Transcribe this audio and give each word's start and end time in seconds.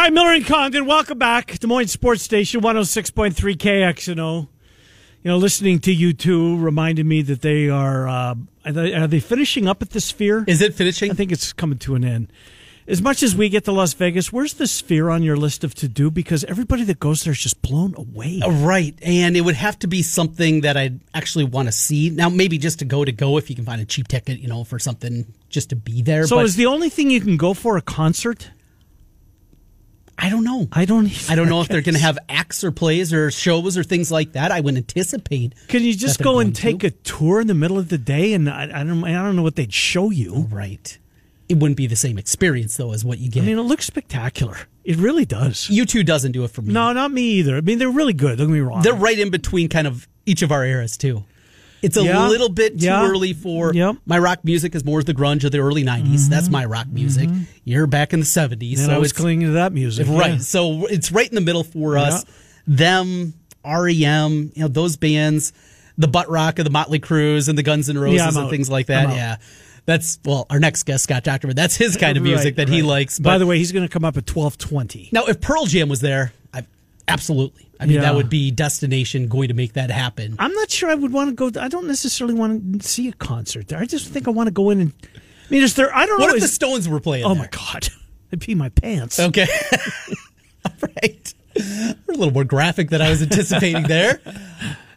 Hi, 0.00 0.08
Miller 0.08 0.32
and 0.32 0.46
Condon. 0.46 0.86
Welcome 0.86 1.18
back. 1.18 1.58
Des 1.58 1.66
Moines 1.66 1.92
Sports 1.92 2.22
Station, 2.22 2.62
106.3 2.62 3.34
KXNO. 3.34 4.48
You 5.22 5.30
know, 5.30 5.36
listening 5.36 5.78
to 5.80 5.92
you 5.92 6.14
two 6.14 6.56
reminded 6.56 7.04
me 7.04 7.20
that 7.20 7.42
they 7.42 7.68
are, 7.68 8.08
uh, 8.08 8.34
are, 8.64 8.72
they, 8.72 8.94
are 8.94 9.06
they 9.06 9.20
finishing 9.20 9.68
up 9.68 9.82
at 9.82 9.90
the 9.90 10.00
Sphere? 10.00 10.42
Is 10.48 10.62
it 10.62 10.72
finishing? 10.72 11.10
I 11.10 11.14
think 11.14 11.30
it's 11.30 11.52
coming 11.52 11.76
to 11.80 11.96
an 11.96 12.04
end. 12.04 12.32
As 12.88 13.02
much 13.02 13.22
as 13.22 13.36
we 13.36 13.50
get 13.50 13.66
to 13.66 13.72
Las 13.72 13.92
Vegas, 13.92 14.32
where's 14.32 14.54
the 14.54 14.66
Sphere 14.66 15.10
on 15.10 15.22
your 15.22 15.36
list 15.36 15.64
of 15.64 15.74
to 15.74 15.86
do? 15.86 16.10
Because 16.10 16.44
everybody 16.44 16.84
that 16.84 16.98
goes 16.98 17.24
there 17.24 17.34
is 17.34 17.38
just 17.38 17.60
blown 17.60 17.94
away. 17.94 18.40
Uh, 18.42 18.50
Right, 18.50 18.98
and 19.02 19.36
it 19.36 19.42
would 19.42 19.54
have 19.56 19.78
to 19.80 19.86
be 19.86 20.00
something 20.00 20.62
that 20.62 20.78
I'd 20.78 21.00
actually 21.12 21.44
want 21.44 21.68
to 21.68 21.72
see. 21.72 22.08
Now, 22.08 22.30
maybe 22.30 22.56
just 22.56 22.78
to 22.78 22.86
go 22.86 23.04
to 23.04 23.12
go 23.12 23.36
if 23.36 23.50
you 23.50 23.54
can 23.54 23.66
find 23.66 23.82
a 23.82 23.84
cheap 23.84 24.08
ticket, 24.08 24.38
you 24.38 24.48
know, 24.48 24.64
for 24.64 24.78
something 24.78 25.26
just 25.50 25.68
to 25.68 25.76
be 25.76 26.00
there. 26.00 26.26
So 26.26 26.36
but 26.36 26.46
is 26.46 26.56
the 26.56 26.64
only 26.64 26.88
thing 26.88 27.10
you 27.10 27.20
can 27.20 27.36
go 27.36 27.52
for 27.52 27.76
a 27.76 27.82
concert? 27.82 28.48
I 30.22 30.28
don't 30.28 30.44
know. 30.44 30.68
I 30.70 30.84
don't. 30.84 31.10
I 31.30 31.34
don't 31.34 31.48
know 31.48 31.62
if 31.62 31.68
they're 31.68 31.80
going 31.80 31.94
to 31.96 32.00
have 32.00 32.18
acts 32.28 32.62
or 32.62 32.70
plays 32.70 33.12
or 33.12 33.30
shows 33.30 33.78
or 33.78 33.82
things 33.82 34.12
like 34.12 34.32
that. 34.32 34.52
I 34.52 34.60
would 34.60 34.76
anticipate. 34.76 35.54
Can 35.68 35.82
you 35.82 35.94
just 35.94 36.20
go 36.20 36.38
and 36.38 36.54
take 36.54 36.80
to. 36.80 36.88
a 36.88 36.90
tour 36.90 37.40
in 37.40 37.46
the 37.46 37.54
middle 37.54 37.78
of 37.78 37.88
the 37.88 37.98
day? 37.98 38.34
And 38.34 38.48
I, 38.48 38.64
I 38.64 38.84
don't. 38.84 39.02
I 39.04 39.12
don't 39.12 39.34
know 39.34 39.42
what 39.42 39.56
they'd 39.56 39.72
show 39.72 40.10
you. 40.10 40.32
Oh, 40.36 40.46
right. 40.50 40.98
It 41.48 41.58
wouldn't 41.58 41.78
be 41.78 41.88
the 41.88 41.96
same 41.96 42.16
experience 42.16 42.76
though 42.76 42.92
as 42.92 43.04
what 43.04 43.18
you 43.18 43.28
get. 43.28 43.42
I 43.42 43.46
mean, 43.46 43.58
it 43.58 43.62
looks 43.62 43.86
spectacular. 43.86 44.56
It 44.84 44.96
really 44.98 45.24
does. 45.24 45.66
U2 45.68 46.06
doesn't 46.06 46.32
do 46.32 46.44
it 46.44 46.50
for 46.52 46.62
me. 46.62 46.72
No, 46.72 46.92
not 46.92 47.10
me 47.10 47.22
either. 47.22 47.56
I 47.56 47.60
mean, 47.60 47.78
they're 47.78 47.90
really 47.90 48.12
good. 48.12 48.38
Don't 48.38 48.46
get 48.46 48.52
me 48.52 48.60
wrong. 48.60 48.82
They're 48.82 48.94
right 48.94 49.18
in 49.18 49.30
between 49.30 49.68
kind 49.68 49.88
of 49.88 50.06
each 50.26 50.42
of 50.42 50.52
our 50.52 50.64
eras 50.64 50.96
too. 50.96 51.24
It's 51.82 51.96
a 51.96 52.02
Yeah. 52.04 52.28
little 52.28 52.48
bit 52.48 52.78
too 52.78 52.86
Yeah. 52.86 53.06
early 53.06 53.32
for 53.32 53.72
Yep. 53.74 53.96
my 54.06 54.18
rock 54.18 54.40
music 54.44 54.74
is 54.74 54.84
more 54.84 55.02
the 55.02 55.14
grunge 55.14 55.44
of 55.44 55.52
the 55.52 55.58
early 55.58 55.82
90s. 55.84 56.28
That's 56.28 56.44
mm-hmm. 56.44 56.52
my 56.52 56.64
rock 56.66 56.88
music. 56.92 57.28
Mm-hmm. 57.28 57.42
You're 57.64 57.86
back 57.86 58.12
in 58.12 58.20
the 58.20 58.26
70s. 58.26 58.78
and 58.78 58.86
so 58.86 58.92
I 58.94 58.98
was 58.98 59.12
clinging 59.12 59.46
to 59.48 59.52
that 59.54 59.72
music. 59.72 60.06
right. 60.08 60.32
yeah. 60.32 60.38
So 60.38 60.86
it's 60.86 61.10
right 61.10 61.28
in 61.28 61.34
the 61.34 61.40
middle 61.40 61.64
for 61.64 61.96
us. 61.98 62.24
Them, 62.66 63.34
REM, 63.64 64.52
you 64.54 64.62
know, 64.62 64.68
those 64.68 64.96
bands, 64.96 65.52
the 65.98 66.08
butt 66.08 66.28
rock 66.30 66.58
of 66.58 66.64
the 66.64 66.70
Motley 66.70 66.98
Crues 66.98 67.48
and 67.48 67.56
the 67.58 67.62
Guns 67.62 67.88
N' 67.88 67.98
Roses 67.98 68.36
and 68.36 68.50
things 68.50 68.70
like 68.70 68.86
that. 68.86 69.08
Yeah. 69.10 69.36
That's 69.86 70.18
well, 70.24 70.46
our 70.50 70.60
next 70.60 70.84
guest, 70.84 71.04
Scott 71.04 71.24
Dochterman. 71.24 71.54
That's 71.54 71.74
his 71.76 71.96
kind 71.96 72.16
of 72.16 72.22
music 72.22 72.44
Right, 72.44 72.56
that 72.56 72.68
he 72.68 72.82
right. 72.82 72.88
likes. 72.88 73.18
By 73.18 73.38
the 73.38 73.46
way, 73.46 73.58
he's 73.58 73.72
going 73.72 73.84
to 73.84 73.88
come 73.92 74.04
up 74.04 74.16
at 74.16 74.26
twelve 74.26 74.56
twenty. 74.58 75.08
now, 75.10 75.24
if 75.26 75.40
Pearl 75.40 75.64
Jam 75.66 75.88
was 75.88 76.00
there, 76.00 76.32
absolutely. 77.08 77.68
I 77.80 77.86
mean, 77.86 77.96
Yeah. 77.96 78.02
that 78.02 78.14
would 78.14 78.28
be 78.30 78.50
destination 78.50 79.26
going 79.28 79.48
to 79.48 79.54
make 79.54 79.72
that 79.74 79.90
happen. 79.90 80.36
I'm 80.38 80.52
not 80.52 80.70
sure 80.70 80.90
I 80.90 80.94
would 80.94 81.12
want 81.12 81.30
to 81.30 81.50
go. 81.50 81.60
I 81.60 81.68
don't 81.68 81.86
necessarily 81.86 82.34
want 82.34 82.82
to 82.82 82.88
see 82.88 83.08
a 83.08 83.12
concert 83.12 83.68
there. 83.68 83.78
I 83.78 83.86
just 83.86 84.08
think 84.08 84.28
I 84.28 84.30
want 84.30 84.48
to 84.48 84.52
go 84.52 84.70
in 84.70 84.80
and. 84.80 84.92
I 85.14 85.50
mean, 85.50 85.62
is 85.62 85.74
there? 85.74 85.94
I 85.94 86.06
don't 86.06 86.20
What 86.20 86.26
know. 86.26 86.32
What 86.34 86.36
if 86.36 86.42
the 86.42 86.48
Stones 86.48 86.88
were 86.88 87.00
playing? 87.00 87.24
oh 87.24 87.30
there? 87.34 87.38
my 87.44 87.48
god! 87.48 87.88
I'd 88.32 88.40
pee 88.40 88.54
my 88.54 88.68
pants. 88.68 89.18
Okay. 89.18 89.46
All 90.64 90.72
right. 91.02 91.34
We're 91.56 92.14
a 92.14 92.16
little 92.16 92.30
more 92.32 92.44
graphic 92.44 92.90
than 92.90 93.02
I 93.02 93.10
was 93.10 93.22
anticipating 93.22 93.84
there. 93.84 94.20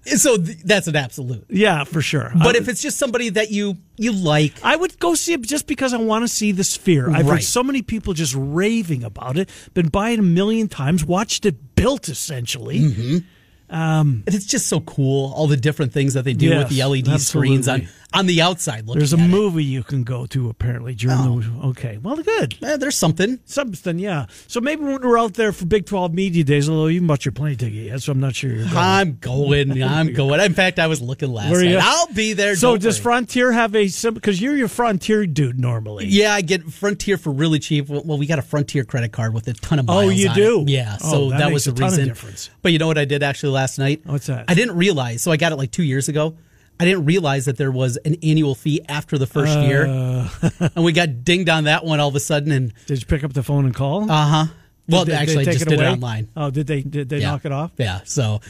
So 0.05 0.35
th- 0.35 0.57
that's 0.65 0.87
an 0.89 0.97
absolute. 0.97 1.45
Yeah, 1.47 1.85
for 1.85 2.01
sure. 2.01 2.29
But 2.35 2.57
if 2.57 2.67
it's 2.67 2.81
just 2.81 2.97
somebody 2.97 3.29
that 3.29 3.51
you 3.51 3.77
you 3.95 4.11
like, 4.11 4.51
I 4.61 4.75
would 4.75 4.99
go 4.99 5.15
see 5.15 5.31
it 5.31 5.41
just 5.43 5.65
because 5.65 5.93
I 5.93 5.97
want 5.97 6.23
to 6.23 6.27
see 6.27 6.51
the 6.51 6.65
Sphere. 6.65 7.09
I've 7.09 7.25
Right. 7.25 7.35
heard 7.35 7.43
so 7.43 7.63
many 7.63 7.81
people 7.81 8.13
just 8.13 8.35
raving 8.37 9.05
about 9.05 9.37
it. 9.37 9.49
Been 9.73 9.87
by 9.87 10.09
it 10.09 10.19
a 10.19 10.21
million 10.21 10.67
times. 10.67 11.05
Watched 11.05 11.45
it 11.45 11.72
built 11.83 12.07
essentially. 12.07 12.79
Mm-hmm. 12.79 13.17
and 13.69 14.23
it's 14.27 14.45
just 14.45 14.67
so 14.67 14.79
cool. 14.81 15.33
All 15.33 15.47
the 15.47 15.57
different 15.57 15.91
things 15.91 16.13
that 16.13 16.23
they 16.23 16.33
do 16.33 16.57
with 16.57 16.69
the 16.69 16.75
Yes, 16.75 16.89
LED 16.89 17.19
screens 17.21 17.67
on 17.67 17.81
absolutely. 17.81 18.02
On 18.13 18.25
the 18.27 18.41
outside. 18.41 18.85
Looking 18.87 18.99
There's 18.99 19.13
a 19.13 19.17
at 19.17 19.25
it. 19.25 19.27
movie 19.29 19.63
you 19.63 19.83
can 19.83 20.03
go 20.03 20.25
to 20.27 20.49
apparently 20.49 20.95
during 20.95 21.39
the. 21.41 21.67
Okay, 21.69 21.97
well, 21.97 22.15
good. 22.17 22.55
Eh, 22.63 22.77
there's 22.77 22.97
something. 22.97 23.39
Something, 23.45 23.99
yeah. 23.99 24.27
So 24.47 24.61
maybe 24.61 24.83
when 24.83 25.01
we're 25.01 25.17
out 25.19 25.33
there 25.33 25.51
for 25.51 25.65
Big 25.65 25.85
12 25.85 26.13
Media 26.13 26.43
Days, 26.43 26.69
although 26.69 26.87
you 26.87 27.01
bought 27.01 27.25
your 27.25 27.31
plane 27.31 27.57
ticket 27.57 27.73
yet, 27.73 28.01
so 28.01 28.11
I'm 28.11 28.19
not 28.19 28.35
sure 28.35 28.49
you're 28.51 28.65
going. 28.65 28.77
I'm 28.77 29.17
going. 29.19 29.83
I'm 29.83 30.13
going. 30.13 30.39
In 30.41 30.53
fact, 30.53 30.79
I 30.79 30.87
was 30.87 31.01
looking 31.01 31.31
last 31.33 31.51
night. 31.51 31.77
I'll 31.81 32.07
be 32.13 32.33
there. 32.33 32.55
So 32.55 32.77
does 32.77 32.97
worry. 32.99 33.03
Frontier 33.03 33.51
have 33.51 33.75
a 33.75 33.89
because 34.11 34.41
you're 34.41 34.55
your 34.55 34.67
Frontier 34.67 35.25
dude 35.25 35.59
normally? 35.59 36.05
Yeah, 36.07 36.33
I 36.33 36.41
get 36.41 36.63
Frontier 36.63 37.17
for 37.17 37.31
really 37.31 37.59
cheap. 37.59 37.89
Well, 37.89 38.17
we 38.17 38.25
got 38.27 38.39
a 38.39 38.43
Frontier 38.43 38.83
credit 38.83 39.11
card 39.11 39.33
with 39.33 39.47
a 39.47 39.53
ton 39.53 39.79
of 39.79 39.87
money. 39.87 40.07
Oh, 40.07 40.09
you 40.09 40.33
do? 40.33 40.61
it. 40.61 40.69
Yeah, 40.69 40.97
Oh, 41.03 41.11
so 41.11 41.29
that 41.29 41.37
that, 41.39 41.45
makes 41.45 41.53
was 41.53 41.67
a 41.67 41.71
the 41.71 41.79
ton 41.79 41.87
of 41.87 41.91
reason. 41.93 42.07
difference. 42.07 42.49
But 42.61 42.71
you 42.71 42.79
know 42.79 42.87
what 42.87 42.97
I 42.97 43.05
did 43.05 43.23
actually 43.23 43.53
last 43.53 43.79
night? 43.79 44.01
What's 44.05 44.27
that? 44.27 44.45
I 44.47 44.53
didn't 44.53 44.75
realize. 44.77 45.21
So 45.21 45.31
I 45.31 45.37
got 45.37 45.51
it 45.51 45.55
like 45.55 45.71
two 45.71 45.83
years 45.83 46.09
ago. 46.09 46.35
I 46.83 46.85
didn't 46.85 47.05
realize 47.05 47.45
that 47.45 47.57
there 47.57 47.71
was 47.71 47.97
an 47.97 48.15
annual 48.21 48.55
fee 48.55 48.81
after 48.89 49.17
the 49.17 49.25
first 49.27 49.57
year, 49.59 49.85
Uh. 49.87 50.29
and 50.75 50.83
we 50.83 50.91
got 50.91 51.23
dinged 51.23 51.49
on 51.49 51.63
that 51.63 51.85
one 51.85 51.99
all 51.99 52.09
of 52.09 52.15
a 52.15 52.19
sudden. 52.19 52.51
And 52.51 52.73
Did 52.85 52.99
you 52.99 53.05
pick 53.05 53.23
up 53.23 53.33
the 53.33 53.41
phone 53.43 53.65
and 53.65 53.73
call? 53.73 54.09
uh 54.11 54.25
huh. 54.27 54.45
Well, 54.89 55.05
Did 55.05 55.13
actually, 55.15 55.47
I 55.47 55.53
just 55.53 55.65
it 55.65 55.69
did 55.69 55.79
it 55.79 55.85
online. 55.85 56.27
Oh, 56.35 56.49
did 56.51 56.67
they 56.67 56.81
did 56.81 57.07
they 57.07 57.19
Yeah. 57.19 57.31
knock 57.31 57.45
it 57.45 57.53
off? 57.53 57.71
Yeah, 57.77 58.01
so 58.03 58.41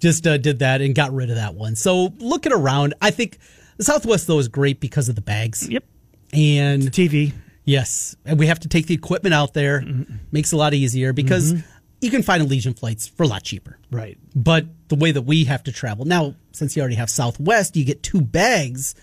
just 0.00 0.26
uh, 0.26 0.38
did 0.38 0.60
that 0.60 0.80
and 0.80 0.94
got 0.94 1.12
rid 1.12 1.28
of 1.28 1.36
that 1.36 1.54
one. 1.54 1.76
So 1.76 2.14
looking 2.18 2.50
around, 2.52 2.94
I 3.02 3.10
think 3.10 3.36
the 3.76 3.84
Southwest 3.84 4.26
though 4.26 4.38
is 4.38 4.48
great 4.48 4.80
because 4.80 5.10
of 5.10 5.14
the 5.16 5.20
bags. 5.20 5.68
Yep. 5.68 5.84
And 6.32 6.82
TV. 6.90 7.34
Yes, 7.66 8.16
and 8.24 8.38
we 8.38 8.46
have 8.46 8.58
to 8.60 8.68
take 8.68 8.86
the 8.86 8.94
equipment 8.94 9.34
out 9.34 9.52
there. 9.52 9.84
Makes 10.32 10.52
it 10.52 10.56
a 10.56 10.58
lot 10.58 10.72
easier 10.72 11.12
because 11.12 11.54
you 12.02 12.10
can 12.10 12.22
find 12.22 12.42
Allegiant 12.42 12.78
flights 12.78 13.06
for 13.06 13.22
a 13.22 13.26
lot 13.26 13.44
cheaper. 13.44 13.78
Right. 13.90 14.18
But 14.34 14.66
the 14.88 14.96
way 14.96 15.12
that 15.12 15.22
we 15.22 15.44
have 15.44 15.62
to 15.64 15.72
travel 15.72 16.04
now, 16.04 16.34
since 16.50 16.76
you 16.76 16.80
already 16.80 16.96
have 16.96 17.08
Southwest, 17.08 17.76
you 17.76 17.84
get 17.84 18.02
two 18.02 18.20
bags. 18.20 18.94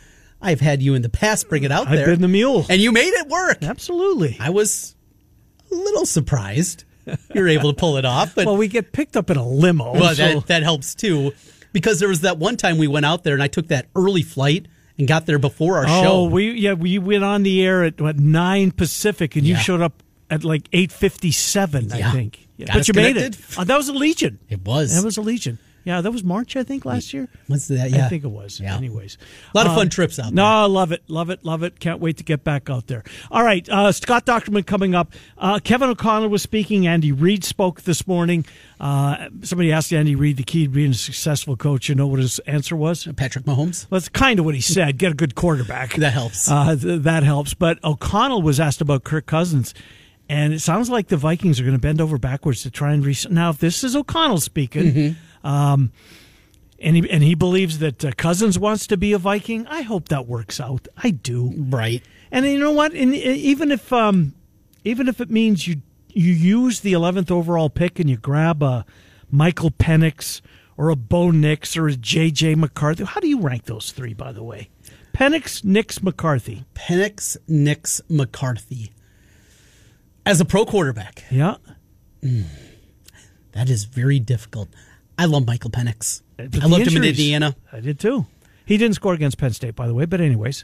I've 0.41 0.59
had 0.59 0.81
you 0.83 0.93
in 0.95 1.01
the 1.01 1.09
past 1.09 1.49
bring 1.49 1.63
it 1.63 1.71
out 1.71 1.87
I've 1.87 1.95
there. 1.95 2.05
been 2.07 2.21
the 2.21 2.27
mule. 2.27 2.65
and 2.69 2.81
you 2.81 2.91
made 2.91 3.09
it 3.13 3.27
work. 3.27 3.63
Absolutely. 3.63 4.37
I 4.39 4.49
was 4.49 4.95
a 5.71 5.75
little 5.75 6.05
surprised 6.05 6.83
you 7.33 7.41
were 7.41 7.47
able 7.47 7.73
to 7.73 7.75
pull 7.75 7.97
it 7.97 8.05
off, 8.05 8.35
but 8.35 8.45
well, 8.45 8.57
we 8.57 8.67
get 8.67 8.91
picked 8.91 9.15
up 9.15 9.29
in 9.29 9.37
a 9.37 9.47
limo. 9.47 9.93
well, 9.93 10.13
so- 10.13 10.39
that 10.39 10.47
that 10.47 10.63
helps 10.63 10.93
too, 10.93 11.31
because 11.71 11.99
there 11.99 12.09
was 12.09 12.21
that 12.21 12.37
one 12.37 12.57
time 12.57 12.77
we 12.77 12.87
went 12.87 13.05
out 13.05 13.23
there 13.23 13.33
and 13.33 13.41
I 13.41 13.47
took 13.47 13.67
that 13.69 13.87
early 13.95 14.23
flight 14.23 14.67
and 14.97 15.07
got 15.07 15.25
there 15.25 15.39
before 15.39 15.77
our 15.77 15.85
oh, 15.87 16.03
show. 16.03 16.23
we 16.25 16.51
yeah 16.51 16.73
we 16.73 16.99
went 16.99 17.23
on 17.23 17.43
the 17.43 17.65
air 17.65 17.83
at 17.83 18.01
what 18.01 18.17
nine 18.19 18.71
Pacific, 18.71 19.35
and 19.35 19.45
you 19.45 19.55
showed 19.55 19.81
up 19.81 20.03
at 20.29 20.43
like 20.43 20.67
eight 20.73 20.91
fifty 20.91 21.31
seven. 21.31 21.91
I 21.91 22.11
think. 22.11 22.48
Yeah. 22.59 22.65
But 22.67 22.81
us 22.81 22.87
you 22.89 22.93
made 22.93 23.15
it. 23.17 23.37
Uh, 23.57 23.63
that 23.63 23.77
was 23.77 23.89
Allegiant. 23.89 24.37
It 24.49 24.61
was. 24.65 24.93
That 24.95 25.05
was 25.05 25.17
Allegiant. 25.17 25.57
Yeah, 25.85 26.01
that 26.01 26.11
was 26.11 26.25
March, 26.25 26.57
I 26.57 26.63
think, 26.63 26.83
last 26.83 27.13
year. 27.13 27.29
What's 27.47 27.69
that? 27.69 27.89
Yeah. 27.89 28.05
I 28.05 28.09
think 28.09 28.25
it 28.25 28.27
was. 28.29 28.59
Yeah. 28.59 28.75
Anyways, 28.75 29.17
A 29.53 29.57
lot 29.57 29.65
of 29.65 29.71
fun 29.73 29.83
Um, 29.83 29.89
trips 29.89 30.19
out 30.19 30.23
there. 30.25 30.33
No. 30.33 30.43
I 30.45 30.65
love 30.65 30.91
it, 30.91 31.01
love 31.07 31.29
it, 31.29 31.43
love 31.45 31.63
it. 31.63 31.79
Can't 31.79 32.01
wait 32.01 32.17
to 32.17 32.23
get 32.25 32.43
back 32.43 32.69
out 32.69 32.87
there. 32.87 33.03
All 33.31 33.43
right, 33.43 33.67
uh, 33.69 33.93
Scott 33.93 34.25
Dochterman 34.25 34.65
coming 34.65 34.93
up. 34.93 35.13
Uh, 35.37 35.57
Kevin 35.63 35.89
O'Connell 35.89 36.27
was 36.27 36.41
speaking. 36.43 36.85
Andy 36.85 37.13
Reid 37.13 37.45
spoke 37.45 37.83
this 37.83 38.05
morning. 38.05 38.45
Uh, 38.77 39.29
somebody 39.41 39.71
asked 39.71 39.93
Andy 39.93 40.15
Reid 40.15 40.35
the 40.35 40.43
key 40.43 40.65
to 40.65 40.69
being 40.69 40.91
a 40.91 40.93
successful 40.93 41.55
coach. 41.55 41.87
You 41.87 41.95
know 41.95 42.07
what 42.07 42.19
his 42.19 42.39
answer 42.39 42.75
was? 42.75 43.07
Patrick 43.15 43.45
Mahomes. 43.45 43.89
Well, 43.89 43.99
that's 44.01 44.09
kind 44.09 44.37
of 44.37 44.43
what 44.45 44.55
he 44.55 44.61
said. 44.61 44.97
Get 44.97 45.13
a 45.13 45.15
good 45.15 45.33
quarterback. 45.35 45.93
That 45.99 46.11
helps. 46.13 46.51
Uh, 46.51 46.75
th- 46.75 47.01
that 47.03 47.23
helps. 47.23 47.53
But 47.53 47.81
O'Connell 47.85 48.41
was 48.41 48.59
asked 48.59 48.81
about 48.81 49.05
Kirk 49.05 49.25
Cousins, 49.25 49.73
and 50.29 50.53
it 50.53 50.59
sounds 50.61 50.89
like 50.89 51.07
the 51.07 51.17
Vikings 51.17 51.59
are 51.59 51.63
going 51.63 51.75
to 51.75 51.81
bend 51.81 51.99
over 51.99 52.17
backwards 52.17 52.61
to 52.63 52.71
try 52.71 52.93
and 52.93 53.03
re- 53.05 53.15
now. 53.29 53.49
If 53.49 53.57
this 53.57 53.83
is 53.83 53.95
O'Connell 53.95 54.39
speaking, 54.39 54.93
Mm-hmm. 54.93 55.47
um, 55.47 55.91
and 56.81 56.95
he 56.95 57.09
and 57.09 57.21
he 57.23 57.35
believes 57.35 57.79
that 57.79 58.05
uh, 58.05 58.11
Cousins 58.15 58.57
wants 58.57 58.87
to 58.87 58.95
be 58.95 59.11
a 59.11 59.17
Viking, 59.17 59.67
I 59.67 59.81
hope 59.81 60.07
that 60.09 60.27
works 60.27 60.61
out. 60.61 60.87
I 60.97 61.09
do. 61.09 61.51
Right. 61.57 62.01
And 62.31 62.45
you 62.45 62.57
know 62.59 62.71
what? 62.71 62.93
And 62.93 63.13
even 63.13 63.71
if 63.71 63.91
um, 63.91 64.33
even 64.85 65.07
if 65.09 65.19
it 65.19 65.29
means 65.29 65.67
you 65.67 65.81
you 66.07 66.31
use 66.31 66.79
the 66.79 66.93
eleventh 66.93 67.31
overall 67.31 67.69
pick 67.69 67.99
and 67.99 68.09
you 68.09 68.15
grab 68.15 68.63
a 68.63 68.85
Michael 69.29 69.71
Penix 69.71 70.39
or 70.77 70.89
a 70.89 70.95
Bo 70.95 71.31
Nix 71.31 71.75
or 71.75 71.87
a 71.89 71.95
J.J. 71.97 72.55
McCarthy, 72.55 73.03
how 73.03 73.19
do 73.19 73.27
you 73.27 73.41
rank 73.41 73.65
those 73.65 73.91
three? 73.91 74.13
By 74.13 74.31
the 74.31 74.43
way, 74.43 74.69
Penix, 75.13 75.63
Nix, 75.65 76.01
McCarthy. 76.01 76.63
Penix 76.75 77.35
Nix 77.47 77.99
McCarthy. 78.09 78.91
As 80.25 80.39
a 80.41 80.45
pro 80.45 80.65
quarterback, 80.65 81.23
Yeah, 81.31 81.55
that 83.53 83.69
is 83.69 83.85
very 83.85 84.19
difficult. 84.19 84.69
I 85.17 85.25
love 85.25 85.45
Michael 85.47 85.69
Penix. 85.71 86.21
But 86.37 86.45
I 86.45 86.47
the 86.59 86.67
loved 86.67 86.87
him 86.87 86.97
in 86.97 87.09
Indiana. 87.09 87.55
I 87.71 87.79
did 87.79 87.99
too. 87.99 88.25
He 88.65 88.77
didn't 88.77 88.95
score 88.95 89.13
against 89.13 89.37
Penn 89.37 89.51
State, 89.51 89.75
by 89.75 89.87
the 89.87 89.93
way. 89.93 90.05
But 90.05 90.21
anyways, 90.21 90.63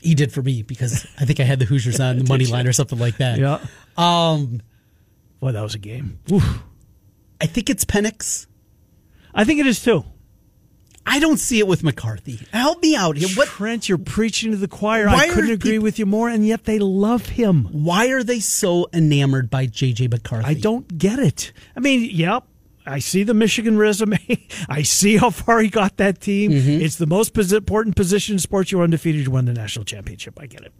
He 0.00 0.14
did 0.14 0.32
for 0.32 0.42
me 0.42 0.62
because 0.62 1.06
I 1.18 1.24
think 1.24 1.40
I 1.40 1.44
had 1.44 1.58
the 1.58 1.64
Hoosiers 1.66 2.00
on 2.00 2.18
the 2.18 2.24
money 2.28 2.46
line 2.46 2.66
or 2.66 2.72
something 2.72 2.98
like 2.98 3.18
that. 3.18 3.38
yeah. 3.38 3.60
Um, 3.96 4.60
Boy, 5.40 5.52
that 5.52 5.62
was 5.62 5.74
a 5.74 5.78
game. 5.78 6.18
Oof. 6.30 6.62
I 7.40 7.46
think 7.46 7.70
it's 7.70 7.84
Penix. 7.84 8.46
I 9.32 9.44
think 9.44 9.60
it 9.60 9.66
is 9.66 9.82
too. 9.82 10.04
I 11.10 11.18
don't 11.18 11.38
see 11.38 11.58
it 11.58 11.66
with 11.66 11.82
McCarthy. 11.82 12.38
Help 12.52 12.82
me 12.82 12.94
out 12.94 13.16
here. 13.16 13.28
What? 13.36 13.48
Trent, 13.48 13.88
you're 13.88 13.98
preaching 13.98 14.52
to 14.52 14.56
the 14.56 14.68
choir. 14.68 15.08
I 15.08 15.28
couldn't 15.28 15.50
agree 15.50 15.72
peop- 15.72 15.82
with 15.82 15.98
you 15.98 16.06
more, 16.06 16.28
and 16.28 16.46
yet 16.46 16.64
they 16.64 16.78
love 16.78 17.26
him. 17.26 17.64
Why 17.72 18.08
are 18.08 18.22
they 18.22 18.38
so 18.38 18.88
enamored 18.92 19.50
by 19.50 19.66
JJ 19.66 20.10
McCarthy? 20.10 20.46
I 20.46 20.54
don't 20.54 20.98
get 20.98 21.18
it. 21.18 21.52
I 21.76 21.80
mean, 21.80 22.08
yep. 22.12 22.44
I 22.86 23.00
see 23.00 23.24
the 23.24 23.34
Michigan 23.34 23.76
resume. 23.76 24.18
I 24.68 24.82
see 24.82 25.16
how 25.16 25.30
far 25.30 25.60
he 25.60 25.68
got 25.68 25.96
that 25.98 26.20
team. 26.20 26.52
Mm-hmm. 26.52 26.82
It's 26.82 26.96
the 26.96 27.06
most 27.06 27.36
important 27.36 27.96
position 27.96 28.34
in 28.34 28.38
sports. 28.38 28.72
You're 28.72 28.82
undefeated. 28.82 29.24
You 29.24 29.30
won 29.32 29.44
the 29.44 29.52
national 29.52 29.84
championship. 29.84 30.38
I 30.40 30.46
get 30.46 30.62
it. 30.62 30.72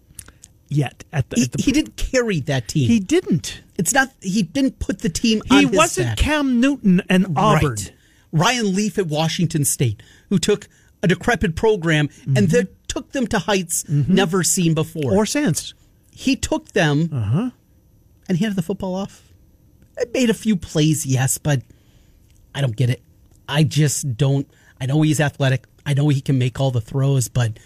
Yet 0.69 1.05
at 1.12 1.29
the, 1.31 1.37
He, 1.37 1.43
at 1.43 1.53
the 1.53 1.62
he 1.62 1.73
didn't 1.73 1.97
carry 1.97 2.38
that 2.41 2.69
team. 2.69 2.88
he 2.88 3.00
didn't. 3.00 3.62
It's 3.77 3.93
not 3.93 4.11
he 4.23 4.44
didn't 4.44 4.79
put 4.79 5.00
the 5.00 5.09
team 5.09 5.43
He 5.47 5.67
wasn't 5.67 6.09
back. 6.11 6.19
Cam 6.19 6.61
Newton 6.61 7.03
and 7.09 7.27
Auburn. 7.37 7.71
Right. 7.71 7.93
Ryan 8.32 8.75
Leaf 8.75 8.99
at 8.99 9.06
Washington 9.06 9.65
State, 9.65 10.03
who 10.29 10.38
took 10.38 10.69
a 11.03 11.09
decrepit 11.09 11.56
program 11.56 12.09
and 12.37 12.49
then 12.50 12.69
took 12.88 13.12
them 13.12 13.27
to 13.29 13.38
heights 13.38 13.88
never 13.88 14.43
seen 14.43 14.75
before. 14.75 15.03
Mm-hmm. 15.12 15.17
Or 15.17 15.27
since. 15.27 15.75
he 16.12 16.37
took 16.37 16.73
them 16.73 17.09
Uh-huh. 17.12 17.50
and 18.29 18.38
handed 18.38 18.56
the 18.56 18.62
football 18.62 18.94
off. 18.94 19.23
It 19.97 20.12
made 20.12 20.31
a 20.31 20.35
few 20.35 20.56
plays, 20.56 21.05
yes, 21.06 21.38
but 21.38 21.62
I 22.55 22.61
don't 22.61 22.77
get 22.77 22.91
it. 22.91 23.03
I 23.49 23.65
just 23.65 24.17
don't. 24.17 24.49
I 24.81 24.87
know 24.87 25.03
he's 25.03 25.21
athletic. 25.21 25.67
I 25.87 25.94
know 25.94 26.09
he 26.09 26.21
can 26.21 26.38
make 26.38 26.61
all 26.61 26.71
the 26.71 26.81
throws, 26.81 27.29
but 27.29 27.59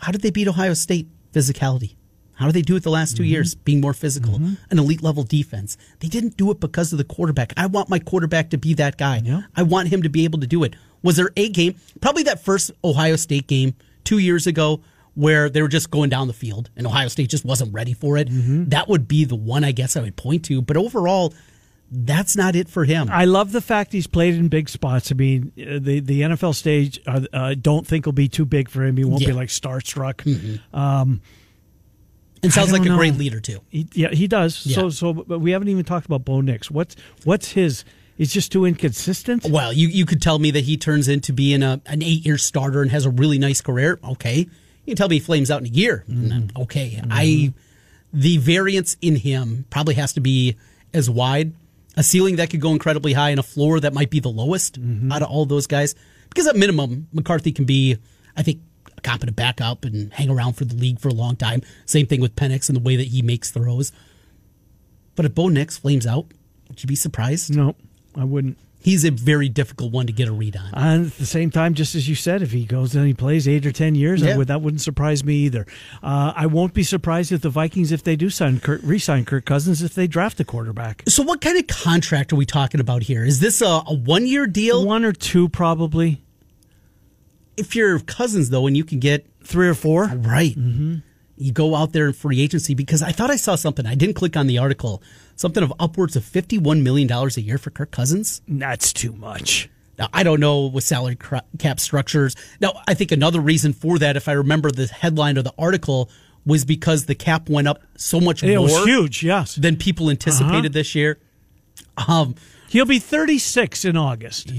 how 0.00 0.12
did 0.12 0.20
they 0.22 0.30
beat 0.30 0.48
Ohio 0.48 0.74
State 0.74 1.08
physicality? 1.32 1.94
How 2.38 2.46
did 2.46 2.54
they 2.54 2.62
do 2.62 2.76
it 2.76 2.82
the 2.84 2.90
last 2.90 3.16
2 3.16 3.22
Mm-hmm. 3.22 3.30
years, 3.30 3.54
being 3.54 3.80
more 3.80 3.92
physical, 3.92 4.36
an 4.70 4.78
elite 4.78 5.02
level 5.02 5.24
defense? 5.24 5.76
They 6.00 6.08
didn't 6.08 6.36
do 6.36 6.50
it 6.50 6.60
because 6.60 6.92
of 6.92 6.98
the 6.98 7.04
quarterback. 7.04 7.52
I 7.56 7.66
want 7.66 7.88
my 7.88 7.98
quarterback 7.98 8.50
to 8.50 8.58
be 8.58 8.74
that 8.74 8.96
guy. 8.96 9.20
Yeah. 9.24 9.42
I 9.56 9.64
want 9.64 9.88
him 9.88 10.02
to 10.02 10.08
be 10.08 10.24
able 10.24 10.38
to 10.40 10.46
do 10.46 10.62
it. 10.64 10.74
Was 11.02 11.16
there 11.16 11.30
a 11.36 11.48
game, 11.48 11.74
probably 12.00 12.22
that 12.24 12.42
first 12.44 12.70
Ohio 12.84 13.16
State 13.16 13.46
game 13.48 13.74
two 14.04 14.18
years 14.18 14.46
ago, 14.46 14.80
where 15.14 15.50
they 15.50 15.62
were 15.62 15.68
just 15.68 15.90
going 15.90 16.10
down 16.10 16.28
the 16.28 16.32
field 16.32 16.70
and 16.76 16.86
Ohio 16.86 17.08
State 17.08 17.28
just 17.28 17.44
wasn't 17.44 17.72
ready 17.74 17.92
for 17.92 18.16
it? 18.16 18.28
Mm-hmm. 18.28 18.66
That 18.70 18.88
would 18.88 19.08
be 19.08 19.24
the 19.24 19.34
one 19.36 19.64
I 19.64 19.72
guess 19.72 19.96
I 19.96 20.00
would 20.00 20.14
point 20.16 20.44
to. 20.46 20.62
But 20.62 20.76
overall, 20.76 21.34
that's 21.90 22.36
not 22.36 22.54
it 22.54 22.68
for 22.68 22.84
him. 22.84 23.08
I 23.10 23.24
love 23.24 23.50
the 23.50 23.60
fact 23.60 23.92
he's 23.92 24.06
played 24.06 24.34
in 24.34 24.46
big 24.48 24.68
spots. 24.68 25.10
I 25.10 25.14
mean, 25.14 25.52
uh, 25.58 25.78
the 25.80 26.00
the 26.00 26.20
NFL 26.20 26.54
stage, 26.54 27.00
I 27.06 27.26
uh, 27.32 27.54
don't 27.60 27.84
think 27.86 28.06
will 28.06 28.12
be 28.12 28.28
too 28.28 28.44
big 28.44 28.68
for 28.68 28.84
him. 28.84 28.96
He 28.96 29.04
won't 29.04 29.24
be 29.26 29.32
like 29.32 29.48
starstruck. 29.48 30.20
And 32.42 32.52
sounds 32.52 32.72
like 32.72 32.82
don't 32.82 32.92
a 32.92 32.96
great 32.96 33.16
leader 33.16 33.40
too. 33.40 33.60
He, 33.68 33.86
yeah, 33.92 34.10
he 34.10 34.26
does. 34.26 34.54
So 34.54 34.84
Yeah. 34.84 34.88
so, 34.90 35.12
but 35.12 35.40
we 35.40 35.50
haven't 35.52 35.68
even 35.68 35.84
talked 35.84 36.06
about 36.06 36.24
Bo 36.24 36.40
Nix. 36.40 36.70
What's 36.70 36.96
what's 37.24 37.52
his? 37.52 37.84
He's 38.16 38.32
just 38.32 38.50
too 38.50 38.64
inconsistent. 38.64 39.44
Well, 39.44 39.72
you, 39.72 39.86
you 39.86 40.04
could 40.04 40.20
tell 40.20 40.40
me 40.40 40.50
that 40.50 40.64
he 40.64 40.76
turns 40.76 41.06
into 41.06 41.32
being 41.32 41.62
a, 41.62 41.80
an 41.86 42.02
eight 42.02 42.26
year 42.26 42.36
starter 42.36 42.82
and 42.82 42.90
has 42.90 43.06
a 43.06 43.10
really 43.10 43.38
nice 43.38 43.60
career. 43.60 44.00
Okay. 44.02 44.38
You 44.38 44.48
can 44.86 44.96
tell 44.96 45.08
me 45.08 45.16
he 45.16 45.20
flames 45.20 45.52
out 45.52 45.60
in 45.60 45.66
a 45.66 45.70
year. 45.70 46.04
Mm-hmm. 46.10 46.60
Okay. 46.62 46.96
Mm-hmm. 46.96 47.08
I 47.12 47.52
the 48.12 48.38
variance 48.38 48.96
in 49.00 49.16
him 49.16 49.66
probably 49.70 49.94
has 49.94 50.12
to 50.14 50.20
be 50.20 50.56
as 50.92 51.08
wide, 51.10 51.52
a 51.96 52.02
ceiling 52.02 52.36
that 52.36 52.50
could 52.50 52.60
go 52.60 52.72
incredibly 52.72 53.12
high, 53.12 53.30
and 53.30 53.38
a 53.38 53.42
floor 53.42 53.80
that 53.80 53.94
might 53.94 54.10
be 54.10 54.20
the 54.20 54.30
lowest 54.30 54.80
mm-hmm. 54.80 55.12
out 55.12 55.22
of 55.22 55.28
all 55.28 55.46
those 55.46 55.66
guys. 55.66 55.94
Because 56.28 56.46
at 56.46 56.56
minimum, 56.56 57.08
McCarthy 57.12 57.52
can 57.52 57.64
be, 57.64 57.98
I 58.36 58.42
think, 58.42 58.60
a 58.98 59.00
competent 59.00 59.36
backup 59.36 59.84
and 59.84 60.12
hang 60.12 60.28
around 60.30 60.54
for 60.54 60.64
the 60.64 60.74
league 60.74 60.98
for 61.00 61.08
a 61.08 61.14
long 61.14 61.36
time. 61.36 61.62
Same 61.86 62.06
thing 62.06 62.20
with 62.20 62.36
Penix 62.36 62.68
and 62.68 62.76
the 62.76 62.82
way 62.82 62.96
that 62.96 63.08
he 63.08 63.22
makes 63.22 63.50
throws. 63.50 63.92
But 65.16 65.24
if 65.24 65.34
Bo 65.34 65.48
Nix 65.48 65.76
flames 65.78 66.06
out, 66.06 66.26
would 66.68 66.82
you 66.82 66.86
be 66.86 66.94
surprised? 66.96 67.54
No, 67.54 67.74
I 68.14 68.24
wouldn't. 68.24 68.58
He's 68.80 69.04
a 69.04 69.10
very 69.10 69.48
difficult 69.48 69.90
one 69.90 70.06
to 70.06 70.12
get 70.12 70.28
a 70.28 70.32
read 70.32 70.56
on. 70.56 70.70
And 70.72 71.06
at 71.06 71.14
the 71.18 71.26
same 71.26 71.50
time, 71.50 71.74
just 71.74 71.96
as 71.96 72.08
you 72.08 72.14
said, 72.14 72.42
if 72.42 72.52
he 72.52 72.64
goes 72.64 72.94
and 72.94 73.04
he 73.04 73.12
plays 73.12 73.48
eight 73.48 73.66
or 73.66 73.72
ten 73.72 73.96
years, 73.96 74.22
I 74.22 74.28
Yeah. 74.28 74.36
would, 74.36 74.46
that 74.48 74.62
wouldn't 74.62 74.80
surprise 74.80 75.24
me 75.24 75.34
either. 75.46 75.66
Uh, 76.00 76.32
I 76.36 76.46
won't 76.46 76.74
be 76.74 76.84
surprised 76.84 77.32
if 77.32 77.40
the 77.40 77.50
Vikings, 77.50 77.90
if 77.90 78.04
they 78.04 78.14
do 78.14 78.30
sign 78.30 78.60
Kirk, 78.60 78.80
re-sign 78.84 79.24
Kirk 79.24 79.44
Cousins, 79.44 79.82
if 79.82 79.94
they 79.94 80.06
draft 80.06 80.38
a 80.38 80.44
quarterback, 80.44 81.02
So, 81.08 81.24
what 81.24 81.40
kind 81.40 81.58
of 81.58 81.66
contract 81.66 82.32
are 82.32 82.36
we 82.36 82.46
talking 82.46 82.80
about 82.80 83.02
here? 83.02 83.24
Is 83.24 83.40
this 83.40 83.60
a, 83.60 83.66
a 83.84 83.92
one 83.94 84.26
year 84.28 84.46
deal? 84.46 84.86
one 84.86 85.04
or 85.04 85.12
two 85.12 85.48
probably, 85.48 86.22
If 87.58 87.74
you're 87.76 87.98
cousins, 88.00 88.50
though, 88.50 88.66
and 88.66 88.76
you 88.76 88.84
can 88.84 88.98
get 89.00 89.26
three 89.42 89.68
or 89.68 89.74
four. 89.74 90.06
right, 90.06 90.56
you 91.36 91.52
go 91.52 91.74
out 91.74 91.92
there 91.92 92.06
in 92.06 92.12
free 92.12 92.40
agency 92.40 92.74
because 92.74 93.02
I 93.02 93.12
thought 93.12 93.30
I 93.30 93.36
saw 93.36 93.54
something. 93.54 93.86
I 93.86 93.94
didn't 93.94 94.14
click 94.14 94.36
on 94.36 94.46
the 94.46 94.58
article. 94.58 95.02
Something 95.36 95.62
of 95.62 95.72
upwards 95.78 96.16
of 96.16 96.24
$51 96.24 96.82
million 96.82 97.10
a 97.12 97.40
year 97.40 97.58
for 97.58 97.70
Kirk 97.70 97.90
Cousins. 97.92 98.42
That's 98.48 98.92
too 98.92 99.12
much. 99.12 99.68
Now, 99.98 100.08
I 100.12 100.22
don't 100.22 100.40
know 100.40 100.66
with 100.66 100.84
salary 100.84 101.16
cap 101.58 101.80
structures. 101.80 102.34
Now, 102.60 102.80
I 102.86 102.94
think 102.94 103.12
another 103.12 103.40
reason 103.40 103.72
for 103.72 103.98
that, 103.98 104.16
if 104.16 104.28
I 104.28 104.32
remember 104.32 104.70
the 104.70 104.86
headline 104.86 105.36
of 105.36 105.44
the 105.44 105.54
article, 105.58 106.10
was 106.46 106.64
because 106.64 107.06
the 107.06 107.14
cap 107.14 107.48
went 107.48 107.68
up 107.68 107.82
so 107.96 108.20
much 108.20 108.42
It 108.42 108.54
more 108.56 108.64
was 108.64 108.84
huge. 108.84 109.22
Yes, 109.22 109.54
than 109.56 109.76
people 109.76 110.08
anticipated 110.10 110.72
this 110.72 110.94
year. 110.94 111.18
Um, 112.08 112.34
he'll 112.68 112.84
be 112.84 112.98
thirty 112.98 113.38
six 113.38 113.84
in 113.84 113.96
August. 113.96 114.50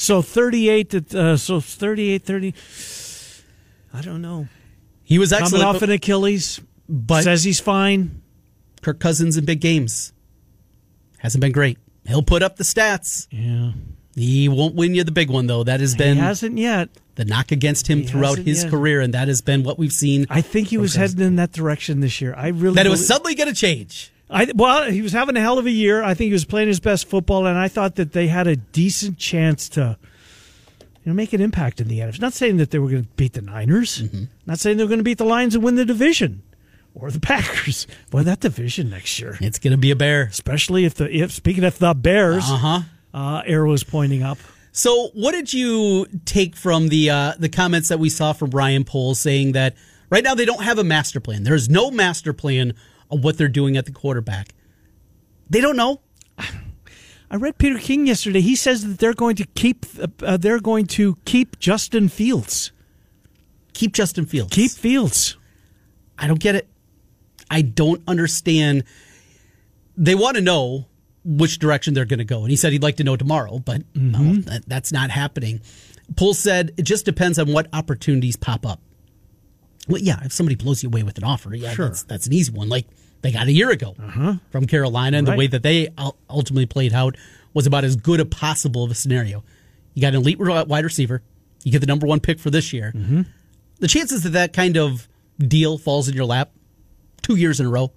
so 0.00 0.22
thirty 0.22 0.68
eight. 0.68 0.94
Uh, 1.14 1.36
so 1.36 1.60
38, 1.60 2.22
30. 2.22 2.54
I 3.94 4.00
don't 4.02 4.20
know. 4.22 4.48
he 5.02 5.18
was 5.18 5.30
Coming 5.30 5.44
excellent. 5.44 5.64
off 5.64 5.80
but- 5.80 5.88
an 5.88 5.94
Achilles, 5.94 6.60
but 6.88 7.22
says 7.24 7.44
he's 7.44 7.60
fine. 7.60 8.22
Kirk 8.82 9.00
Cousins 9.00 9.36
in 9.36 9.44
big 9.44 9.60
games 9.60 10.12
hasn't 11.18 11.40
been 11.40 11.52
great. 11.52 11.78
He'll 12.06 12.22
put 12.22 12.42
up 12.42 12.56
the 12.56 12.64
stats. 12.64 13.26
Yeah, 13.30 13.72
He 14.14 14.48
won't 14.48 14.74
win 14.76 14.94
you 14.94 15.02
the 15.04 15.10
big 15.12 15.30
one 15.30 15.46
though. 15.46 15.64
That 15.64 15.80
has 15.80 15.92
he 15.92 15.98
been 15.98 16.16
hasn't 16.18 16.58
yet. 16.58 16.88
the 17.16 17.24
knock 17.24 17.50
against 17.50 17.88
him 17.88 18.00
He 18.00 18.06
throughout 18.06 18.38
his 18.38 18.62
yet. 18.62 18.70
career, 18.70 19.00
and 19.00 19.12
that 19.14 19.26
has 19.28 19.40
been 19.40 19.64
what 19.64 19.78
we've 19.78 19.92
seen. 19.92 20.26
I 20.30 20.40
think 20.42 20.68
he 20.68 20.78
was 20.78 20.94
heading 20.94 21.20
in 21.26 21.36
that 21.36 21.52
direction 21.52 22.00
this 22.00 22.20
year. 22.20 22.34
I 22.36 22.48
really 22.48 22.76
that 22.76 22.86
it 22.86 22.90
was 22.90 23.06
suddenly 23.06 23.34
going 23.34 23.48
to 23.48 23.54
change. 23.54 24.12
I 24.30 24.50
well, 24.54 24.90
he 24.90 25.00
was 25.02 25.12
having 25.12 25.36
a 25.36 25.40
hell 25.40 25.58
of 25.58 25.66
a 25.66 25.70
year. 25.70 26.02
I 26.02 26.14
think 26.14 26.26
he 26.28 26.32
was 26.32 26.44
playing 26.44 26.68
his 26.68 26.80
best 26.80 27.08
football, 27.08 27.46
and 27.46 27.56
I 27.58 27.68
thought 27.68 27.94
that 27.96 28.12
they 28.12 28.26
had 28.28 28.46
a 28.46 28.56
decent 28.56 29.16
chance 29.18 29.68
to, 29.70 29.96
you 30.80 31.06
know, 31.06 31.14
make 31.14 31.32
an 31.32 31.40
impact 31.40 31.80
in 31.80 31.88
the 31.88 32.00
NFC. 32.00 32.20
Not 32.20 32.34
saying 32.34 32.58
that 32.58 32.70
they 32.70 32.78
were 32.78 32.90
going 32.90 33.04
to 33.04 33.08
beat 33.16 33.32
the 33.32 33.42
Niners. 33.42 34.02
Mm-hmm. 34.02 34.24
Not 34.46 34.58
saying 34.58 34.76
they 34.76 34.84
were 34.84 34.88
going 34.88 34.98
to 35.00 35.04
beat 35.04 35.18
the 35.18 35.24
Lions 35.24 35.54
and 35.54 35.64
win 35.64 35.76
the 35.76 35.84
division, 35.86 36.42
or 36.94 37.10
the 37.10 37.20
Packers. 37.32 37.86
Boy, 38.10 38.22
that 38.24 38.40
division 38.40 38.90
next 38.90 39.18
year, 39.18 39.38
It's 39.40 39.58
going 39.58 39.72
to 39.72 39.78
be 39.78 39.90
a 39.90 39.96
bear. 39.96 40.24
especially 40.24 40.84
if 40.84 40.94
the 40.94 41.08
if 41.14 41.32
speaking 41.32 41.64
of 41.64 41.78
the 41.78 41.94
Bears, 41.94 42.44
Uh 42.50 42.56
huh. 42.56 42.80
uh, 43.14 43.42
arrow 43.46 43.72
is 43.72 43.82
pointing 43.84 44.22
up. 44.22 44.36
So, 44.72 45.08
what 45.14 45.32
did 45.32 45.52
you 45.54 46.06
take 46.26 46.54
from 46.54 46.88
the 46.88 47.08
uh, 47.10 47.32
the 47.38 47.48
comments 47.48 47.88
that 47.88 47.98
we 47.98 48.10
saw 48.10 48.34
from 48.34 48.50
Ryan 48.50 48.84
Poles 48.84 49.18
saying 49.18 49.52
that 49.52 49.74
right 50.10 50.22
now 50.22 50.34
they 50.34 50.44
don't 50.44 50.62
have 50.62 50.78
a 50.78 50.84
master 50.84 51.18
plan? 51.18 51.42
There 51.44 51.54
is 51.54 51.68
no 51.70 51.90
master 51.90 52.32
plan 52.34 52.74
what 53.08 53.38
they're 53.38 53.48
doing 53.48 53.76
at 53.76 53.86
the 53.86 53.92
quarterback. 53.92 54.48
They 55.50 55.60
don't 55.60 55.76
know. 55.76 56.00
I 57.30 57.36
read 57.36 57.58
Peter 57.58 57.78
King 57.78 58.06
yesterday. 58.06 58.40
He 58.40 58.56
says 58.56 58.86
that 58.86 58.98
they're 58.98 59.14
going 59.14 59.36
to 59.36 59.44
keep 59.44 59.84
uh, 60.22 60.36
they're 60.36 60.60
going 60.60 60.86
to 60.86 61.16
keep 61.24 61.58
Justin 61.58 62.08
Fields. 62.08 62.72
Keep 63.74 63.92
Justin 63.92 64.26
Fields. 64.26 64.54
Keep 64.54 64.72
Fields. 64.72 65.36
I 66.18 66.26
don't 66.26 66.40
get 66.40 66.54
it. 66.54 66.68
I 67.50 67.62
don't 67.62 68.02
understand. 68.08 68.84
They 69.96 70.14
want 70.14 70.36
to 70.36 70.42
know 70.42 70.86
which 71.24 71.58
direction 71.58 71.94
they're 71.94 72.06
going 72.06 72.18
to 72.18 72.24
go. 72.24 72.40
And 72.40 72.50
he 72.50 72.56
said 72.56 72.72
he'd 72.72 72.82
like 72.82 72.96
to 72.96 73.04
know 73.04 73.16
tomorrow, 73.16 73.58
but 73.58 73.82
no, 73.94 74.36
that, 74.42 74.66
that's 74.66 74.92
not 74.92 75.10
happening. 75.10 75.60
Poles 76.16 76.38
said 76.38 76.72
it 76.76 76.82
just 76.82 77.04
depends 77.04 77.38
on 77.38 77.52
what 77.52 77.68
opportunities 77.72 78.36
pop 78.36 78.64
up. 78.64 78.80
Well, 79.88 80.00
yeah, 80.00 80.20
if 80.24 80.32
somebody 80.32 80.54
blows 80.56 80.82
you 80.82 80.88
away 80.88 81.02
with 81.02 81.18
an 81.18 81.24
offer, 81.24 81.54
yeah, 81.54 81.72
Sure. 81.72 81.86
that's, 81.88 82.02
that's 82.04 82.26
an 82.26 82.32
easy 82.32 82.52
one. 82.52 82.68
Like 82.68 82.86
they 83.22 83.32
got 83.32 83.46
a 83.46 83.52
year 83.52 83.70
ago 83.70 83.94
uh-huh. 83.98 84.34
from 84.50 84.66
Carolina, 84.66 85.18
and 85.18 85.26
Right. 85.26 85.34
the 85.34 85.38
way 85.38 85.46
that 85.48 85.62
they 85.62 85.88
ultimately 86.28 86.66
played 86.66 86.92
out 86.92 87.16
was 87.54 87.66
about 87.66 87.84
as 87.84 87.96
good 87.96 88.20
a 88.20 88.24
possible 88.24 88.84
of 88.84 88.90
a 88.90 88.94
scenario. 88.94 89.42
You 89.94 90.02
got 90.02 90.14
an 90.14 90.20
elite 90.20 90.38
wide 90.38 90.84
receiver. 90.84 91.22
You 91.64 91.72
get 91.72 91.80
the 91.80 91.86
number 91.86 92.06
one 92.06 92.20
pick 92.20 92.38
for 92.38 92.50
this 92.50 92.72
year. 92.72 92.92
Mm-hmm. 92.94 93.22
The 93.80 93.88
chances 93.88 94.22
that 94.22 94.30
that 94.30 94.52
kind 94.52 94.76
of 94.76 95.08
deal 95.38 95.78
falls 95.78 96.08
in 96.08 96.14
your 96.14 96.24
lap 96.24 96.50
two 97.22 97.36
years 97.36 97.60
in 97.60 97.66
a 97.66 97.70
row, 97.70 97.92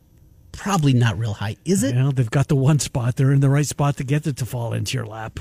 probably 0.51 0.93
not 0.93 1.17
real 1.17 1.33
high, 1.33 1.57
is 1.65 1.83
it? 1.83 1.93
Know, 1.95 2.11
they've 2.11 2.29
got 2.29 2.47
the 2.47 2.55
one 2.55 2.79
spot. 2.79 3.15
They're 3.15 3.31
in 3.31 3.39
the 3.39 3.49
right 3.49 3.65
spot 3.65 3.97
to 3.97 4.03
get 4.03 4.25
it 4.27 4.37
to 4.37 4.45
fall 4.45 4.73
into 4.73 4.97
your 4.97 5.05
lap. 5.05 5.39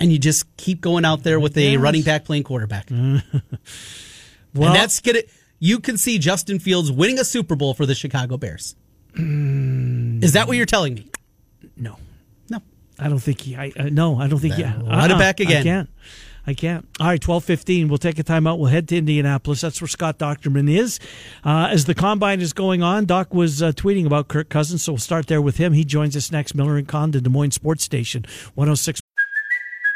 And 0.00 0.12
you 0.12 0.18
just 0.18 0.56
keep 0.56 0.80
going 0.80 1.04
out 1.04 1.22
there 1.22 1.40
with 1.40 1.56
a 1.56 1.76
running 1.78 2.02
back 2.02 2.24
playing 2.24 2.42
quarterback. 2.44 2.88
Well, 4.56 4.68
and 4.70 4.76
that's 4.76 5.00
gonna 5.00 5.22
you 5.58 5.80
can 5.80 5.96
see 5.96 6.18
Justin 6.18 6.58
Fields 6.58 6.90
winning 6.90 7.18
a 7.18 7.24
Super 7.24 7.56
Bowl 7.56 7.74
for 7.74 7.86
the 7.86 7.94
Chicago 7.94 8.36
Bears. 8.36 8.74
Is 9.18 10.32
that 10.34 10.46
what 10.46 10.56
you're 10.56 10.66
telling 10.66 10.94
me? 10.94 11.10
no. 11.76 11.96
No. 12.50 12.60
I 12.98 13.08
don't 13.08 13.18
think 13.18 13.40
he. 13.40 13.56
I 13.56 13.72
uh, 13.76 13.84
no. 13.90 14.18
I 14.18 14.26
don't 14.26 14.38
think. 14.38 14.58
Yeah, 14.58 14.76
run 14.82 15.10
it 15.10 15.18
back 15.18 15.40
again. 15.40 15.60
I 15.60 15.64
can't. 15.64 15.90
I 16.48 16.54
can't. 16.54 16.88
All 17.00 17.06
right, 17.08 17.20
twelve 17.20 17.44
fifteen. 17.44 17.88
We'll 17.88 17.98
take 17.98 18.18
a 18.18 18.24
timeout. 18.24 18.58
We'll 18.58 18.70
head 18.70 18.88
to 18.88 18.96
Indianapolis. 18.96 19.60
That's 19.62 19.80
where 19.80 19.88
Scott 19.88 20.18
Dochterman 20.18 20.70
is. 20.70 21.00
Uh, 21.44 21.68
as 21.70 21.86
the 21.86 21.94
combine 21.94 22.40
is 22.40 22.52
going 22.52 22.82
on, 22.82 23.04
Doc 23.04 23.34
was 23.34 23.62
uh, 23.62 23.72
tweeting 23.72 24.06
about 24.06 24.28
Kirk 24.28 24.48
Cousins, 24.48 24.84
so 24.84 24.92
we'll 24.92 24.98
start 24.98 25.26
there 25.26 25.42
with 25.42 25.56
him. 25.56 25.72
He 25.72 25.84
joins 25.84 26.16
us 26.16 26.30
next. 26.30 26.54
Miller 26.54 26.76
and 26.76 26.86
Con, 26.86 27.10
the 27.10 27.20
Des 27.20 27.30
Moines 27.30 27.50
Sports 27.50 27.82
Station, 27.84 28.24
one 28.54 28.68
hundred 28.68 28.76
six. 28.76 29.00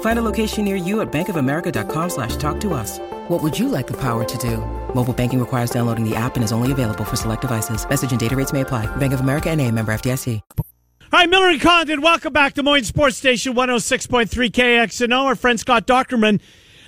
Find 0.00 0.18
a 0.18 0.22
location 0.22 0.64
near 0.64 0.74
you 0.74 1.00
at 1.00 1.12
bankofamerica.com 1.12 2.10
slash 2.10 2.34
talk 2.34 2.60
to 2.62 2.74
us. 2.74 2.98
What 3.28 3.40
would 3.40 3.56
you 3.56 3.68
like 3.68 3.86
the 3.86 4.00
power 4.00 4.24
to 4.24 4.38
do? 4.38 4.56
Mobile 4.92 5.12
banking 5.12 5.38
requires 5.38 5.70
downloading 5.70 6.08
the 6.08 6.16
app 6.16 6.34
and 6.34 6.42
is 6.42 6.50
only 6.50 6.72
available 6.72 7.04
for 7.04 7.14
select 7.14 7.42
devices. 7.42 7.88
Message 7.88 8.10
and 8.10 8.18
data 8.18 8.34
rates 8.34 8.52
may 8.52 8.62
apply. 8.62 8.86
Bank 8.96 9.12
of 9.12 9.20
America 9.20 9.48
and 9.50 9.60
a 9.60 9.70
member 9.70 9.92
FDIC. 9.92 10.40
Hi, 11.10 11.24
Miller 11.24 11.48
and 11.48 11.60
Condon. 11.60 12.02
Welcome 12.02 12.34
back 12.34 12.52
to 12.54 12.62
Moines 12.62 12.84
Sports 12.84 13.16
Station 13.16 13.54
106.3 13.54 14.28
KXNO. 14.50 15.24
Our 15.24 15.36
friend 15.36 15.58
Scott 15.58 15.86
Dochterman 15.86 16.38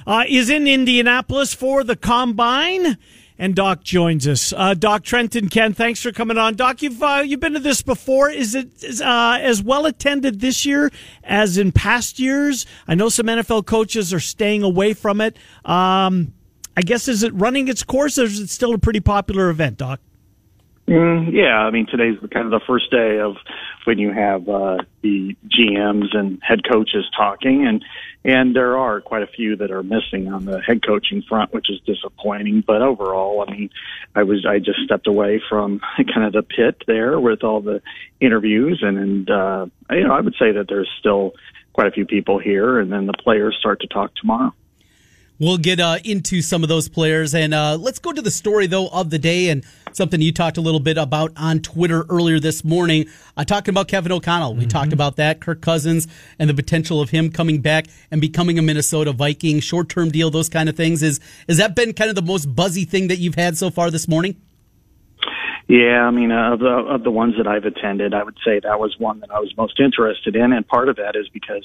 uh, 0.07 0.25
is 0.29 0.51
in 0.51 0.67
Indianapolis 0.67 1.55
for 1.55 1.83
the 1.85 1.97
Combine 1.97 2.99
and 3.41 3.55
Doc 3.55 3.83
joins 3.83 4.29
us. 4.29 4.53
Uh, 4.53 4.75
Doc 4.75 5.03
Trenton 5.03 5.49
Ken, 5.49 5.73
thanks 5.73 6.03
for 6.03 6.13
coming 6.13 6.37
on. 6.37 6.57
Doc, 6.57 6.83
you've 6.83 7.03
uh, 7.03 7.23
you've 7.25 7.41
been 7.41 7.55
to 7.55 7.59
this 7.59 7.81
before. 7.81 8.29
Is 8.29 8.55
it 8.55 9.01
uh, 9.01 9.39
as 9.41 9.63
well 9.63 9.87
attended 9.87 10.41
this 10.41 10.67
year 10.67 10.93
as 11.25 11.57
in 11.57 11.73
past 11.73 12.19
years? 12.19 12.67
I 12.87 12.95
know 12.95 13.09
some 13.09 13.27
NFL 13.27 13.65
coaches 13.65 14.13
are 14.13 14.21
staying 14.21 14.63
away 14.63 14.93
from 14.93 15.23
it. 15.23 15.39
Um, 15.65 16.35
I 16.77 16.83
guess 16.83 17.09
is 17.09 17.23
it 17.23 17.33
running 17.35 17.69
its 17.69 17.83
course, 17.83 18.19
or 18.19 18.25
is 18.25 18.39
it 18.39 18.51
still 18.51 18.75
a 18.75 18.79
pretty 18.79 19.01
popular 19.01 19.49
event, 19.49 19.79
Doc? 19.79 20.01
Mm, 20.91 21.33
yeah, 21.33 21.57
I 21.57 21.71
mean 21.71 21.87
today's 21.87 22.19
kind 22.33 22.47
of 22.47 22.51
the 22.51 22.67
first 22.67 22.91
day 22.91 23.21
of 23.21 23.37
when 23.85 24.01
you 24.01 24.13
have 24.13 24.49
uh, 24.49 24.79
the 25.03 25.37
GMs 25.47 26.17
and 26.17 26.41
head 26.43 26.69
coaches 26.69 27.09
talking, 27.17 27.65
and 27.65 27.85
and 28.25 28.57
there 28.57 28.77
are 28.77 29.01
quite 29.01 29.23
a 29.23 29.29
few 29.29 29.55
that 29.55 29.71
are 29.71 29.85
missing 29.85 30.27
on 30.33 30.47
the 30.47 30.61
head 30.61 30.85
coaching 30.85 31.23
front, 31.23 31.55
which 31.55 31.71
is 31.71 31.79
disappointing. 31.87 32.65
But 32.67 32.83
overall, 32.83 33.45
I 33.47 33.53
mean, 33.53 33.71
I 34.17 34.25
was 34.25 34.45
I 34.45 34.59
just 34.59 34.81
stepped 34.85 35.07
away 35.07 35.41
from 35.49 35.81
kind 36.13 36.27
of 36.27 36.33
the 36.33 36.43
pit 36.43 36.83
there 36.89 37.21
with 37.21 37.45
all 37.45 37.61
the 37.61 37.83
interviews, 38.19 38.81
and 38.83 38.99
and 38.99 39.31
uh, 39.31 39.67
you 39.91 40.03
know 40.03 40.13
I 40.13 40.21
would 40.21 40.35
say 40.41 40.51
that 40.51 40.67
there's 40.69 40.91
still 40.99 41.35
quite 41.73 41.87
a 41.87 41.93
few 41.93 42.05
people 42.05 42.41
here, 42.41 42.81
and 42.81 42.91
then 42.91 43.07
the 43.07 43.13
players 43.13 43.57
start 43.61 43.81
to 43.83 43.87
talk 43.87 44.13
tomorrow. 44.17 44.53
We'll 45.39 45.57
get 45.57 45.79
uh, 45.79 45.99
into 46.05 46.43
some 46.43 46.65
of 46.65 46.69
those 46.69 46.89
players, 46.89 47.33
and 47.33 47.55
uh, 47.55 47.77
let's 47.77 48.01
go 48.01 48.13
to 48.13 48.21
the 48.21 48.31
story 48.33 48.67
though 48.67 48.89
of 48.89 49.11
the 49.11 49.21
day 49.21 49.51
and 49.51 49.65
something 49.93 50.21
you 50.21 50.33
talked 50.33 50.57
a 50.57 50.61
little 50.61 50.81
bit 50.81 50.99
about 50.99 51.33
on 51.37 51.61
Twitter 51.61 52.05
earlier 52.09 52.41
this 52.41 52.65
morning. 52.65 53.07
Uh, 53.37 53.45
talking 53.45 53.73
about 53.73 53.89
Kevin 53.89 54.13
O'Connell, 54.13 54.55
we 54.55 54.61
mm-hmm. 54.61 54.69
talked 54.69 54.93
about 54.93 55.17
that, 55.17 55.41
Kirk 55.41 55.61
Cousins, 55.61 56.09
and 56.39 56.49
the 56.49 56.55
potential 56.55 57.01
of 57.01 57.11
him 57.11 57.31
coming 57.31 57.61
back 57.61 57.87
and 58.11 58.21
becoming 58.21 58.59
a 58.59 58.63
Minnesota 58.63 59.13
Viking, 59.13 59.61
short 59.61 59.89
term 59.89 60.11
deal, 60.11 60.31
those 60.31 60.49
kind 60.49 60.69
of 60.69 60.77
things. 60.77 61.03
Is 61.03 61.21
has 61.49 61.59
that 61.59 61.75
been 61.75 61.93
kind 61.93 62.11
of 62.11 62.17
the 62.17 62.23
most 62.23 62.55
buzzy 62.55 62.85
thing 62.85 63.09
that 63.09 63.19
you've 63.19 63.35
had 63.35 63.57
so 63.57 63.71
far 63.71 63.91
this 63.91 64.09
morning? 64.09 64.37
Yeah, 65.71 66.03
I 66.03 66.11
mean, 66.11 66.33
uh, 66.33 66.55
of 66.55 66.59
the 66.59 66.67
of 66.67 67.05
the 67.05 67.13
ones 67.13 67.35
that 67.37 67.47
I've 67.47 67.65
attended, 67.65 68.13
I 68.13 68.25
would 68.25 68.37
say 68.45 68.59
that 68.59 68.81
was 68.81 68.97
one 68.99 69.21
that 69.21 69.31
I 69.31 69.39
was 69.39 69.57
most 69.57 69.79
interested 69.79 70.35
in, 70.35 70.53
and 70.53 70.67
part 70.67 70.89
of 70.89 70.97
that 70.97 71.15
is 71.15 71.29
because, 71.29 71.65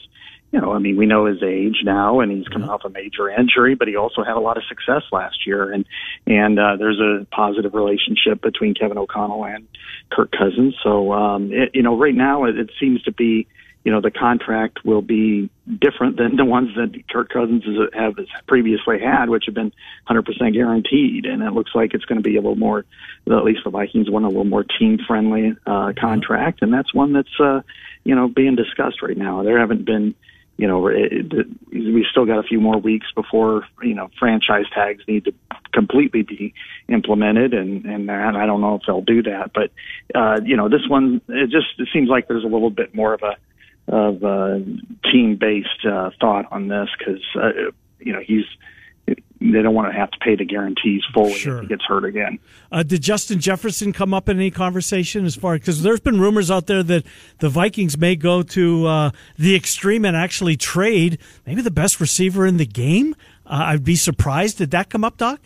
you 0.56 0.62
know, 0.62 0.72
I 0.72 0.80
mean, 0.80 0.96
we 0.96 1.06
know 1.06 1.26
his 1.26 1.44
age 1.44 1.82
now, 1.84 2.22
and 2.22 2.32
he's 2.32 2.48
coming 2.48 2.70
off 2.70 2.86
a 2.86 2.90
major 2.90 3.30
injury, 3.30 3.76
but 3.76 3.90
he 3.90 3.98
also 3.98 4.24
had 4.24 4.38
a 4.38 4.40
lot 4.40 4.56
of 4.56 4.64
success 4.70 5.02
last 5.12 5.46
year, 5.46 5.70
and 5.70 5.86
and 6.26 6.58
uh, 6.58 6.78
there's 6.78 6.98
a 6.98 7.26
positive 7.30 7.74
relationship 7.74 8.42
between 8.42 8.74
Kevin 8.74 8.98
O'Connell 8.98 9.44
and 9.44 9.68
Kirk 10.10 10.32
Cousins. 10.32 10.74
So, 10.82 11.12
um, 11.12 11.52
it, 11.52 11.72
you 11.74 11.84
know, 11.84 11.98
right 11.98 12.16
now 12.16 12.46
it, 12.46 12.58
it 12.58 12.72
seems 12.80 13.04
to 13.04 13.12
be 13.12 13.48
you 13.84 13.92
know, 13.92 14.02
the 14.02 14.10
contract 14.10 14.84
will 14.84 15.04
be 15.04 15.48
different 15.80 16.18
than 16.18 16.38
the 16.38 16.44
ones 16.44 16.70
that 16.76 17.08
Kirk 17.08 17.30
Cousins 17.30 17.64
have 17.94 18.16
previously 18.48 19.00
had, 19.00 19.30
which 19.30 19.44
have 19.46 19.54
been 19.54 19.72
100% 20.10 20.54
guaranteed. 20.54 21.26
And 21.26 21.44
it 21.44 21.52
looks 21.52 21.70
like 21.76 21.94
it's 21.94 22.06
going 22.06 22.18
to 22.18 22.28
be 22.28 22.36
a 22.36 22.42
little 22.42 22.56
more, 22.56 22.84
at 23.28 23.44
least 23.44 23.60
the 23.64 23.70
Vikings 23.70 24.10
want 24.10 24.26
a 24.26 24.30
little 24.30 24.44
more 24.44 24.64
team 24.64 24.98
friendly 25.06 25.56
uh, 25.68 25.94
contract. 26.00 26.64
And 26.64 26.74
that's 26.74 26.96
one 26.96 27.14
that's, 27.14 27.40
uh, 27.40 27.62
you 28.04 28.16
know, 28.16 28.28
being 28.28 28.56
discussed 28.56 29.04
right 29.04 29.16
now. 29.16 29.44
There 29.44 29.60
haven't 29.60 29.86
been, 29.86 30.16
you 30.58 30.68
know, 30.68 30.88
it, 30.88 31.12
it, 31.12 31.48
we 31.72 32.06
still 32.10 32.26
got 32.26 32.40
a 32.40 32.44
few 32.44 32.62
more 32.62 32.78
weeks 32.78 33.08
before, 33.14 33.66
you 33.82 33.94
know, 33.94 34.10
franchise 34.18 34.66
tags 34.74 35.04
need 35.08 35.26
to 35.26 35.34
completely 35.74 36.22
be 36.22 36.54
implemented. 36.88 37.54
And, 37.54 37.86
and 37.86 38.10
I 38.10 38.46
don't 38.46 38.62
know 38.62 38.76
if 38.76 38.84
they'll 38.88 39.02
do 39.02 39.22
that. 39.24 39.52
But, 39.54 39.72
uh, 40.14 40.40
you 40.44 40.56
know, 40.56 40.70
this 40.70 40.88
one, 40.88 41.22
it 41.28 41.50
just 41.50 41.68
it 41.78 41.90
seems 41.92 42.10
like 42.10 42.28
there's 42.28 42.46
a 42.46 42.48
little 42.48 42.70
bit 42.70 42.96
more 42.96 43.14
of 43.14 43.22
a, 43.24 43.36
of 43.88 44.24
a 44.24 44.64
team 45.12 45.38
based 45.40 45.86
uh, 45.86 46.10
thought 46.20 46.46
on 46.52 46.68
this 46.68 46.90
because 46.98 47.22
uh, 47.36 47.72
you 48.00 48.14
know 48.14 48.22
he's 48.26 48.46
they 49.54 49.62
don't 49.62 49.74
want 49.74 49.92
to 49.92 49.98
have 49.98 50.12
to 50.12 50.18
pay 50.20 50.36
the 50.36 50.46
guarantees 50.46 51.02
fully 51.14 51.34
sure. 51.34 51.58
if 51.58 51.62
he 51.64 51.68
gets 51.68 51.84
hurt 51.86 52.06
again. 52.06 52.40
Uh, 52.72 52.84
did 52.84 53.02
Justin 53.02 53.40
Jefferson 53.40 53.94
come 53.94 54.14
up 54.14 54.30
in 54.30 54.38
any 54.38 54.52
conversation 54.52 55.25
as 55.25 55.36
far 55.36 55.54
because 55.54 55.84
there's 55.84 56.00
been 56.00 56.20
rumors 56.20 56.50
out 56.52 56.68
there 56.68 56.84
that 56.84 57.06
the 57.40 57.50
Vikings 57.50 57.98
may 57.98 58.16
go 58.16 58.44
to 58.44 58.88
uh, 58.88 59.12
the 59.38 59.56
extreme 59.56 60.06
and 60.06 60.16
actually 60.16 60.56
trade 60.56 61.18
maybe 61.46 61.62
the 61.62 61.72
best 61.72 62.00
receiver 62.00 62.46
in 62.46 62.58
the 62.58 62.66
game? 62.66 63.16
Uh, 63.46 63.66
I'd 63.68 63.84
be 63.84 63.96
surprised. 63.96 64.58
Did 64.58 64.72
that 64.72 64.90
come 64.90 65.04
up, 65.04 65.18
Doc? 65.18 65.40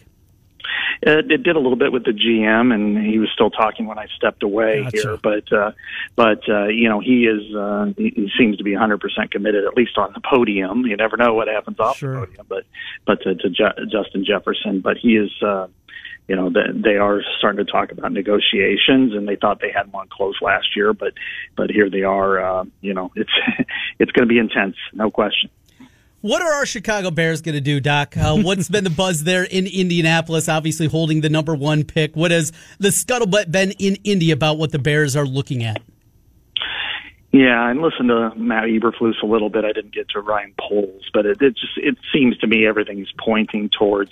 It, 1.01 1.31
it 1.31 1.43
did 1.43 1.55
a 1.55 1.59
little 1.59 1.75
bit 1.75 1.91
with 1.91 2.05
the 2.05 2.11
GM, 2.11 2.73
and 2.73 2.97
he 3.05 3.19
was 3.19 3.29
still 3.33 3.49
talking 3.49 3.87
when 3.87 3.97
I 3.97 4.07
stepped 4.15 4.43
away 4.43 4.83
gotcha. 4.83 4.97
here. 4.97 5.17
But 5.17 5.51
uh, 5.51 5.71
but 6.15 6.47
uh, 6.49 6.67
you 6.67 6.89
know 6.89 6.99
he 6.99 7.25
is 7.25 7.55
uh, 7.55 7.93
he, 7.97 8.29
seems 8.37 8.57
to 8.57 8.63
be 8.63 8.71
100 8.73 8.99
percent 8.99 9.31
committed, 9.31 9.65
at 9.65 9.75
least 9.75 9.97
on 9.97 10.11
the 10.13 10.21
podium. 10.21 10.85
You 10.85 10.97
never 10.97 11.17
know 11.17 11.33
what 11.33 11.47
happens 11.47 11.79
off 11.79 11.97
sure. 11.97 12.13
the 12.13 12.25
podium, 12.25 12.45
but 12.49 12.65
but 13.05 13.21
to, 13.23 13.35
to 13.35 13.49
Justin 13.49 14.25
Jefferson, 14.25 14.81
but 14.81 14.97
he 14.97 15.17
is. 15.17 15.31
Uh, 15.41 15.67
you 16.27 16.35
know 16.35 16.51
they 16.51 16.97
are 16.97 17.21
starting 17.39 17.65
to 17.65 17.69
talk 17.69 17.91
about 17.91 18.11
negotiations 18.11 19.13
and 19.13 19.27
they 19.27 19.35
thought 19.35 19.59
they 19.61 19.71
had 19.71 19.91
one 19.91 20.07
close 20.09 20.35
last 20.41 20.75
year 20.75 20.93
but 20.93 21.13
but 21.57 21.71
here 21.71 21.89
they 21.89 22.03
are 22.03 22.39
uh 22.39 22.63
you 22.81 22.93
know 22.93 23.11
it's 23.15 23.31
it's 23.99 24.11
going 24.11 24.27
to 24.27 24.31
be 24.31 24.37
intense 24.37 24.75
no 24.93 25.09
question 25.09 25.49
what 26.21 26.41
are 26.41 26.53
our 26.53 26.65
Chicago 26.65 27.11
Bears 27.11 27.41
going 27.41 27.55
to 27.55 27.61
do, 27.61 27.79
Doc? 27.79 28.15
Uh, 28.17 28.37
what's 28.37 28.69
been 28.69 28.83
the 28.83 28.89
buzz 28.89 29.23
there 29.23 29.43
in 29.43 29.67
Indianapolis, 29.67 30.49
obviously 30.49 30.87
holding 30.87 31.21
the 31.21 31.29
number 31.29 31.55
one 31.55 31.83
pick? 31.83 32.15
What 32.15 32.31
has 32.31 32.51
the 32.79 32.89
scuttlebutt 32.89 33.51
been 33.51 33.71
in 33.79 33.95
Indy 34.03 34.31
about 34.31 34.57
what 34.57 34.71
the 34.71 34.79
Bears 34.79 35.15
are 35.15 35.25
looking 35.25 35.63
at? 35.63 35.81
Yeah, 37.31 37.69
and 37.69 37.81
listen 37.81 38.07
to 38.07 38.33
Matt 38.35 38.65
Eberflus 38.65 39.21
a 39.21 39.27
little 39.27 39.49
bit. 39.49 39.63
I 39.63 39.71
didn't 39.71 39.93
get 39.93 40.09
to 40.09 40.19
Ryan 40.19 40.53
Poles, 40.59 41.09
but 41.13 41.27
it, 41.27 41.41
it 41.41 41.55
just 41.55 41.77
it 41.77 41.95
seems 42.11 42.37
to 42.39 42.47
me 42.47 42.65
everything's 42.65 43.11
pointing 43.19 43.69
towards 43.69 44.11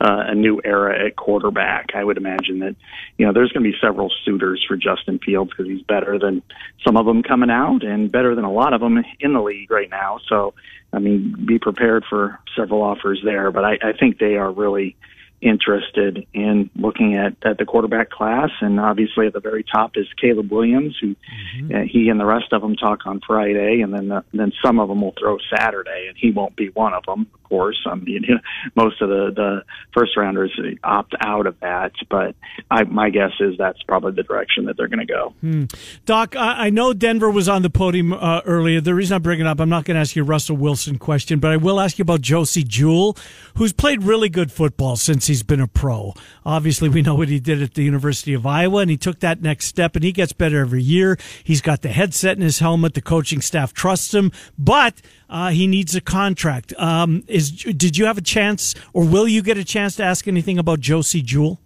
uh, 0.00 0.24
a 0.28 0.34
new 0.34 0.60
era 0.64 1.06
at 1.06 1.16
quarterback. 1.16 1.90
I 1.94 2.04
would 2.04 2.16
imagine 2.16 2.60
that 2.60 2.76
you 3.16 3.26
know 3.26 3.32
there's 3.32 3.52
going 3.52 3.64
to 3.64 3.70
be 3.70 3.76
several 3.80 4.10
suitors 4.24 4.64
for 4.66 4.76
Justin 4.76 5.18
Fields 5.18 5.50
because 5.50 5.66
he's 5.66 5.82
better 5.82 6.18
than 6.18 6.42
some 6.86 6.96
of 6.96 7.06
them 7.06 7.22
coming 7.22 7.50
out 7.50 7.82
and 7.82 8.10
better 8.10 8.34
than 8.34 8.44
a 8.44 8.52
lot 8.52 8.72
of 8.72 8.80
them 8.80 9.04
in 9.20 9.32
the 9.32 9.42
league 9.42 9.70
right 9.70 9.90
now. 9.90 10.18
So 10.28 10.54
I 10.92 10.98
mean, 10.98 11.34
be 11.44 11.58
prepared 11.58 12.04
for 12.08 12.38
several 12.56 12.82
offers 12.82 13.20
there. 13.24 13.50
But 13.50 13.64
I, 13.64 13.78
I 13.82 13.92
think 13.92 14.18
they 14.18 14.36
are 14.36 14.50
really 14.50 14.96
interested 15.40 16.26
in 16.34 16.70
looking 16.74 17.14
at, 17.16 17.36
at 17.48 17.58
the 17.58 17.64
quarterback 17.64 18.10
class. 18.10 18.50
And 18.60 18.80
obviously, 18.80 19.26
at 19.26 19.32
the 19.32 19.40
very 19.40 19.64
top 19.64 19.92
is 19.96 20.06
Caleb 20.20 20.50
Williams, 20.50 20.96
who 21.00 21.14
mm-hmm. 21.14 21.74
uh, 21.74 21.78
he 21.90 22.08
and 22.08 22.18
the 22.18 22.26
rest 22.26 22.52
of 22.52 22.62
them 22.62 22.76
talk 22.76 23.06
on 23.06 23.20
Friday, 23.26 23.80
and 23.82 23.94
then 23.94 24.08
the, 24.08 24.24
then 24.32 24.52
some 24.64 24.80
of 24.80 24.88
them 24.88 25.00
will 25.00 25.14
throw 25.18 25.38
Saturday, 25.54 26.06
and 26.08 26.16
he 26.16 26.32
won't 26.32 26.56
be 26.56 26.68
one 26.70 26.92
of 26.92 27.04
them, 27.06 27.28
of 27.32 27.42
course. 27.44 27.78
I 27.86 27.94
mean, 27.94 28.24
you 28.28 28.34
know, 28.34 28.40
most 28.74 29.00
of 29.00 29.08
the 29.08 29.32
the 29.34 29.62
first 29.94 30.16
rounders 30.16 30.58
opt 30.82 31.14
out 31.20 31.46
of 31.46 31.58
that, 31.60 31.92
but 32.10 32.34
I, 32.70 32.84
my 32.84 33.10
guess 33.10 33.32
is 33.40 33.56
that's 33.58 33.82
probably 33.82 34.12
the 34.12 34.22
direction 34.22 34.64
that 34.64 34.76
they're 34.76 34.88
going 34.88 35.06
to 35.06 35.12
go. 35.12 35.34
Hmm. 35.40 35.64
Doc, 36.04 36.34
I, 36.36 36.66
I, 36.66 36.70
know 36.70 36.92
Denver 36.92 37.30
was 37.30 37.48
on 37.48 37.62
the 37.62 37.70
podium 37.70 38.12
uh, 38.12 38.40
earlier. 38.44 38.80
The 38.80 38.94
reason 38.94 39.14
I'm 39.14 39.22
bringing 39.22 39.46
up, 39.46 39.60
I'm 39.60 39.68
not 39.68 39.84
going 39.84 39.94
to 39.94 40.00
ask 40.00 40.16
you 40.16 40.22
a 40.22 40.26
Russell 40.26 40.56
Wilson 40.56 40.98
question, 40.98 41.38
but 41.38 41.50
I 41.50 41.56
will 41.56 41.80
ask 41.80 41.98
you 41.98 42.02
about 42.02 42.20
Josey 42.20 42.64
Jewell, 42.64 43.16
who's 43.54 43.72
played 43.72 44.02
really 44.02 44.28
good 44.28 44.50
football 44.50 44.96
since 44.96 45.27
he's 45.28 45.44
been 45.44 45.60
a 45.60 45.68
pro. 45.68 46.14
Obviously, 46.44 46.88
we 46.88 47.02
know 47.02 47.14
what 47.14 47.28
he 47.28 47.38
did 47.38 47.62
at 47.62 47.74
the 47.74 47.84
University 47.84 48.34
of 48.34 48.44
Iowa, 48.44 48.80
and 48.80 48.90
he 48.90 48.96
took 48.96 49.20
that 49.20 49.40
next 49.40 49.66
step, 49.66 49.94
and 49.94 50.04
he 50.04 50.10
gets 50.10 50.32
better 50.32 50.60
every 50.60 50.82
year. 50.82 51.16
He's 51.44 51.60
got 51.60 51.82
the 51.82 51.90
headset 51.90 52.36
in 52.36 52.42
his 52.42 52.58
helmet. 52.58 52.94
The 52.94 53.00
coaching 53.00 53.40
staff 53.40 53.72
trusts 53.72 54.12
him, 54.12 54.32
but 54.58 55.00
uh, 55.30 55.50
he 55.50 55.66
needs 55.66 55.94
a 55.94 56.00
contract. 56.00 56.74
Um, 56.78 57.22
is 57.28 57.52
did 57.52 57.96
you 57.96 58.06
have 58.06 58.18
a 58.18 58.22
chance, 58.22 58.74
or 58.92 59.04
will 59.04 59.28
you 59.28 59.42
get 59.42 59.56
a 59.56 59.64
chance 59.64 59.96
to 59.96 60.02
ask 60.02 60.26
anything 60.26 60.58
about 60.58 60.80
Josey 60.80 61.22
Jewell? 61.22 61.60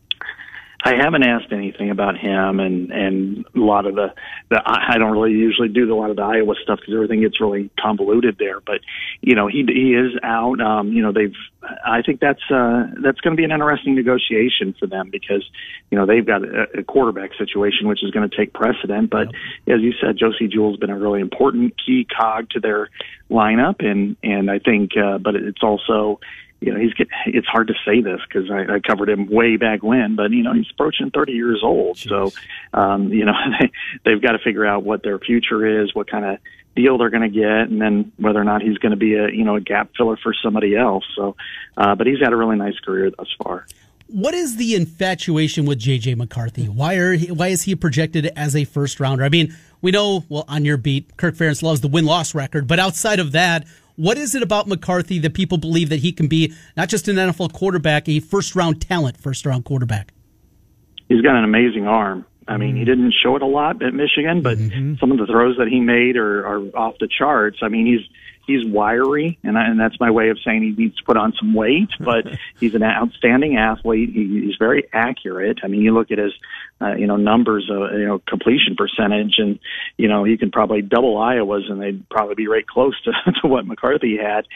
I 0.85 0.95
haven't 0.97 1.23
asked 1.23 1.53
anything 1.53 1.91
about 1.91 2.19
him 2.19 2.59
and 2.59 2.91
and 2.91 3.45
a 3.55 3.61
lot 3.61 3.87
of 3.87 3.95
the 3.95 4.13
the 4.51 4.61
I 4.65 4.99
don't 4.99 5.13
really 5.13 5.33
usually 5.33 5.69
do 5.69 5.93
a 5.93 5.95
lot 5.95 6.11
of 6.11 6.17
the 6.17 6.23
Iowa 6.23 6.55
stuff 6.63 6.81
because 6.81 6.95
everything 6.95 7.21
gets 7.21 7.41
really 7.41 7.71
convoluted 7.81 8.37
there. 8.39 8.61
But 8.61 8.81
you 9.21 9.35
know 9.35 9.47
he 9.47 9.65
he 9.67 9.95
is 9.95 10.13
out. 10.23 10.61
Um, 10.61 10.93
you 10.93 11.03
know 11.03 11.13
they've 11.13 11.35
I 11.87 12.03
think 12.03 12.21
that's 12.21 12.43
uh, 12.51 12.87
that's 13.03 13.21
going 13.21 13.37
to 13.37 13.41
be 13.41 13.45
an 13.45 13.53
interesting 13.53 13.95
negotiation 13.95 14.75
for 14.79 14.87
them 14.87 15.11
because 15.11 15.49
you 15.91 15.99
know 15.99 16.05
they've 16.05 16.27
got 16.27 16.43
a, 16.43 16.81
a 16.81 16.83
quarterback 16.83 17.31
situation 17.39 17.87
which 17.87 18.03
is 18.03 18.11
going 18.11 18.29
to 18.29 18.37
take 18.37 18.53
precedent. 18.53 19.11
But 19.11 19.29
yep. 19.67 19.77
as 19.77 19.83
you 19.83 19.93
said, 20.01 20.19
Josey 20.19 20.49
Jewell's 20.49 20.79
been 20.79 20.91
a 20.91 20.99
really 20.99 21.21
important 21.21 21.75
key 21.85 22.05
cog 22.05 22.51
to 22.51 22.61
their 22.61 22.91
lineup, 23.31 23.85
and 23.85 24.17
and 24.25 24.51
I 24.51 24.59
think 24.59 24.97
uh, 24.97 25.19
but 25.19 25.37
it's 25.37 25.63
also 25.63 26.19
you 26.63 26.73
know, 26.73 26.79
he's 26.79 26.95
get, 26.95 27.09
it's 27.27 27.47
hard 27.47 27.69
to 27.69 27.75
say 27.85 28.01
this 28.01 28.21
because 28.27 28.51
I, 28.51 28.75
I 28.75 28.81
covered 28.81 29.09
him 29.09 29.27
way 29.27 29.57
back 29.57 29.83
when, 29.83 30.17
but 30.17 30.31
you 30.31 30.43
know, 30.43 30.55
he's 30.55 30.71
approaching 30.73 31.11
30 31.11 31.33
years 31.33 31.61
old. 31.63 31.97
Jeez. 31.97 32.09
So, 32.09 32.79
um, 32.79 33.13
you 33.13 33.25
know, 33.25 33.33
they, 33.61 33.71
they've 34.05 34.23
got 34.23 34.33
to 34.33 34.39
figure 34.39 34.65
out 34.65 34.85
what 34.85 35.03
their 35.03 35.19
future 35.19 35.83
is, 35.83 35.95
what 35.95 36.11
kind 36.11 36.25
of 36.25 36.39
deal 36.77 36.99
they're 36.99 37.11
going 37.11 37.23
to 37.23 37.29
get, 37.29 37.69
and 37.69 37.81
then 37.81 38.13
whether 38.17 38.41
or 38.41 38.45
not 38.45 38.63
he's 38.63 38.79
going 38.79 38.93
to 38.93 38.97
be 38.97 39.15
a, 39.15 39.29
you 39.31 39.45
know, 39.45 39.57
a 39.57 39.61
gap 39.61 39.91
filler 39.97 40.17
for 40.23 40.33
somebody 40.43 40.77
else. 40.77 41.05
So, 41.17 41.37
uh, 41.77 41.95
but 41.95 42.07
he's 42.07 42.21
had 42.23 42.33
a 42.33 42.37
really 42.37 42.57
nice 42.57 42.79
career 42.79 43.11
thus 43.11 43.29
far. 43.43 43.67
What 44.07 44.35
is 44.35 44.57
the 44.57 44.75
infatuation 44.75 45.65
with 45.65 45.81
JJ 45.81 46.17
McCarthy? 46.17 46.67
Why 46.67 46.95
are 46.97 47.13
he, 47.15 47.31
why 47.31 47.49
is 47.49 47.63
he 47.63 47.75
projected 47.75 48.27
as 48.37 48.55
a 48.55 48.65
first 48.65 49.01
rounder? 49.01 49.25
I 49.25 49.31
mean, 49.31 49.57
we 49.81 49.91
know 49.91 50.25
well 50.29 50.45
on 50.49 50.65
your 50.65 50.77
beat, 50.77 51.17
Kirk 51.17 51.35
Ferentz 51.35 51.63
loves 51.63 51.81
the 51.81 51.89
win 51.89 52.05
loss 52.05 52.35
record, 52.35 52.69
but 52.69 52.79
outside 52.79 53.21
of 53.21 53.33
that, 53.33 53.67
what 53.97 54.19
is 54.19 54.35
it 54.35 54.43
about 54.43 54.67
McCarthy 54.67 55.19
that 55.21 55.35
people 55.35 55.59
believe 55.59 55.89
that 55.89 56.01
he 56.01 56.13
can 56.13 56.29
be 56.29 56.53
not 56.77 56.89
just 56.89 57.09
an 57.09 57.17
NFL 57.17 57.53
quarterback, 57.53 58.09
a 58.09 58.21
first 58.21 58.55
round 58.55 58.81
talent, 58.81 59.17
first 59.17 59.47
round 59.47 59.65
quarterback? 59.65 60.13
He's 61.09 61.21
got 61.21 61.37
an 61.37 61.45
amazing 61.45 61.87
arm. 61.87 62.25
I 62.49 62.57
mean, 62.57 62.77
he 62.77 62.85
didn't 62.85 63.15
show 63.23 63.37
it 63.37 63.43
a 63.43 63.47
lot 63.47 63.83
at 63.83 63.95
Michigan, 63.95 64.43
but 64.43 64.59
mm-hmm. 64.59 64.95
some 64.99 65.13
of 65.13 65.19
the 65.19 65.27
throws 65.27 65.57
that 65.59 65.69
he 65.69 65.81
made 65.81 66.17
are, 66.17 66.45
are 66.47 66.61
off 66.77 66.95
the 66.99 67.09
charts. 67.09 67.59
I 67.63 67.69
mean, 67.69 67.87
he's 67.87 68.01
he's 68.47 68.65
wiry, 68.67 69.39
and, 69.43 69.57
I, 69.57 69.67
and 69.67 69.79
that's 69.79 69.99
my 70.01 70.11
way 70.11 70.31
of 70.31 70.39
saying 70.45 70.63
he 70.63 70.83
needs 70.83 70.97
to 70.97 71.05
put 71.05 71.17
on 71.17 71.33
some 71.39 71.55
weight. 71.55 71.91
But 71.99 72.27
he's 72.61 72.75
an 72.75 72.83
outstanding 72.83 73.57
athlete. 73.57 74.11
He, 74.13 74.43
he's 74.45 74.57
very 74.59 74.89
accurate. 74.93 75.59
I 75.63 75.69
mean, 75.69 75.83
you 75.83 75.95
look 75.95 76.11
at 76.11 76.19
his 76.19 76.33
uh, 76.81 76.95
you 76.95 77.07
know 77.07 77.17
numbers, 77.17 77.71
uh, 77.71 77.93
you 77.93 78.07
know 78.07 78.21
completion 78.27 78.77
percentage, 78.77 79.37
and 79.39 79.59
you 79.97 80.09
know 80.09 80.25
you 80.25 80.37
can 80.39 80.51
probably 80.51 80.83
double 80.83 81.19
Iowa's, 81.19 81.65
and 81.69 81.81
they'd 81.81 82.09
probably 82.09 82.35
be 82.35 82.49
right 82.49 82.67
close 82.67 83.01
to, 83.03 83.13
to 83.43 83.47
what 83.49 83.67
McCarthy 83.67 84.17
had. 84.17 84.47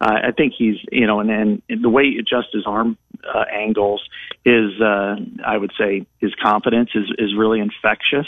Uh, 0.00 0.28
I 0.28 0.32
think 0.32 0.54
he's 0.56 0.76
you 0.90 1.06
know, 1.06 1.20
and 1.20 1.30
then 1.30 1.62
the 1.68 1.90
way 1.90 2.04
he 2.04 2.18
adjusts 2.18 2.52
his 2.52 2.64
arm 2.66 2.98
uh, 3.34 3.44
angles 3.52 4.02
is, 4.44 4.80
uh, 4.80 5.16
I 5.44 5.56
would 5.56 5.72
say, 5.78 6.06
his 6.20 6.34
confidence 6.42 6.90
is 6.94 7.06
is 7.18 7.34
really 7.36 7.60
infectious. 7.60 8.26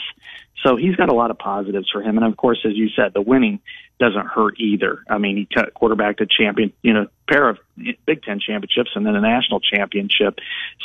So 0.64 0.76
he's 0.76 0.97
got 0.97 1.09
a 1.09 1.14
lot 1.14 1.31
of 1.31 1.38
positives 1.38 1.88
for 1.90 2.02
him, 2.02 2.17
and 2.17 2.26
of 2.26 2.37
course, 2.37 2.59
as 2.64 2.73
you 2.75 2.88
said, 2.97 3.14
the 3.14 3.23
winning 3.23 3.61
doesn't 4.00 4.26
hurt 4.26 4.59
either. 4.59 5.02
I 5.09 5.19
mean, 5.19 5.37
he 5.37 5.49
cut 5.52 5.75
quarterback 5.75 6.19
to 6.19 6.26
champion, 6.26 6.73
you 6.83 6.93
know, 6.93 7.07
pair 7.28 7.49
of 7.49 7.59
Big 8.07 8.23
Ten 8.23 8.40
championships 8.40 8.90
and 8.95 9.05
then 9.05 9.14
a 9.14 9.21
national 9.21 9.61
championship. 9.61 10.38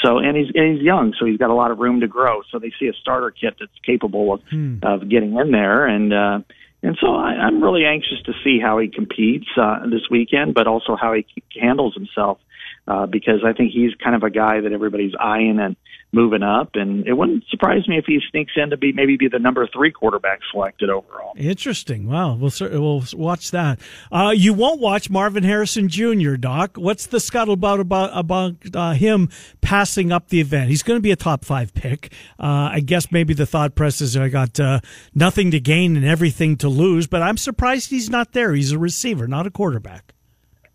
So, 0.04 0.20
and 0.20 0.36
he's 0.38 0.52
and 0.54 0.76
he's 0.76 0.84
young, 0.84 1.14
so 1.20 1.26
he's 1.26 1.38
got 1.38 1.50
a 1.50 1.56
lot 1.56 1.72
of 1.72 1.80
room 1.80 2.02
to 2.02 2.08
grow. 2.08 2.42
So 2.52 2.60
they 2.60 2.72
see 2.80 2.88
a 2.88 2.94
starter 2.94 3.32
kit 3.32 3.56
that's 3.60 3.72
capable 3.86 4.34
of 4.34 4.42
hmm. 4.50 4.78
of 4.84 5.10
getting 5.10 5.36
in 5.36 5.52
there, 5.52 5.86
and 5.86 6.14
uh, 6.14 6.40
and 6.82 6.98
so 7.00 7.16
I, 7.16 7.32
I'm 7.32 7.64
really 7.64 7.86
anxious 7.86 8.22
to 8.26 8.34
see 8.44 8.60
how 8.60 8.78
he 8.80 8.90
competes 8.90 9.48
uh, 9.58 9.86
this 9.86 10.10
weekend, 10.12 10.54
but 10.54 10.68
also 10.68 10.96
how 10.96 11.14
he 11.14 11.26
handles 11.60 11.96
himself 11.96 12.40
uh, 12.88 13.06
because 13.06 13.42
I 13.46 13.54
think 13.54 13.72
he's 13.72 13.94
kind 14.04 14.16
of 14.16 14.24
a 14.24 14.30
guy 14.30 14.62
that 14.62 14.72
everybody's 14.72 15.14
eyeing 15.20 15.60
and 15.60 15.76
moving 16.12 16.44
up. 16.44 16.72
And 16.76 17.08
it 17.08 17.14
wouldn't 17.14 17.44
surprise 17.50 17.88
me 17.88 17.98
if 17.98 18.06
he 18.06 18.20
sneaks 18.30 18.54
in 18.56 18.70
to 18.70 18.78
be 18.78 18.92
maybe 18.92 19.18
be 19.18 19.28
the 19.28 19.40
number 19.40 19.68
three 19.68 19.92
quarterback 19.92 20.40
selected 20.52 20.90
overall. 20.90 21.34
Interesting. 21.36 22.08
Wow. 22.08 22.36
We'll 22.36 22.52
we'll 22.60 23.04
watch 23.14 23.52
that. 23.52 23.80
Uh, 24.12 24.34
you 24.36 24.54
won't 24.54 24.80
watch 24.80 25.10
Marvin 25.10 25.44
Harrison 25.44 25.90
Jr. 25.90 26.36
Doc. 26.36 26.78
What's 26.78 27.08
the 27.08 27.18
scuttlebutt 27.18 27.80
about 27.80 28.12
about 28.14 28.56
uh, 28.74 28.94
him 28.94 29.30
passing 29.62 30.12
up 30.12 30.30
the 30.30 30.40
event? 30.40 30.70
He's 30.70 30.84
going 30.84 30.98
to 30.98 31.02
be 31.02 31.12
a 31.12 31.16
top 31.16 31.44
five 31.44 31.74
pick. 31.74 32.14
Uh, 32.40 32.70
I 32.74 32.82
guess 32.82 33.12
maybe 33.12 33.34
the 33.34 33.46
thought 33.46 33.76
press 33.76 34.02
is 34.02 34.16
I 34.16 34.30
got 34.30 34.60
uh, 34.60 34.82
nothing 35.16 35.52
to 35.52 35.60
gain 35.60 35.96
and 35.96 36.06
everything 36.06 36.58
to 36.58 36.70
lose. 36.70 37.08
But 37.08 37.22
I'm 37.22 37.38
surprised 37.38 37.90
he's 37.90 38.10
not 38.10 38.34
there. 38.34 38.54
He's 38.54 38.72
a 38.72 38.80
receiver, 38.80 39.28
not 39.28 39.48
a 39.48 39.52
quarterback. 39.52 40.14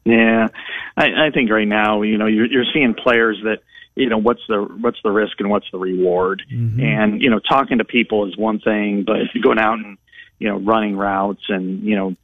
Yeah, 0.04 0.48
I, 0.98 1.26
I 1.26 1.30
think 1.30 1.50
right 1.50 1.68
now, 1.68 2.02
you 2.02 2.18
know, 2.18 2.26
you're, 2.26 2.46
you're 2.46 2.64
seeing 2.74 2.94
players 2.94 3.38
that, 3.44 3.58
you 3.94 4.08
know, 4.08 4.18
what's 4.18 4.42
the 4.48 4.62
what's 4.80 4.98
the 5.02 5.10
risk 5.10 5.40
and 5.40 5.48
what's 5.48 5.66
the 5.72 5.78
reward, 5.78 6.42
mm-hmm. 6.52 6.80
and 6.80 7.20
you 7.20 7.30
know, 7.30 7.40
talking 7.40 7.78
to 7.78 7.84
people 7.84 8.26
is 8.28 8.36
one 8.36 8.60
thing, 8.60 9.04
but 9.04 9.16
going 9.42 9.58
out 9.58 9.78
and 9.78 9.98
you 10.38 10.48
know, 10.48 10.58
running 10.58 10.96
routes 10.96 11.42
and 11.48 11.82
you 11.82 11.96
know, 11.96 12.16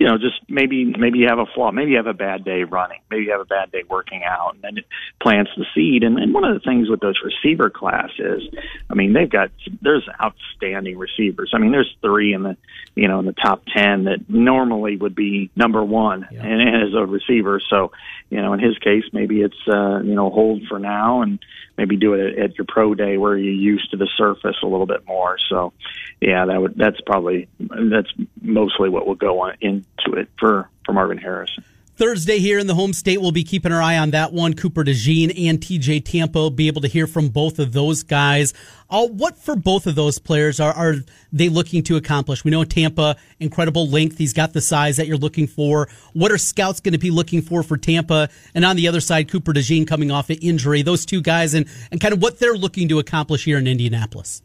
you 0.00 0.06
know, 0.06 0.16
just 0.16 0.40
maybe 0.48 0.86
maybe 0.86 1.18
you 1.18 1.28
have 1.28 1.38
a 1.38 1.44
flaw, 1.54 1.70
maybe 1.70 1.90
you 1.90 1.98
have 1.98 2.06
a 2.06 2.14
bad 2.14 2.42
day 2.42 2.64
running, 2.64 3.00
maybe 3.10 3.24
you 3.24 3.32
have 3.32 3.42
a 3.42 3.44
bad 3.44 3.70
day 3.70 3.84
working 3.86 4.22
out, 4.24 4.54
and 4.54 4.62
then 4.62 4.78
it 4.78 4.86
plants 5.20 5.50
the 5.58 5.66
seed. 5.74 6.02
And, 6.04 6.18
and 6.18 6.32
one 6.32 6.42
of 6.42 6.54
the 6.54 6.60
things 6.60 6.88
with 6.88 7.00
those 7.00 7.20
receiver 7.22 7.68
classes, 7.68 8.42
I 8.88 8.94
mean, 8.94 9.12
they've 9.12 9.28
got 9.28 9.50
there's 9.82 10.08
outstanding 10.18 10.96
receivers. 10.96 11.50
I 11.54 11.58
mean, 11.58 11.70
there's 11.70 11.94
three 12.00 12.32
in 12.32 12.44
the 12.44 12.56
you 12.94 13.08
know 13.08 13.18
in 13.18 13.26
the 13.26 13.34
top 13.34 13.62
ten 13.66 14.04
that 14.04 14.24
normally 14.26 14.96
would 14.96 15.14
be 15.14 15.50
number 15.54 15.84
one 15.84 16.26
yeah. 16.32 16.44
and, 16.44 16.62
and 16.62 16.82
as 16.88 16.94
a 16.94 17.04
receiver. 17.04 17.60
So, 17.68 17.92
you 18.30 18.40
know, 18.40 18.54
in 18.54 18.60
his 18.60 18.78
case, 18.78 19.04
maybe 19.12 19.42
it's 19.42 19.68
uh, 19.68 20.00
you 20.00 20.14
know 20.14 20.30
hold 20.30 20.62
for 20.66 20.78
now 20.78 21.20
and 21.20 21.40
maybe 21.76 21.96
do 21.96 22.14
it 22.14 22.38
at 22.38 22.56
your 22.56 22.66
pro 22.68 22.94
day 22.94 23.16
where 23.16 23.36
you're 23.36 23.52
used 23.52 23.90
to 23.90 23.96
the 23.96 24.08
surface 24.16 24.56
a 24.62 24.66
little 24.66 24.86
bit 24.86 25.06
more. 25.06 25.36
So, 25.48 25.72
yeah, 26.20 26.46
that 26.46 26.60
would 26.60 26.74
that's 26.76 27.00
probably 27.00 27.48
that's 27.58 28.12
mostly 28.40 28.88
what 28.88 29.06
will 29.06 29.14
go 29.14 29.40
on 29.40 29.56
into 29.60 30.12
it 30.12 30.28
for 30.38 30.68
for 30.84 30.92
Marvin 30.92 31.18
Harrison. 31.18 31.64
Thursday 32.00 32.38
here 32.38 32.58
in 32.58 32.66
the 32.66 32.74
home 32.74 32.94
state, 32.94 33.20
we'll 33.20 33.30
be 33.30 33.44
keeping 33.44 33.72
our 33.72 33.82
eye 33.82 33.98
on 33.98 34.12
that 34.12 34.32
one. 34.32 34.54
Cooper 34.54 34.82
DeJean 34.82 35.38
and 35.46 35.60
TJ 35.60 36.02
Tampa 36.02 36.50
be 36.50 36.66
able 36.66 36.80
to 36.80 36.88
hear 36.88 37.06
from 37.06 37.28
both 37.28 37.58
of 37.58 37.74
those 37.74 38.02
guys. 38.02 38.54
Uh, 38.88 39.06
what 39.06 39.36
for 39.36 39.54
both 39.54 39.86
of 39.86 39.96
those 39.96 40.18
players 40.18 40.60
are, 40.60 40.72
are 40.72 40.94
they 41.30 41.50
looking 41.50 41.82
to 41.82 41.96
accomplish? 41.96 42.42
We 42.42 42.52
know 42.52 42.64
Tampa, 42.64 43.16
incredible 43.38 43.86
length. 43.86 44.16
He's 44.16 44.32
got 44.32 44.54
the 44.54 44.62
size 44.62 44.96
that 44.96 45.08
you're 45.08 45.18
looking 45.18 45.46
for. 45.46 45.90
What 46.14 46.32
are 46.32 46.38
scouts 46.38 46.80
going 46.80 46.92
to 46.92 46.98
be 46.98 47.10
looking 47.10 47.42
for 47.42 47.62
for 47.62 47.76
Tampa? 47.76 48.30
And 48.54 48.64
on 48.64 48.76
the 48.76 48.88
other 48.88 49.00
side, 49.00 49.30
Cooper 49.30 49.52
DeJean 49.52 49.86
coming 49.86 50.10
off 50.10 50.30
an 50.30 50.38
injury. 50.40 50.80
Those 50.80 51.04
two 51.04 51.20
guys 51.20 51.52
and, 51.52 51.66
and 51.90 52.00
kind 52.00 52.14
of 52.14 52.22
what 52.22 52.38
they're 52.38 52.56
looking 52.56 52.88
to 52.88 52.98
accomplish 52.98 53.44
here 53.44 53.58
in 53.58 53.66
Indianapolis. 53.66 54.40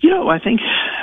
You 0.00 0.10
know, 0.10 0.28
I 0.28 0.38
think 0.38 0.60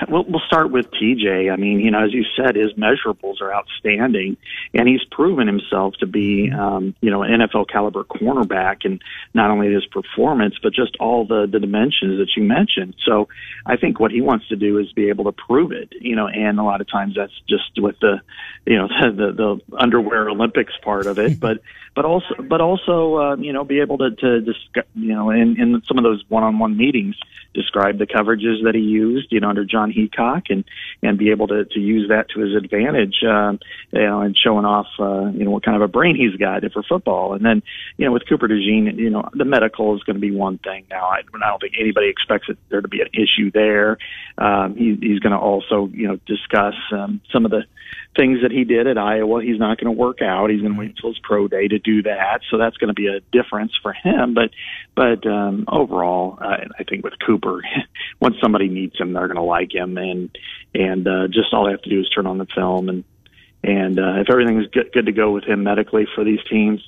we'll, 0.08 0.24
we'll 0.24 0.42
start 0.48 0.72
with 0.72 0.90
TJ. 0.92 1.52
I 1.52 1.56
mean, 1.56 1.80
you 1.80 1.92
know, 1.92 2.04
as 2.04 2.14
you 2.14 2.24
said, 2.36 2.56
his 2.56 2.74
measurables 2.74 3.42
are 3.42 3.54
outstanding, 3.54 4.38
and 4.74 4.88
he's 4.88 5.04
proven 5.12 5.48
himself 5.48 5.96
to 6.00 6.06
be, 6.06 6.52
um, 6.52 6.96
you 7.02 7.12
know, 7.12 7.24
an 7.24 7.42
NFL 7.42 7.70
caliber 7.70 8.04
cornerback, 8.04 8.86
and 8.86 9.02
not 9.34 9.52
only 9.52 9.72
his 9.72 9.86
performance, 9.86 10.56
but 10.62 10.74
just 10.74 10.96
all 11.00 11.26
the 11.26 11.48
the 11.52 11.60
dimensions 11.60 12.20
that 12.20 12.30
you 12.36 12.44
mentioned. 12.44 12.96
So, 13.06 13.28
I 13.66 13.78
think 13.78 14.00
what 14.00 14.12
he 14.12 14.22
wants 14.22 14.48
to 14.50 14.56
do 14.56 14.78
is 14.78 14.92
be 14.94 15.10
able 15.10 15.26
to 15.26 15.32
prove 15.32 15.72
it, 15.72 15.94
you 16.00 16.16
know, 16.16 16.28
and 16.28 16.60
a 16.60 16.64
lot 16.64 16.82
of 16.82 16.90
times 16.90 17.16
that's 17.16 17.34
just 17.48 17.72
with 17.78 18.00
the, 18.00 18.22
you 18.66 18.78
know, 18.78 18.88
the 19.02 19.32
the, 19.32 19.32
the 19.70 19.78
underwear 19.78 20.30
Olympics 20.30 20.74
part 20.84 21.06
of 21.06 21.20
it, 21.20 21.40
but 21.40 21.60
but 21.96 22.06
also 22.06 22.36
but 22.50 22.62
also 22.62 23.16
uh, 23.16 23.36
you 23.36 23.54
know 23.54 23.64
be 23.64 23.80
able 23.80 23.98
to 23.98 24.12
to 24.12 24.42
discuss, 24.42 24.86
you 24.96 25.14
know 25.14 25.30
in 25.30 25.60
in 25.60 25.82
some 25.88 25.98
of 25.98 26.04
those 26.04 26.24
one 26.30 26.44
on 26.44 26.60
one 26.60 26.78
meetings 26.78 27.16
describe 27.54 27.98
the 27.98 28.06
coverages 28.06 28.64
that 28.64 28.76
he 28.76 28.82
used, 28.82 29.28
you 29.32 29.40
know, 29.40 29.50
under 29.50 29.66
Jon 29.66 29.92
Heacock, 29.92 30.44
and 30.50 30.64
and 31.02 31.18
be 31.18 31.32
able 31.32 31.48
to 31.48 31.66
to 31.66 31.80
use 31.80 32.10
that 32.10 32.30
to 32.30 32.40
his 32.40 32.56
advantage, 32.56 33.24
um, 33.28 33.60
you 33.92 34.02
know, 34.02 34.22
and 34.22 34.38
showing 34.38 34.66
off, 34.66 34.88
uh, 35.00 35.30
you 35.32 35.44
know, 35.44 35.52
what 35.52 35.64
kind 35.64 35.76
of 35.76 35.82
a 35.82 35.88
brain 35.88 36.16
he's 36.16 36.36
got 36.38 36.64
for 36.72 36.84
football. 36.84 37.34
And 37.34 37.44
then, 37.44 37.64
you 37.98 38.06
know, 38.06 38.12
with 38.12 38.28
Cooper 38.28 38.48
DeJean, 38.48 38.98
you 38.98 39.10
know, 39.10 39.28
the 39.34 39.46
medical 39.46 39.96
is 39.96 40.04
going 40.04 40.16
to 40.16 40.22
be 40.22 40.32
one 40.32 40.58
thing. 40.60 40.86
Now, 40.90 41.06
I, 41.08 41.20
I 41.20 41.50
don't 41.50 41.60
think 41.60 41.74
anybody 41.80 42.08
expects 42.08 42.48
it, 42.50 42.58
there 42.70 42.82
to 42.82 42.88
be 42.88 43.02
an 43.02 43.10
issue 43.14 43.52
there. 43.52 43.98
Um, 44.38 44.76
he, 44.76 44.98
he's 45.02 45.20
going 45.20 45.34
to 45.34 45.40
also, 45.40 45.90
you 45.94 46.08
know, 46.08 46.18
discuss 46.28 46.76
um, 46.92 47.22
some 47.32 47.46
of 47.46 47.52
the 47.52 47.64
things 48.16 48.40
that 48.44 48.52
he 48.52 48.64
did 48.64 48.88
at 48.88 48.98
Iowa. 48.98 49.42
He's 49.44 49.60
not 49.60 49.80
going 49.80 49.94
to 49.94 50.00
work 50.00 50.22
out. 50.22 50.50
He's 50.50 50.62
going 50.62 50.74
to 50.74 50.80
wait 50.80 50.90
until 50.92 51.10
his 51.10 51.20
pro 51.20 51.48
day 51.48 51.68
to 51.68 51.80
do 51.84 52.04
that. 52.04 52.42
So 52.50 52.58
that's 52.58 52.78
going 52.78 52.90
to 52.90 52.94
be 52.94 53.08
a 53.08 53.20
difference 53.32 53.74
for 53.82 53.94
him. 53.94 54.34
But 54.34 54.52
but 54.96 55.26
um, 55.28 55.66
overall, 55.68 56.38
uh, 56.42 56.66
I 56.78 56.84
think 56.84 57.04
with 57.04 57.14
Cooper, 57.26 57.62
once 58.20 58.36
somebody 58.42 58.70
meets 58.70 59.00
him, 59.00 59.14
they're 59.14 59.28
going 59.28 59.38
to 59.38 59.44
like 59.44 59.74
him, 59.74 59.98
and 59.98 60.36
and 60.74 61.08
uh, 61.08 61.28
just 61.28 61.54
all 61.54 61.66
they 61.66 61.72
have 61.72 61.82
to 61.84 61.90
do 61.90 62.00
is 62.00 62.10
turn 62.10 62.28
on 62.28 62.38
the 62.38 62.48
film, 62.54 62.90
and 62.90 63.04
and 63.64 64.00
uh, 64.00 64.22
if 64.22 64.30
everything's 64.30 64.68
good, 64.68 64.92
good 64.92 65.06
to 65.06 65.12
go 65.12 65.32
with 65.32 65.44
him 65.44 65.64
medically 65.64 66.08
for 66.16 66.24
these 66.24 66.40
teams. 66.50 66.82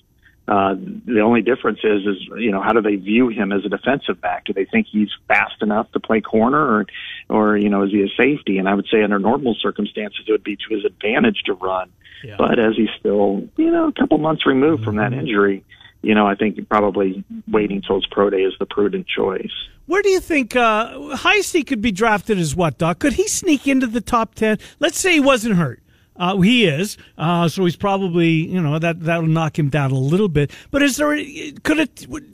Uh, 0.46 0.76
the 1.06 1.22
only 1.22 1.42
difference 1.42 1.80
is, 1.84 2.02
is 2.06 2.18
you 2.38 2.52
know, 2.52 2.62
how 2.62 2.74
do 2.74 2.82
they 2.82 2.98
view 2.98 3.30
him 3.30 3.54
as 3.54 3.64
a 3.66 3.70
defensive 3.70 4.20
back? 4.20 4.44
Do 4.44 4.52
they 4.54 4.66
think 4.66 4.88
he's 4.92 5.10
fast 5.28 5.62
enough 5.62 5.90
to 5.94 6.02
play 6.02 6.20
corner, 6.20 6.60
or, 6.60 6.86
or 7.30 7.58
you 7.58 7.70
know, 7.70 7.84
is 7.84 7.92
he 7.92 8.02
a 8.02 8.10
safety? 8.18 8.58
And 8.58 8.68
I 8.68 8.74
would 8.74 8.88
say 8.92 9.04
under 9.04 9.20
normal 9.20 9.56
circumstances, 9.62 10.26
it 10.28 10.32
would 10.32 10.44
be 10.44 10.58
to 10.58 10.76
his 10.76 10.84
advantage 10.84 11.44
to 11.46 11.54
run. 11.54 11.90
Yeah. 12.24 12.36
But 12.38 12.60
as 12.60 12.76
he's 12.76 12.90
still, 13.00 13.48
you 13.58 13.72
know, 13.72 13.88
a 13.88 13.94
couple 13.94 14.18
months 14.18 14.46
removed 14.46 14.82
mm-hmm. 14.82 14.86
from 14.86 14.96
that 14.98 15.12
mm-hmm. 15.12 15.22
injury, 15.22 15.66
you 16.02 16.14
know, 16.14 16.28
I 16.28 16.36
think 16.36 16.58
probably 16.68 17.24
waiting 17.50 17.82
till 17.82 17.96
his 17.96 18.06
pro 18.12 18.30
day 18.30 18.42
is 18.42 18.54
the 18.60 18.66
prudent 18.66 19.08
choice. 19.08 19.52
Where 19.86 20.02
do 20.02 20.10
you 20.10 20.20
think 20.20 20.56
uh, 20.56 20.94
Heisey 21.16 21.66
could 21.66 21.82
be 21.82 21.92
drafted 21.92 22.38
as 22.38 22.56
what, 22.56 22.78
Doc? 22.78 23.00
Could 23.00 23.14
he 23.14 23.28
sneak 23.28 23.68
into 23.68 23.88
the 23.88 24.02
top 24.02 24.36
10? 24.36 24.60
Let's 24.80 24.98
say 24.98 25.14
he 25.14 25.20
wasn't 25.20 25.56
hurt. 25.56 25.83
Uh, 26.16 26.38
he 26.40 26.66
is, 26.66 26.98
uh, 27.18 27.48
so 27.48 27.66
he's 27.66 27.76
probably 27.76 28.30
you 28.30 28.62
know 28.62 28.78
that 28.78 29.00
that'll 29.02 29.26
knock 29.26 29.58
him 29.58 29.70
down 29.70 29.92
a 29.92 29.98
little 29.98 30.30
bit. 30.30 30.52
But 30.70 30.84
is 30.84 30.98
there 30.98 31.16
could 31.64 31.80
a 31.80 31.88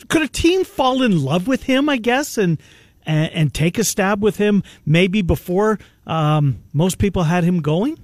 could 0.07 0.21
a 0.21 0.27
team 0.27 0.65
fall 0.65 1.01
in 1.01 1.23
love 1.23 1.47
with 1.47 1.63
him? 1.63 1.87
I 1.87 1.97
guess 1.97 2.37
and 2.37 2.57
and, 3.05 3.31
and 3.31 3.53
take 3.53 3.77
a 3.77 3.83
stab 3.83 4.21
with 4.21 4.37
him 4.37 4.63
maybe 4.85 5.21
before 5.21 5.79
um, 6.05 6.61
most 6.73 6.97
people 6.97 7.23
had 7.23 7.43
him 7.43 7.61
going. 7.61 7.97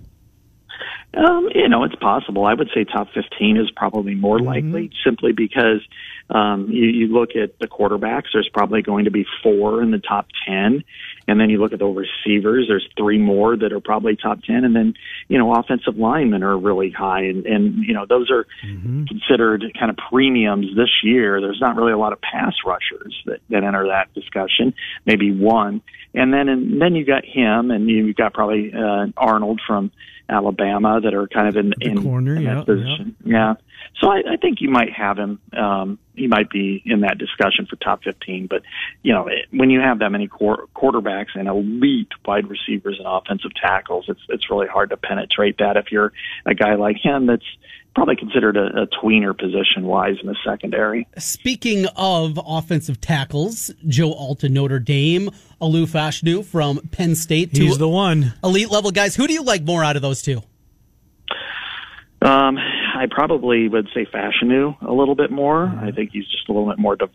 Um, 1.13 1.47
you 1.55 1.69
know, 1.69 1.83
it's 1.85 1.95
possible. 1.95 2.45
I 2.45 2.53
would 2.53 2.69
say 2.73 2.83
top 2.83 3.07
15 3.13 3.57
is 3.57 3.71
probably 3.71 4.15
more 4.15 4.37
Mm-hmm. 4.37 4.45
likely 4.47 4.91
simply 5.03 5.31
because 5.31 5.81
um, 6.29 6.67
you, 6.69 6.85
you 6.87 7.07
look 7.07 7.35
at 7.35 7.57
the 7.59 7.67
quarterbacks, 7.67 8.25
there's 8.33 8.49
probably 8.53 8.81
going 8.81 9.05
to 9.05 9.11
be 9.11 9.25
four 9.41 9.81
in 9.81 9.91
the 9.91 9.99
top 9.99 10.27
10. 10.45 10.83
And 11.27 11.39
then 11.39 11.49
you 11.49 11.59
look 11.59 11.73
at 11.73 11.79
the 11.79 11.85
receivers, 11.85 12.65
there's 12.67 12.87
three 12.97 13.17
more 13.17 13.57
that 13.57 13.73
are 13.73 13.79
probably 13.79 14.15
top 14.15 14.43
10. 14.43 14.63
And 14.63 14.75
then, 14.75 14.93
you 15.27 15.37
know, 15.37 15.53
offensive 15.53 15.97
linemen 15.97 16.43
are 16.43 16.57
really 16.57 16.91
high. 16.91 17.21
And, 17.21 17.45
and 17.45 17.83
you 17.83 17.93
know, 17.93 18.05
those 18.07 18.29
are 18.29 18.45
considered 19.07 19.63
kind 19.77 19.89
of 19.89 19.97
premiums 20.09 20.67
this 20.75 20.91
year. 21.03 21.41
There's 21.41 21.59
not 21.59 21.75
really 21.75 21.93
a 21.93 21.97
lot 21.97 22.13
of 22.13 22.21
pass 22.21 22.53
rushers 22.65 23.15
that, 23.25 23.39
that 23.49 23.63
enter 23.63 23.87
that 23.87 24.13
discussion, 24.13 24.73
maybe 25.05 25.31
one. 25.31 25.81
And 26.13 26.31
then, 26.31 26.47
and 26.47 26.81
then 26.81 26.95
you 26.95 27.05
got 27.05 27.25
him 27.25 27.71
and 27.71 27.89
you've 27.89 28.15
got 28.15 28.33
probably 28.33 28.71
uh, 28.73 29.07
Arnold 29.17 29.61
from 29.65 29.91
Alabama 30.29 31.01
that 31.01 31.13
are 31.13 31.27
kind 31.27 31.47
of 31.47 31.57
in, 31.57 31.73
in, 31.81 32.03
corner, 32.03 32.35
in 32.35 32.43
yeah, 32.43 32.55
that 32.55 32.65
position. 32.65 33.15
Yeah. 33.23 33.55
So 34.01 34.09
I, 34.09 34.21
I 34.33 34.37
think 34.37 34.59
you 34.61 34.69
might 34.69 34.91
have 34.93 35.17
him. 35.17 35.39
Um, 35.57 35.99
he 36.15 36.27
might 36.27 36.49
be 36.49 36.81
in 36.85 37.01
that 37.01 37.17
discussion 37.17 37.65
for 37.65 37.75
top 37.77 38.03
15. 38.03 38.47
But, 38.47 38.63
you 39.03 39.13
know, 39.13 39.27
it, 39.27 39.47
when 39.51 39.69
you 39.69 39.79
have 39.79 39.99
that 39.99 40.11
many 40.11 40.27
quar- 40.27 40.65
quarterbacks 40.75 41.35
and 41.35 41.47
elite 41.47 42.11
wide 42.25 42.47
receivers 42.49 42.97
and 42.99 43.07
offensive 43.07 43.51
tackles, 43.55 44.05
it's, 44.07 44.19
it's 44.29 44.49
really 44.49 44.67
hard 44.67 44.89
to 44.89 44.97
penetrate 44.97 45.57
that 45.59 45.77
if 45.77 45.91
you're 45.91 46.11
a 46.45 46.53
guy 46.53 46.75
like 46.75 46.97
him 47.01 47.25
that's 47.25 47.45
probably 47.93 48.17
considered 48.17 48.57
a, 48.57 48.81
a 48.81 48.87
tweener 48.87 49.37
position 49.37 49.83
wise 49.85 50.17
in 50.21 50.27
the 50.27 50.35
secondary. 50.45 51.07
Speaking 51.17 51.85
of 51.95 52.37
offensive 52.45 52.99
tackles, 52.99 53.71
Joe 53.87 54.11
Alton, 54.11 54.53
Notre 54.53 54.79
Dame, 54.79 55.29
Olu 55.61 55.85
Fashanu 55.87 56.43
from 56.43 56.79
Penn 56.91 57.15
State, 57.15 57.55
He's 57.55 57.77
the 57.77 57.87
one. 57.87 58.33
elite 58.43 58.69
level 58.69 58.91
guys. 58.91 59.15
Who 59.15 59.27
do 59.27 59.33
you 59.33 59.43
like 59.43 59.63
more 59.63 59.83
out 59.83 59.95
of 59.95 60.01
those 60.01 60.21
two? 60.21 60.41
Um, 62.21 62.57
I 62.95 63.05
probably 63.09 63.67
would 63.67 63.89
say 63.93 64.05
Fashanu 64.05 64.81
a 64.81 64.91
little 64.93 65.15
bit 65.15 65.31
more. 65.31 65.65
I 65.81 65.91
think 65.91 66.11
he's 66.13 66.25
just 66.27 66.47
a 66.49 66.53
little 66.53 66.69
bit 66.69 66.79
more 66.79 66.95
de- 66.95 67.09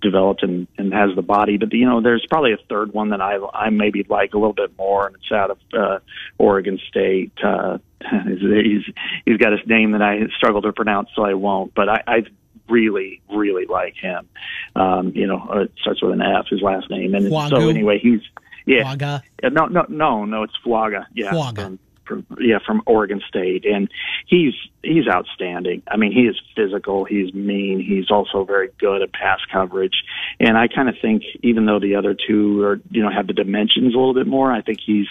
developed 0.00 0.42
and, 0.42 0.66
and 0.78 0.92
has 0.92 1.10
the 1.14 1.22
body. 1.22 1.58
But 1.58 1.72
you 1.72 1.86
know, 1.86 2.00
there's 2.00 2.24
probably 2.30 2.52
a 2.52 2.58
third 2.68 2.92
one 2.92 3.10
that 3.10 3.20
I 3.20 3.36
I 3.52 3.70
maybe 3.70 4.04
like 4.08 4.34
a 4.34 4.38
little 4.38 4.54
bit 4.54 4.76
more, 4.78 5.06
and 5.06 5.16
it's 5.16 5.30
out 5.30 5.50
of 5.50 5.58
uh, 5.72 5.98
Oregon 6.38 6.78
State. 6.88 7.32
Uh, 7.42 7.78
he's 8.26 8.40
he's- 8.40 8.94
he's 9.26 9.36
got 9.36 9.52
his 9.52 9.60
name 9.66 9.92
that 9.92 10.02
I 10.02 10.26
struggle 10.36 10.62
to 10.62 10.72
pronounce, 10.72 11.10
so 11.14 11.22
I 11.24 11.34
won't. 11.34 11.74
But 11.74 11.88
I, 11.88 12.02
I 12.06 12.22
really 12.68 13.20
really 13.30 13.66
like 13.66 13.94
him. 13.94 14.26
Um, 14.74 15.12
you 15.14 15.26
know, 15.26 15.46
uh, 15.50 15.58
it 15.60 15.72
starts 15.80 16.02
with 16.02 16.12
an 16.12 16.22
F. 16.22 16.46
His 16.48 16.62
last 16.62 16.88
name, 16.90 17.14
and 17.14 17.30
so 17.50 17.56
anyway, 17.68 17.98
he's 17.98 18.20
yeah. 18.66 18.84
Waga. 18.84 19.22
Uh, 19.42 19.48
No, 19.50 19.66
no, 19.66 19.84
no, 19.88 20.24
no. 20.24 20.42
It's 20.44 20.56
Flaga. 20.64 21.06
Yeah, 21.14 21.30
Flaga. 21.32 21.62
From, 21.64 21.78
from, 22.06 22.26
yeah, 22.38 22.58
from 22.64 22.82
Oregon 22.86 23.20
State, 23.28 23.64
and 23.64 23.88
he's 24.26 24.54
he's 24.82 25.08
outstanding. 25.08 25.82
I 25.88 25.96
mean, 25.96 26.12
he 26.12 26.22
is 26.22 26.40
physical. 26.54 27.04
He's 27.04 27.32
mean. 27.32 27.80
He's 27.80 28.10
also 28.10 28.44
very 28.44 28.70
good 28.78 29.02
at 29.02 29.12
pass 29.12 29.40
coverage. 29.50 29.94
And 30.40 30.56
I 30.56 30.68
kind 30.68 30.88
of 30.88 30.96
think, 31.00 31.22
even 31.42 31.66
though 31.66 31.80
the 31.80 31.94
other 31.96 32.14
two 32.14 32.62
are, 32.62 32.80
you 32.90 33.02
know, 33.02 33.10
have 33.10 33.26
the 33.26 33.32
dimensions 33.32 33.94
a 33.94 33.98
little 33.98 34.14
bit 34.14 34.26
more, 34.26 34.52
I 34.52 34.60
think 34.60 34.78
he's 34.84 35.06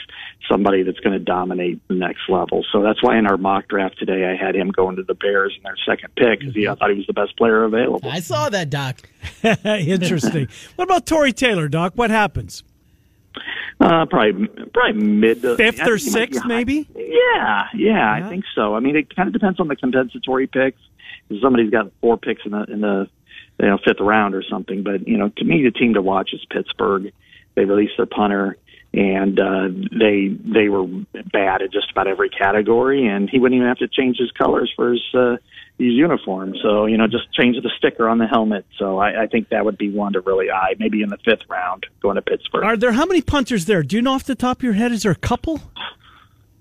somebody 0.49 0.83
that's 0.83 0.99
going 0.99 1.17
to 1.17 1.23
dominate 1.23 1.85
the 1.87 1.95
next 1.95 2.29
level. 2.29 2.65
So 2.71 2.81
that's 2.81 3.01
why 3.01 3.17
in 3.17 3.27
our 3.27 3.37
mock 3.37 3.67
draft 3.67 3.97
today, 3.97 4.25
I 4.25 4.35
had 4.35 4.55
him 4.55 4.69
going 4.69 4.95
to 4.97 5.03
the 5.03 5.15
Bears 5.15 5.53
in 5.57 5.63
their 5.63 5.77
second 5.85 6.13
pick 6.15 6.39
because 6.39 6.55
I 6.55 6.59
mm-hmm. 6.59 6.79
thought 6.79 6.89
he 6.91 6.97
was 6.97 7.07
the 7.07 7.13
best 7.13 7.35
player 7.37 7.63
available. 7.63 8.09
I 8.09 8.19
saw 8.19 8.49
that, 8.49 8.69
Doc. 8.69 9.01
Interesting. 9.43 10.47
what 10.75 10.85
about 10.85 11.05
Tory 11.05 11.33
Taylor, 11.33 11.67
Doc? 11.67 11.93
What 11.95 12.11
happens? 12.11 12.63
Uh, 13.79 14.05
probably, 14.05 14.47
probably 14.73 15.01
mid 15.01 15.41
to- 15.41 15.55
Fifth 15.55 15.87
or 15.87 15.97
sixth, 15.97 16.45
maybe? 16.45 16.87
Yeah, 16.95 17.67
yeah, 17.73 18.17
Yeah. 18.17 18.25
I 18.25 18.29
think 18.29 18.45
so. 18.55 18.75
I 18.75 18.79
mean, 18.79 18.95
it 18.95 19.13
kind 19.15 19.27
of 19.27 19.33
depends 19.33 19.59
on 19.59 19.67
the 19.67 19.75
compensatory 19.75 20.47
picks. 20.47 20.79
If 21.29 21.41
somebody's 21.41 21.71
got 21.71 21.91
four 22.01 22.17
picks 22.17 22.45
in 22.45 22.51
the 22.51 22.63
in 22.65 22.81
the 22.81 23.07
you 23.59 23.67
know 23.67 23.77
fifth 23.83 23.99
round 23.99 24.35
or 24.35 24.43
something, 24.43 24.83
but 24.83 25.07
you 25.07 25.17
know, 25.17 25.29
to 25.29 25.43
me, 25.43 25.63
the 25.63 25.71
team 25.71 25.93
to 25.95 26.01
watch 26.01 26.31
is 26.33 26.45
Pittsburgh. 26.49 27.11
They 27.55 27.65
released 27.65 27.93
their 27.97 28.05
punter, 28.05 28.57
and 28.93 29.39
uh, 29.39 29.67
they 29.99 30.27
they 30.43 30.69
were 30.69 30.85
bad 31.31 31.61
at 31.61 31.71
just 31.71 31.91
about 31.91 32.07
every 32.07 32.29
category, 32.29 33.07
and 33.07 33.29
he 33.29 33.39
wouldn't 33.39 33.55
even 33.57 33.67
have 33.67 33.77
to 33.77 33.87
change 33.87 34.17
his 34.17 34.31
colors 34.31 34.71
for 34.75 34.91
his 34.91 35.01
uh, 35.13 35.37
his 35.79 35.93
uniform. 35.93 36.53
So 36.61 36.85
you 36.85 36.97
know, 36.97 37.07
just 37.07 37.31
change 37.33 37.55
the 37.61 37.71
sticker 37.77 38.07
on 38.07 38.17
the 38.17 38.27
helmet. 38.27 38.65
So 38.77 38.97
I, 38.99 39.23
I 39.23 39.27
think 39.27 39.49
that 39.49 39.65
would 39.65 39.77
be 39.77 39.89
one 39.89 40.13
to 40.13 40.21
really 40.21 40.49
eye, 40.51 40.75
maybe 40.79 41.01
in 41.01 41.09
the 41.09 41.17
fifth 41.25 41.41
round, 41.49 41.85
going 42.01 42.15
to 42.15 42.21
Pittsburgh. 42.21 42.63
Are 42.63 42.77
there 42.77 42.91
how 42.93 43.05
many 43.05 43.21
punters 43.21 43.65
there? 43.65 43.83
Do 43.83 43.95
you 43.95 44.01
know 44.01 44.13
off 44.13 44.23
the 44.25 44.35
top 44.35 44.57
of 44.59 44.63
your 44.63 44.73
head? 44.73 44.91
Is 44.91 45.03
there 45.03 45.11
a 45.11 45.15
couple? 45.15 45.61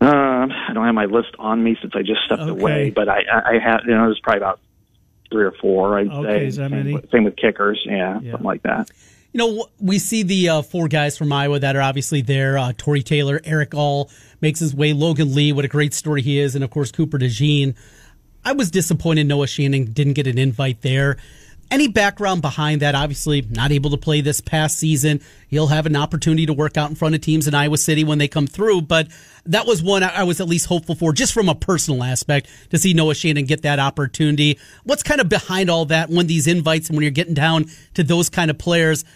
Um, 0.00 0.50
I 0.50 0.72
don't 0.74 0.84
have 0.84 0.94
my 0.96 1.04
list 1.04 1.28
on 1.38 1.62
me 1.62 1.76
since 1.80 1.92
I 1.94 2.00
just 2.02 2.22
stepped 2.26 2.42
Okay. 2.42 2.50
away, 2.50 2.90
but 2.90 3.08
I, 3.08 3.20
I 3.32 3.50
I 3.54 3.58
have, 3.62 3.82
you 3.86 3.92
know, 3.94 4.06
there's 4.06 4.18
probably 4.20 4.38
about 4.38 4.58
three 5.30 5.44
or 5.44 5.52
four, 5.60 5.98
I'd 5.98 6.08
Okay, 6.08 6.28
say. 6.40 6.46
is 6.46 6.56
that 6.56 6.70
same, 6.70 6.78
many? 6.78 6.94
With, 6.94 7.10
same 7.10 7.24
with 7.24 7.36
kickers, 7.36 7.80
yeah, 7.86 8.18
Yeah. 8.20 8.32
something 8.32 8.44
like 8.46 8.62
that. 8.64 8.90
You 9.32 9.38
know, 9.38 9.66
we 9.80 9.98
see 10.00 10.24
the 10.24 10.48
uh, 10.48 10.62
four 10.62 10.88
guys 10.88 11.16
from 11.16 11.32
Iowa 11.32 11.58
that 11.60 11.74
are 11.76 11.80
obviously 11.80 12.20
there. 12.20 12.58
Uh, 12.58 12.72
Tory 12.76 13.02
Taylor, 13.02 13.40
Erick 13.44 13.74
All 13.74 14.10
makes 14.42 14.58
his 14.60 14.74
way. 14.74 14.92
Logan 14.92 15.34
Lee, 15.34 15.52
what 15.52 15.64
a 15.64 15.68
great 15.68 15.94
story 15.94 16.20
he 16.20 16.38
is, 16.38 16.54
and 16.54 16.62
of 16.64 16.70
course 16.70 16.90
Cooper 16.90 17.18
DeJean. 17.18 17.74
I 18.44 18.52
was 18.52 18.70
disappointed 18.70 19.26
Noah 19.26 19.46
Shannon 19.46 19.92
didn't 19.92 20.14
get 20.14 20.26
an 20.26 20.38
invite 20.38 20.82
there. 20.82 21.16
Any 21.70 21.88
background 21.88 22.42
behind 22.42 22.82
that? 22.82 22.94
Obviously, 22.94 23.40
not 23.48 23.72
able 23.72 23.88
to 23.90 23.96
play 23.96 24.20
this 24.20 24.42
past 24.42 24.76
season. 24.76 25.22
He'll 25.48 25.68
have 25.68 25.86
an 25.86 25.96
opportunity 25.96 26.44
to 26.44 26.52
work 26.52 26.76
out 26.76 26.90
in 26.90 26.96
front 26.96 27.14
of 27.14 27.22
teams 27.22 27.48
in 27.48 27.54
Iowa 27.54 27.78
City 27.78 28.04
when 28.04 28.18
they 28.18 28.28
come 28.28 28.46
through. 28.46 28.82
But 28.82 29.08
that 29.46 29.66
was 29.66 29.82
one 29.82 30.02
I 30.02 30.24
was 30.24 30.38
at 30.38 30.48
least 30.48 30.66
hopeful 30.66 30.94
for, 30.94 31.14
just 31.14 31.32
from 31.32 31.48
a 31.48 31.54
personal 31.54 32.02
aspect, 32.02 32.48
to 32.70 32.78
see 32.78 32.92
Noah 32.92 33.14
Shannon 33.14 33.46
get 33.46 33.62
that 33.62 33.78
opportunity. 33.78 34.58
What's 34.84 35.02
kind 35.02 35.20
of 35.20 35.30
behind 35.30 35.70
all 35.70 35.86
that 35.86 36.10
when 36.10 36.26
these 36.26 36.46
invites 36.46 36.88
and 36.88 36.96
when 36.96 37.04
you're 37.04 37.10
getting 37.10 37.32
down 37.34 37.66
to 37.94 38.02
those 38.02 38.28
kind 38.28 38.50
of 38.50 38.58
players? 38.58 39.06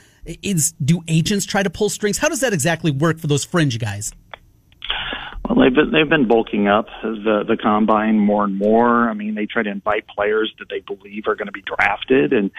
Is 0.43 0.73
do 0.83 1.03
agents 1.09 1.45
try 1.45 1.63
to 1.63 1.71
pull 1.71 1.91
strings? 1.91 2.17
How 2.17 2.29
does 2.29 2.41
that 2.41 2.55
exactly 2.55 2.91
work 2.91 3.19
for 3.19 3.27
those 3.27 3.45
fringe 3.45 3.79
guys? 3.79 4.13
Well, 5.49 5.65
they've 5.65 5.75
been, 5.75 5.93
they've 5.93 6.09
been 6.09 6.27
bulking 6.27 6.67
up 6.67 6.87
the 7.03 7.45
the 7.47 7.57
combine 7.57 8.19
more 8.19 8.45
and 8.45 8.59
more. 8.59 9.09
I 9.09 9.15
mean, 9.15 9.35
they 9.35 9.47
try 9.47 9.63
to 9.63 9.71
invite 9.71 10.07
players 10.09 10.53
that 10.59 10.69
they 10.69 10.81
believe 10.81 11.25
are 11.29 11.37
going 11.37 11.47
to 11.47 11.53
be 11.53 11.63
drafted, 11.63 12.33
and 12.33 12.51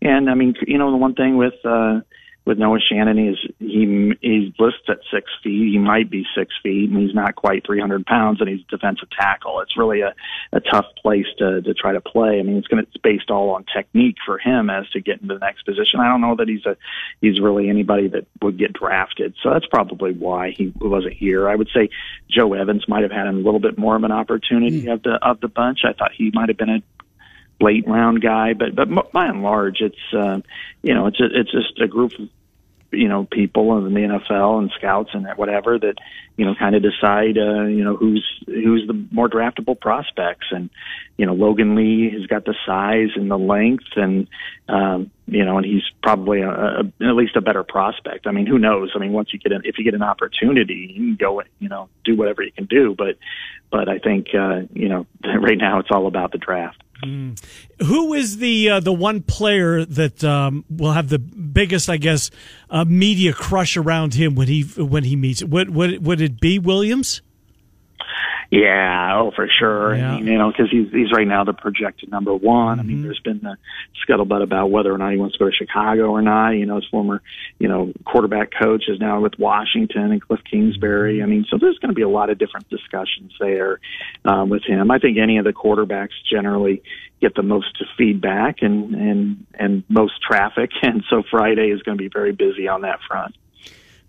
and 0.00 0.30
I 0.30 0.34
mean, 0.34 0.54
you 0.66 0.78
know, 0.78 0.90
the 0.90 0.96
one 0.96 1.14
thing 1.14 1.36
with 1.36 1.54
uh, 1.64 2.00
with 2.46 2.58
Noah 2.58 2.78
Shannon 2.80 3.18
is 3.18 3.36
he 3.58 4.12
he's 4.22 4.52
listed 4.58 4.88
at 4.88 4.98
six 5.12 5.30
feet. 5.42 5.72
He 5.72 5.78
might 5.78 6.08
be 6.08 6.24
six 6.36 6.54
feet, 6.62 6.88
and 6.88 6.98
he's 6.98 7.14
not 7.14 7.34
quite 7.34 7.66
three 7.66 7.80
hundred 7.80 8.06
pounds, 8.06 8.40
and 8.40 8.48
he's 8.48 8.60
a 8.60 8.76
defensive 8.76 9.08
tackle. 9.10 9.60
It's 9.60 9.76
really 9.76 10.02
a 10.02 10.14
a 10.52 10.60
tough 10.60 10.86
place 11.02 11.26
to 11.38 11.60
to 11.60 11.74
try 11.74 11.92
to 11.92 12.00
play. 12.00 12.38
I 12.38 12.42
mean, 12.42 12.56
it's 12.56 12.68
going 12.68 12.84
to 12.84 12.88
it's 12.88 13.02
based 13.02 13.30
all 13.30 13.50
on 13.50 13.64
technique 13.64 14.16
for 14.24 14.38
him 14.38 14.70
as 14.70 14.88
to 14.90 15.00
get 15.00 15.20
into 15.20 15.34
the 15.34 15.40
next 15.40 15.62
position. 15.62 15.98
I 15.98 16.08
don't 16.08 16.20
know 16.20 16.36
that 16.36 16.48
he's 16.48 16.64
a 16.66 16.76
he's 17.20 17.40
really 17.40 17.68
anybody 17.68 18.08
that 18.08 18.26
would 18.40 18.58
get 18.58 18.72
drafted. 18.72 19.34
So 19.42 19.50
that's 19.50 19.66
probably 19.66 20.12
why 20.12 20.52
he 20.52 20.72
wasn't 20.80 21.14
here. 21.14 21.48
I 21.48 21.56
would 21.56 21.68
say 21.74 21.90
Joe 22.30 22.54
Evans 22.54 22.88
might 22.88 23.02
have 23.02 23.12
had 23.12 23.26
a 23.26 23.32
little 23.32 23.60
bit 23.60 23.76
more 23.76 23.96
of 23.96 24.04
an 24.04 24.12
opportunity 24.12 24.86
of 24.86 25.02
the 25.02 25.18
of 25.20 25.40
the 25.40 25.48
bunch. 25.48 25.80
I 25.84 25.92
thought 25.92 26.12
he 26.16 26.30
might 26.32 26.48
have 26.48 26.58
been 26.58 26.70
a 26.70 26.82
late 27.60 27.88
round 27.88 28.22
guy, 28.22 28.52
but 28.52 28.74
but 28.76 29.12
by 29.12 29.26
and 29.26 29.42
large, 29.42 29.80
it's 29.80 29.96
uh, 30.12 30.40
you 30.82 30.94
know 30.94 31.06
it's 31.06 31.20
a, 31.20 31.26
it's 31.32 31.50
just 31.50 31.80
a 31.80 31.88
group 31.88 32.12
of 32.18 32.28
you 32.96 33.08
know 33.08 33.24
people 33.30 33.76
in 33.78 33.92
the 33.92 34.00
NFL 34.00 34.58
and 34.58 34.70
scouts 34.76 35.10
and 35.12 35.26
whatever 35.36 35.78
that 35.78 35.94
you 36.36 36.44
know 36.44 36.54
kind 36.54 36.74
of 36.74 36.82
decide 36.82 37.38
uh, 37.38 37.64
you 37.64 37.84
know 37.84 37.96
who's 37.96 38.24
who's 38.46 38.86
the 38.86 39.06
more 39.10 39.28
draftable 39.28 39.78
prospects 39.78 40.46
and 40.50 40.70
you 41.16 41.26
know 41.26 41.34
Logan 41.34 41.74
Lee 41.74 42.10
has 42.10 42.26
got 42.26 42.44
the 42.44 42.54
size 42.66 43.10
and 43.14 43.30
the 43.30 43.38
length 43.38 43.96
and 43.96 44.28
um, 44.68 45.10
you 45.26 45.44
know 45.44 45.56
and 45.56 45.66
he's 45.66 45.82
probably 46.02 46.40
a, 46.40 46.50
a, 46.50 46.80
at 47.00 47.14
least 47.14 47.36
a 47.36 47.40
better 47.40 47.62
prospect. 47.62 48.26
I 48.26 48.32
mean 48.32 48.46
who 48.46 48.58
knows? 48.58 48.92
I 48.94 48.98
mean 48.98 49.12
once 49.12 49.32
you 49.32 49.38
get 49.38 49.52
an, 49.52 49.62
if 49.64 49.78
you 49.78 49.84
get 49.84 49.94
an 49.94 50.02
opportunity 50.02 50.92
you 50.94 51.14
can 51.14 51.16
go 51.16 51.42
you 51.58 51.68
know 51.68 51.88
do 52.04 52.16
whatever 52.16 52.42
you 52.42 52.52
can 52.52 52.66
do 52.66 52.94
but 52.96 53.16
but 53.70 53.88
I 53.88 53.98
think 53.98 54.28
uh, 54.34 54.62
you 54.72 54.88
know 54.88 55.06
right 55.24 55.58
now 55.58 55.78
it's 55.80 55.90
all 55.90 56.06
about 56.06 56.32
the 56.32 56.38
draft. 56.38 56.82
Who 57.02 58.14
is 58.14 58.38
the 58.38 58.70
uh, 58.70 58.80
the 58.80 58.92
one 58.92 59.22
player 59.22 59.84
that 59.84 60.24
um, 60.24 60.64
will 60.70 60.92
have 60.92 61.08
the 61.08 61.18
biggest, 61.18 61.90
I 61.90 61.96
guess, 61.96 62.30
uh, 62.70 62.84
media 62.84 63.32
crush 63.32 63.76
around 63.76 64.14
him 64.14 64.34
when 64.34 64.48
he 64.48 64.62
when 64.62 65.04
he 65.04 65.16
meets? 65.16 65.42
Would 65.44 65.74
would 65.74 66.04
would 66.04 66.20
it 66.20 66.40
be 66.40 66.58
Williams? 66.58 67.22
Yeah, 68.50 69.18
oh 69.18 69.32
for 69.34 69.48
sure. 69.48 69.96
Yeah. 69.96 70.12
I 70.12 70.16
mean, 70.16 70.26
you 70.26 70.38
know, 70.38 70.50
because 70.50 70.70
he's 70.70 70.90
he's 70.92 71.12
right 71.12 71.26
now 71.26 71.44
the 71.44 71.52
projected 71.52 72.10
number 72.10 72.34
one. 72.34 72.78
I 72.78 72.82
mean, 72.84 73.02
there's 73.02 73.20
been 73.20 73.40
the 73.40 73.56
scuttlebutt 74.06 74.42
about 74.42 74.70
whether 74.70 74.92
or 74.92 74.98
not 74.98 75.12
he 75.12 75.18
wants 75.18 75.36
to 75.36 75.44
go 75.44 75.50
to 75.50 75.56
Chicago 75.56 76.10
or 76.10 76.22
not. 76.22 76.50
You 76.50 76.66
know, 76.66 76.76
his 76.76 76.86
former 76.90 77.22
you 77.58 77.68
know 77.68 77.92
quarterback 78.04 78.50
coach 78.56 78.84
is 78.88 79.00
now 79.00 79.20
with 79.20 79.38
Washington 79.38 80.12
and 80.12 80.22
Kliff 80.22 80.44
Kingsbury. 80.48 81.22
I 81.22 81.26
mean, 81.26 81.44
so 81.50 81.58
there's 81.60 81.78
going 81.78 81.90
to 81.90 81.94
be 81.94 82.02
a 82.02 82.08
lot 82.08 82.30
of 82.30 82.38
different 82.38 82.68
discussions 82.68 83.32
there 83.40 83.80
um, 84.24 84.48
with 84.48 84.62
him. 84.64 84.90
I 84.90 84.98
think 84.98 85.18
any 85.18 85.38
of 85.38 85.44
the 85.44 85.52
quarterbacks 85.52 86.14
generally 86.30 86.82
get 87.20 87.34
the 87.34 87.42
most 87.42 87.82
feedback 87.98 88.58
and 88.62 88.94
and 88.94 89.46
and 89.58 89.82
most 89.88 90.22
traffic, 90.22 90.70
and 90.82 91.02
so 91.10 91.22
Friday 91.30 91.70
is 91.70 91.82
going 91.82 91.98
to 91.98 92.02
be 92.02 92.10
very 92.12 92.32
busy 92.32 92.68
on 92.68 92.82
that 92.82 93.00
front. 93.08 93.34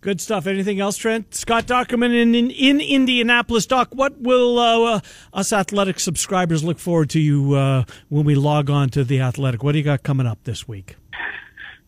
Good 0.02 0.22
stuff. 0.22 0.46
Anything 0.46 0.80
else, 0.80 0.98
Trent? 0.98 1.34
Scott 1.34 1.66
Dochterman 1.66 2.14
in, 2.20 2.36
in, 2.36 2.52
in 2.52 2.80
Indianapolis. 2.80 3.66
Doc, 3.66 3.90
what 3.92 4.20
will 4.22 4.60
uh, 4.60 4.96
uh, 4.96 5.00
us 5.34 5.52
athletic 5.52 6.00
subscribers 6.00 6.64
look 6.64 6.78
forward 6.78 7.10
to 7.12 7.20
you 7.20 7.54
uh, 7.56 7.84
when 8.10 8.24
we 8.24 8.36
log 8.36 8.70
on 8.70 8.90
to 8.90 9.04
the 9.04 9.20
athletic? 9.20 9.64
What 9.64 9.72
do 9.72 9.80
you 9.80 9.84
got 9.84 10.04
coming 10.04 10.28
up 10.28 10.44
this 10.44 10.68
week? 10.68 10.96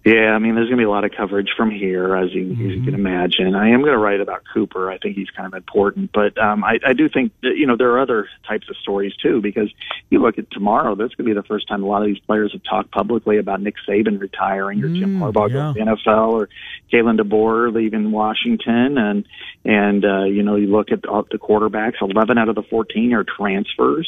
Yeah, 0.06 0.32
I 0.32 0.40
mean, 0.40 0.56
there's 0.56 0.68
going 0.68 0.78
to 0.78 0.82
be 0.82 0.86
a 0.86 0.90
lot 0.90 1.04
of 1.04 1.12
coverage 1.12 1.50
from 1.58 1.70
here, 1.70 2.16
as 2.16 2.34
you, 2.34 2.52
as 2.54 2.58
you 2.58 2.84
can 2.84 2.96
imagine. 2.96 3.54
I 3.54 3.70
am 3.70 3.82
going 3.82 3.92
to 3.92 3.98
write 3.98 4.22
about 4.22 4.44
Cooper. 4.54 4.90
I 4.90 4.98
think 4.98 5.18
he's 5.18 5.30
kind 5.30 5.46
of 5.46 5.54
important, 5.54 6.12
but 6.14 6.38
um, 6.42 6.64
I, 6.64 6.80
I 6.88 6.94
do 6.94 7.10
think 7.10 7.34
that, 7.42 7.58
you 7.58 7.68
know 7.68 7.76
there 7.76 7.92
are 7.92 8.00
other 8.00 8.30
types 8.48 8.70
of 8.70 8.78
stories 8.78 9.14
too. 9.22 9.42
Because 9.42 9.70
you 10.10 10.20
look 10.22 10.40
at 10.40 10.50
tomorrow, 10.52 10.96
that's 10.96 11.14
going 11.16 11.28
to 11.28 11.36
be 11.36 11.40
the 11.40 11.46
first 11.46 11.68
time 11.68 11.84
a 11.84 11.86
lot 11.86 12.02
of 12.02 12.08
these 12.08 12.20
players 12.20 12.54
have 12.54 12.64
talked 12.64 12.92
publicly 12.92 13.40
about 13.40 13.62
Nick 13.62 13.76
Saban 13.88 14.22
retiring 14.22 14.82
or 14.82 14.88
Jim 14.88 15.20
Harbaugh 15.20 15.50
yeah. 15.50 15.56
going 15.56 15.74
to 15.74 15.80
the 15.80 16.12
NFL 16.12 16.32
or 16.32 16.50
Kalen 16.92 17.20
DeBoer 17.20 17.74
leaving 17.74 18.12
Washington, 18.12 18.98
and 18.98 19.26
and 19.64 20.06
uh, 20.06 20.24
you 20.24 20.44
know 20.44 20.56
you 20.56 20.68
look 20.68 20.92
at 20.92 21.02
the, 21.02 21.24
the 21.32 21.38
quarterbacks. 21.38 22.02
Eleven 22.02 22.38
out 22.38 22.50
of 22.50 22.56
the 22.56 22.64
fourteen 22.64 23.14
are 23.14 23.24
transfers. 23.24 24.08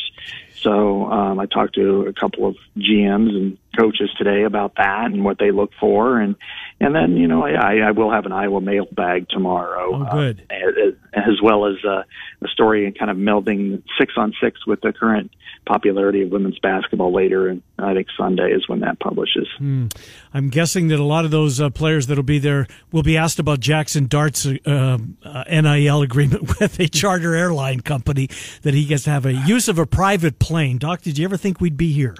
So 0.55 1.05
um, 1.05 1.39
I 1.39 1.47
talked 1.47 1.75
to 1.75 2.05
a 2.07 2.13
couple 2.13 2.45
of 2.45 2.55
GMs 2.77 3.29
and 3.29 3.57
coaches 3.77 4.09
today 4.17 4.43
about 4.43 4.75
that 4.75 5.05
and 5.05 5.23
what 5.23 5.39
they 5.39 5.51
look 5.51 5.71
for, 5.79 6.19
and 6.19 6.35
and 6.79 6.93
then 6.95 7.17
you 7.17 7.27
know 7.27 7.43
I, 7.43 7.77
I 7.77 7.91
will 7.91 8.11
have 8.11 8.25
an 8.25 8.31
Iowa 8.31 8.61
mailbag 8.61 9.29
tomorrow. 9.29 10.07
Oh, 10.07 10.11
good. 10.11 10.45
Uh, 10.51 10.55
as, 10.55 10.93
as 11.13 11.41
well 11.41 11.65
as 11.65 11.75
uh, 11.85 12.03
a 12.43 12.47
story 12.47 12.85
and 12.85 12.97
kind 12.97 13.11
of 13.11 13.17
melding 13.17 13.83
six 13.99 14.13
on 14.17 14.33
six 14.41 14.65
with 14.65 14.81
the 14.81 14.93
current 14.93 15.31
popularity 15.65 16.23
of 16.23 16.31
women's 16.31 16.59
basketball 16.59 17.13
later, 17.13 17.47
and 17.47 17.61
I 17.77 17.93
think 17.93 18.07
Sunday 18.17 18.51
is 18.51 18.67
when 18.67 18.79
that 18.81 18.99
publishes. 18.99 19.47
I'm 19.59 20.49
guessing 20.49 20.87
that 20.89 20.99
a 20.99 21.03
lot 21.03 21.25
of 21.25 21.31
those 21.31 21.59
uh, 21.59 21.69
players 21.69 22.07
that'll 22.07 22.23
be 22.23 22.39
there 22.39 22.67
will 22.91 23.03
be 23.03 23.17
asked 23.17 23.39
about 23.39 23.59
Jackson 23.59 24.07
Dart's 24.07 24.45
uh, 24.45 24.97
uh, 25.23 25.43
NIL 25.49 26.01
agreement 26.01 26.47
with 26.59 26.79
a 26.79 26.87
charter 26.87 27.35
airline 27.35 27.81
company 27.81 28.29
that 28.63 28.73
he 28.73 28.85
gets 28.85 29.03
to 29.05 29.09
have 29.09 29.25
a 29.25 29.33
use 29.33 29.67
of 29.67 29.79
a 29.79 29.85
private 29.85 30.39
plane. 30.39 30.77
Doc, 30.77 31.01
did 31.01 31.17
you 31.17 31.25
ever 31.25 31.37
think 31.37 31.61
we'd 31.61 31.77
be 31.77 31.91
here? 31.91 32.15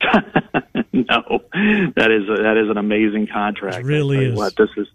no, 0.92 1.40
that 1.96 2.10
is 2.10 2.28
a, 2.28 2.42
that 2.42 2.56
is 2.62 2.70
an 2.70 2.76
amazing 2.76 3.26
contract. 3.32 3.76
It 3.76 3.84
really 3.84 4.16
I 4.16 4.20
tell 4.20 4.26
you 4.26 4.32
is. 4.32 4.38
What 4.38 4.56
this 4.56 4.70
is. 4.76 4.88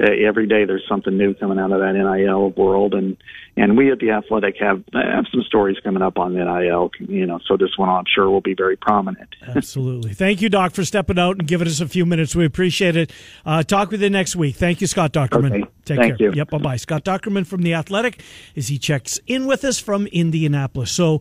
Uh, 0.00 0.10
every 0.26 0.46
day 0.46 0.64
there's 0.64 0.84
something 0.88 1.16
new 1.16 1.34
coming 1.34 1.58
out 1.58 1.72
of 1.72 1.80
that 1.80 1.92
NIL 1.92 2.50
world, 2.50 2.94
and 2.94 3.16
and 3.56 3.76
we 3.76 3.90
at 3.92 3.98
the 3.98 4.10
Athletic 4.10 4.56
have 4.60 4.82
have 4.92 5.26
some 5.30 5.42
stories 5.42 5.76
coming 5.82 6.02
up 6.02 6.18
on 6.18 6.34
the 6.34 6.44
NIL. 6.44 6.90
You 6.98 7.26
know, 7.26 7.38
so 7.46 7.56
this 7.56 7.76
one 7.76 7.88
I'm 7.88 8.04
sure 8.12 8.30
will 8.30 8.40
be 8.40 8.54
very 8.54 8.76
prominent. 8.76 9.34
Absolutely. 9.46 10.14
Thank 10.14 10.42
you, 10.42 10.48
Doc, 10.48 10.72
for 10.72 10.84
stepping 10.84 11.18
out 11.18 11.38
and 11.38 11.46
giving 11.46 11.68
us 11.68 11.80
a 11.80 11.88
few 11.88 12.06
minutes. 12.06 12.34
We 12.34 12.44
appreciate 12.44 12.96
it. 12.96 13.12
Uh, 13.44 13.62
talk 13.62 13.90
with 13.90 14.02
you 14.02 14.10
next 14.10 14.36
week. 14.36 14.56
Thank 14.56 14.80
you, 14.80 14.86
Scott 14.86 15.12
Dochterman. 15.12 15.52
Okay. 15.52 15.70
Take 15.84 15.98
Thank 15.98 16.18
care. 16.18 16.28
you. 16.28 16.32
Yep. 16.34 16.50
Bye 16.50 16.58
bye. 16.58 16.76
Scott 16.76 17.04
Dochterman 17.04 17.46
from 17.46 17.62
the 17.62 17.74
Athletic 17.74 18.22
as 18.56 18.68
he 18.68 18.78
checks 18.78 19.18
in 19.26 19.46
with 19.46 19.64
us 19.64 19.78
from 19.78 20.06
Indianapolis. 20.08 20.90
So, 20.90 21.20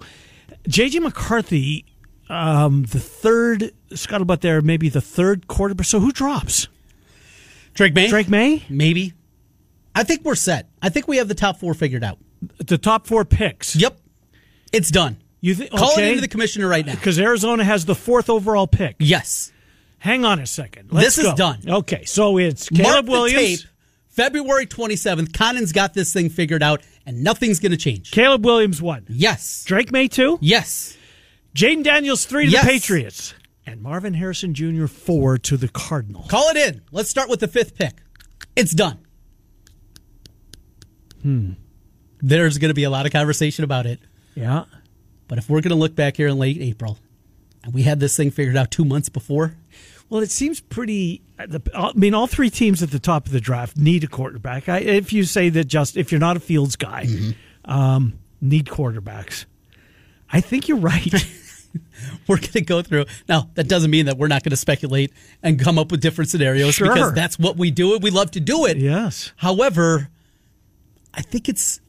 JJ 0.68 1.02
McCarthy, 1.02 1.86
um, 2.30 2.84
the 2.84 3.00
third 3.00 3.72
scuttlebutt 3.90 4.42
there, 4.42 4.62
maybe 4.62 4.90
the 4.90 5.02
third 5.02 5.48
quarterback. 5.48 5.86
So 5.86 6.00
who 6.00 6.12
drops? 6.12 6.68
Drake 7.74 7.94
Maye? 7.96 8.08
Drake 8.10 8.30
Maye, 8.30 8.64
Maybe. 8.70 9.14
I 9.96 10.04
think 10.04 10.24
we're 10.24 10.36
set. 10.36 10.70
I 10.82 10.90
think 10.90 11.08
we 11.08 11.18
have 11.18 11.28
the 11.28 11.36
top 11.36 11.60
four 11.60 11.74
figured 11.74 12.04
out. 12.04 12.18
the 12.66 12.78
top 12.78 13.08
four 13.08 13.26
picks. 13.26 13.76
Yep. 13.76 13.98
It's 14.72 14.90
done. 14.90 15.18
You 15.42 15.56
th- 15.56 15.72
Call 15.72 15.92
okay. 15.94 16.06
it 16.08 16.10
into 16.10 16.22
the 16.22 16.28
commissioner 16.28 16.68
right 16.68 16.86
now. 16.86 16.94
because 16.96 17.20
Arizona 17.20 17.64
has 17.64 17.86
the 17.86 17.96
fourth 17.96 18.30
overall 18.30 18.68
pick. 18.68 18.96
Yes. 19.00 19.52
Hang 20.00 20.24
on 20.26 20.40
a 20.40 20.46
second. 20.48 20.90
Let's 20.92 21.08
This 21.16 21.18
is 21.20 21.32
go. 21.32 21.36
done. 21.36 21.60
Okay, 21.68 22.06
so 22.06 22.38
it's 22.38 22.72
Mark 22.72 22.86
Caleb 22.86 23.06
the 23.06 23.12
Williams. 23.12 23.62
tape. 23.64 23.70
February 24.10 24.66
27th. 24.66 25.34
Condon's 25.34 25.72
got 25.72 25.94
this 25.94 26.12
thing 26.14 26.30
figured 26.30 26.62
out, 26.64 26.82
and 27.06 27.24
nothing's 27.24 27.60
going 27.60 27.72
to 27.72 27.78
change. 27.78 28.12
Caleb 28.12 28.46
Williams 28.46 28.82
one. 28.82 29.06
Yes. 29.10 29.64
Drake 29.66 29.92
Maye 29.92 30.08
two. 30.08 30.38
Yes. 30.42 30.98
Jayden 31.56 31.84
Daniels 31.84 32.26
three 32.26 32.46
to 32.46 32.52
Yes. 32.52 32.64
the 32.66 32.72
Patriots, 32.72 33.34
and 33.66 33.82
Marvin 33.82 34.14
Harrison 34.16 34.54
Jr. 34.54 34.88
four 34.88 35.38
to 35.38 35.58
the 35.58 35.68
Cardinals. 35.68 36.28
Call 36.30 36.50
it 36.50 36.58
in. 36.58 36.82
Let's 36.92 37.10
start 37.10 37.30
with 37.30 37.40
the 37.40 37.48
fifth 37.48 37.76
pick. 37.76 37.94
It's 38.56 38.72
done. 38.74 39.00
Hmm. 41.22 41.52
There's 42.20 42.58
going 42.58 42.70
to 42.70 42.76
be 42.76 42.84
a 42.84 42.90
lot 42.90 43.06
of 43.06 43.12
conversation 43.12 43.64
about 43.64 43.86
it. 43.86 44.00
Yeah, 44.36 44.66
But 45.28 45.38
if 45.38 45.50
we're 45.50 45.62
going 45.62 45.70
to 45.72 45.76
look 45.76 45.94
back 45.96 46.18
here 46.18 46.28
in 46.30 46.38
late 46.38 46.58
April, 46.62 46.98
and 47.64 47.74
we 47.74 47.84
had 47.84 48.00
this 48.00 48.16
thing 48.16 48.32
figured 48.32 48.56
out 48.56 48.72
two 48.72 48.86
months 48.86 49.10
before, 49.10 49.56
well, 50.10 50.22
it 50.22 50.32
seems 50.32 50.60
pretty. 50.62 51.22
I 51.38 51.92
mean, 51.96 52.14
all 52.14 52.28
three 52.28 52.50
teams 52.50 52.82
at 52.82 52.92
the 52.92 53.00
top 53.00 53.26
of 53.26 53.32
the 53.34 53.42
draft 53.42 53.76
need 53.78 54.04
a 54.04 54.08
quarterback. 54.08 54.70
I, 54.70 54.80
if 54.80 55.12
you 55.14 55.24
say 55.26 55.50
that, 55.50 55.66
just 55.66 55.98
if 55.98 56.12
you're 56.12 56.20
not 56.20 56.38
a 56.38 56.40
Fields 56.40 56.76
guy, 56.76 57.06
Mm-hmm. 57.08 57.72
um, 57.72 58.14
need 58.40 58.66
quarterbacks. 58.68 59.46
I 60.32 60.40
think 60.42 60.68
you're 60.68 60.78
right. 60.78 61.14
we're 62.28 62.38
going 62.38 62.52
to 62.52 62.62
go 62.62 62.82
through. 62.82 63.06
Now, 63.30 63.50
that 63.56 63.68
doesn't 63.68 63.90
mean 63.92 64.06
that 64.08 64.18
we're 64.18 64.28
not 64.28 64.44
going 64.44 64.52
to 64.52 64.58
speculate 64.58 65.12
and 65.44 65.60
come 65.60 65.78
up 65.80 65.92
with 65.92 66.02
different 66.02 66.30
scenarios 66.30 66.76
Sure. 66.76 66.94
because 66.94 67.14
that's 67.14 67.38
what 67.40 67.58
we 67.58 67.72
do. 67.72 67.98
We 68.00 68.10
love 68.12 68.32
to 68.32 68.40
do 68.40 68.66
it. 68.66 68.78
yes, 68.78 69.32
However, 69.38 70.10
I 71.14 71.22
think 71.22 71.48
it's 71.50 71.82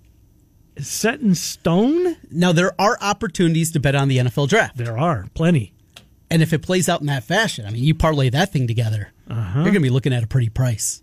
set 0.78 1.20
in 1.20 1.34
stone. 1.34 2.16
now 2.30 2.52
there 2.52 2.72
are 2.80 2.96
opportunities 3.00 3.70
to 3.72 3.80
bet 3.80 3.94
on 3.94 4.08
the 4.08 4.18
NFL 4.18 4.48
draft. 4.48 4.76
There 4.76 4.98
are 4.98 5.26
plenty. 5.34 5.72
And 6.30 6.40
if 6.42 6.52
it 6.54 6.62
plays 6.62 6.88
out 6.88 7.00
in 7.02 7.06
that 7.08 7.24
fashion, 7.24 7.66
I 7.66 7.70
mean, 7.70 7.84
you 7.84 7.94
parlay 7.94 8.30
that 8.30 8.52
thing 8.52 8.66
together, 8.66 9.12
Uh-huh. 9.28 9.52
you're 9.56 9.64
going 9.64 9.74
to 9.74 9.80
be 9.80 9.90
looking 9.90 10.12
at 10.14 10.24
a 10.24 10.26
pretty 10.26 10.48
price. 10.48 11.02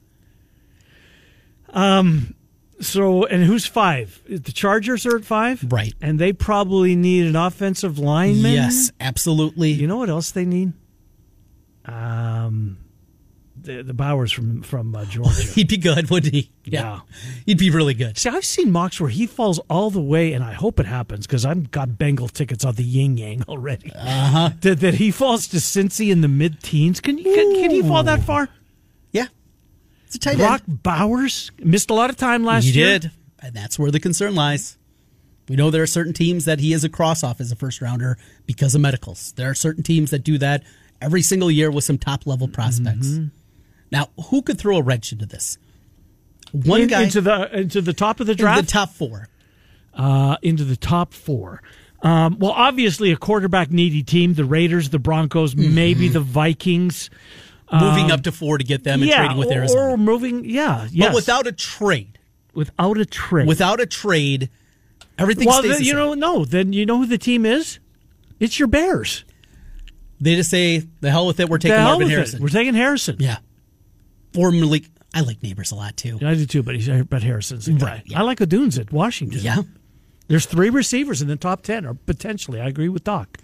So, 2.81 3.25
and 3.25 3.43
who's 3.43 3.65
five? 3.65 4.21
The 4.27 4.51
Chargers 4.53 5.05
are 5.05 5.17
at 5.17 5.25
five, 5.25 5.65
Right. 5.69 5.93
And 6.01 6.17
they 6.17 6.31
probably 6.33 6.95
need 6.95 7.25
an 7.27 7.35
offensive 7.35 7.99
lineman. 7.99 8.53
Yes, 8.53 8.91
absolutely. 8.99 9.71
You 9.71 9.85
know 9.87 9.97
what 9.97 10.09
else 10.09 10.31
they 10.31 10.45
need? 10.45 10.73
Um, 11.85 12.77
the 13.61 13.81
the 13.81 13.93
Bowers 13.93 14.31
from 14.31 14.61
from 14.61 14.95
uh, 14.95 15.05
Georgia. 15.09 15.41
He'd 15.41 15.67
be 15.67 15.77
good, 15.77 16.09
wouldn't 16.09 16.33
he? 16.33 16.51
Yeah. 16.63 17.01
He'd 17.45 17.57
be 17.57 17.69
really 17.69 17.93
good. 17.93 18.17
See, 18.17 18.29
I've 18.29 18.45
seen 18.45 18.71
mocks 18.71 18.99
where 19.01 19.09
he 19.09 19.25
falls 19.27 19.59
all 19.69 19.89
the 19.89 20.01
way, 20.01 20.33
and 20.33 20.43
I 20.43 20.53
hope 20.53 20.79
it 20.79 20.85
happens 20.85 21.25
because 21.27 21.45
I've 21.45 21.71
got 21.71 21.97
Bengal 21.97 22.27
tickets 22.29 22.63
on 22.63 22.75
the 22.75 22.83
Yin 22.83 23.17
Yang 23.17 23.43
already. 23.47 23.91
Uh 23.93 23.99
Uh-huh. 23.99 24.49
That, 24.61 24.79
that 24.81 24.93
he 24.95 25.11
falls 25.11 25.47
to 25.49 25.57
Cincy 25.57 26.11
in 26.11 26.21
the 26.21 26.27
mid 26.27 26.61
teens. 26.61 26.99
Can 26.99 27.17
you 27.17 27.23
can, 27.23 27.53
can 27.55 27.71
he 27.71 27.81
fall 27.81 28.03
that 28.03 28.21
far? 28.21 28.49
Yeah. 29.11 29.27
It's 30.09 30.15
a 30.15 30.19
tight 30.19 30.37
Brock 30.37 30.61
end. 30.67 30.83
Bowers 30.83 31.51
missed 31.59 31.89
a 31.89 31.93
lot 31.93 32.09
of 32.09 32.17
time 32.17 32.43
last 32.43 32.63
He 32.65 32.71
year. 32.71 32.99
did. 32.99 33.11
And 33.39 33.53
that's 33.53 33.77
where 33.79 33.89
the 33.91 33.99
concern 33.99 34.35
lies. 34.35 34.77
We 35.47 35.55
know 35.55 35.71
there 35.71 35.81
are 35.83 35.87
certain 35.87 36.13
teams 36.13 36.45
that 36.45 36.59
he 36.59 36.73
is 36.73 36.83
a 36.83 36.89
cross 36.89 37.23
off 37.23 37.39
as 37.39 37.51
a 37.51 37.55
first 37.55 37.81
rounder 37.81 38.17
because 38.45 38.75
of 38.75 38.81
medicals. 38.81 39.31
There 39.35 39.49
are 39.49 39.55
certain 39.55 39.81
teams 39.83 40.11
that 40.11 40.19
do 40.23 40.37
that 40.39 40.63
every 41.01 41.21
single 41.21 41.49
year 41.49 41.71
with 41.71 41.83
some 41.83 41.97
top 41.97 42.27
level 42.27 42.47
prospects. 42.47 43.07
Mm-hmm. 43.07 43.27
Now, 43.91 44.09
who 44.29 44.41
could 44.41 44.59
throw 44.59 44.77
a 44.77 44.81
wrench 44.83 45.11
into 45.11 45.25
this? 45.25 45.57
One 46.51 46.81
In- 46.81 46.87
guy 46.87 47.03
into 47.03 47.21
the 47.21 47.57
into 47.59 47.81
the 47.81 47.93
top 47.93 48.19
of 48.19 48.27
the 48.27 48.35
draft. 48.35 48.65
the 48.67 48.71
top 48.71 48.89
four. 48.91 49.27
uh, 49.93 50.37
into 50.41 50.63
the 50.63 50.75
top 50.75 51.13
four. 51.13 51.61
Um, 52.01 52.37
well, 52.39 52.51
obviously, 52.51 53.11
a 53.11 53.17
quarterback 53.17 53.71
needy 53.71 54.03
team: 54.03 54.33
the 54.35 54.45
Raiders, 54.45 54.89
the 54.89 54.99
Broncos, 54.99 55.53
Mm-hmm. 55.55 55.75
maybe 55.75 56.07
the 56.09 56.19
Vikings. 56.21 57.09
Moving 57.71 58.11
up 58.11 58.23
to 58.23 58.31
four 58.31 58.57
to 58.57 58.63
get 58.63 58.83
them 58.83 58.95
and 59.01 59.03
Um, 59.03 59.07
yeah, 59.09 59.17
trading 59.19 59.37
with 59.37 59.51
Arizona. 59.51 59.81
or 59.93 59.97
moving. 59.97 60.43
Yeah, 60.45 60.87
yes. 60.91 61.09
But 61.09 61.15
without 61.15 61.45
a 61.47 61.51
trade, 61.51 62.17
without 62.53 62.97
a 62.97 63.05
trade. 63.05 63.47
without 63.47 63.79
a 63.79 63.85
trade, 63.85 64.49
everything 65.17 65.47
well, 65.47 65.61
then, 65.61 65.83
you 65.83 65.93
know, 65.93 66.13
no. 66.15 66.45
Then 66.45 66.73
you 66.73 66.85
know 66.85 66.97
who 66.97 67.05
the 67.05 67.17
team 67.19 67.45
is. 67.45 67.79
It's 68.39 68.57
your 68.57 68.67
Bears. 68.67 69.23
They 70.21 70.35
just 70.35 70.49
say, 70.49 70.79
the 71.01 71.11
hell 71.11 71.27
with 71.27 71.39
it, 71.39 71.47
we're 71.47 71.59
taking 71.59 71.77
Marvin 71.77 71.99
with 71.99 72.07
it. 72.11 72.15
Harrison. 72.15 72.41
We're 72.41 72.49
taking 72.49 72.73
Harrison. 72.73 73.17
yeah. 73.19 73.37
Or 74.37 74.51
Malik. 74.51 74.85
I 75.13 75.21
like 75.21 75.39
Nabers 75.41 75.71
a 75.71 75.75
lot 75.75 75.95
too. 75.97 76.19
I 76.23 76.35
do 76.35 76.45
too, 76.45 76.61
but 76.63 76.75
he's 76.75 76.87
but 77.05 77.23
Harrison's 77.23 77.65
the 77.65 77.73
guy. 77.73 77.85
Right, 77.85 78.03
yeah. 78.05 78.19
I 78.19 78.23
like 78.23 78.39
Odunze 78.39 78.79
at 78.79 78.91
Washington. 78.91 79.39
Yeah. 79.41 79.61
There's 80.27 80.45
three 80.45 80.69
receivers 80.69 81.21
in 81.21 81.27
the 81.27 81.35
top 81.35 81.63
ten, 81.63 81.85
or 81.85 81.95
potentially. 81.95 82.61
I 82.61 82.67
agree 82.67 82.89
with 82.89 83.03
Doc. 83.03 83.37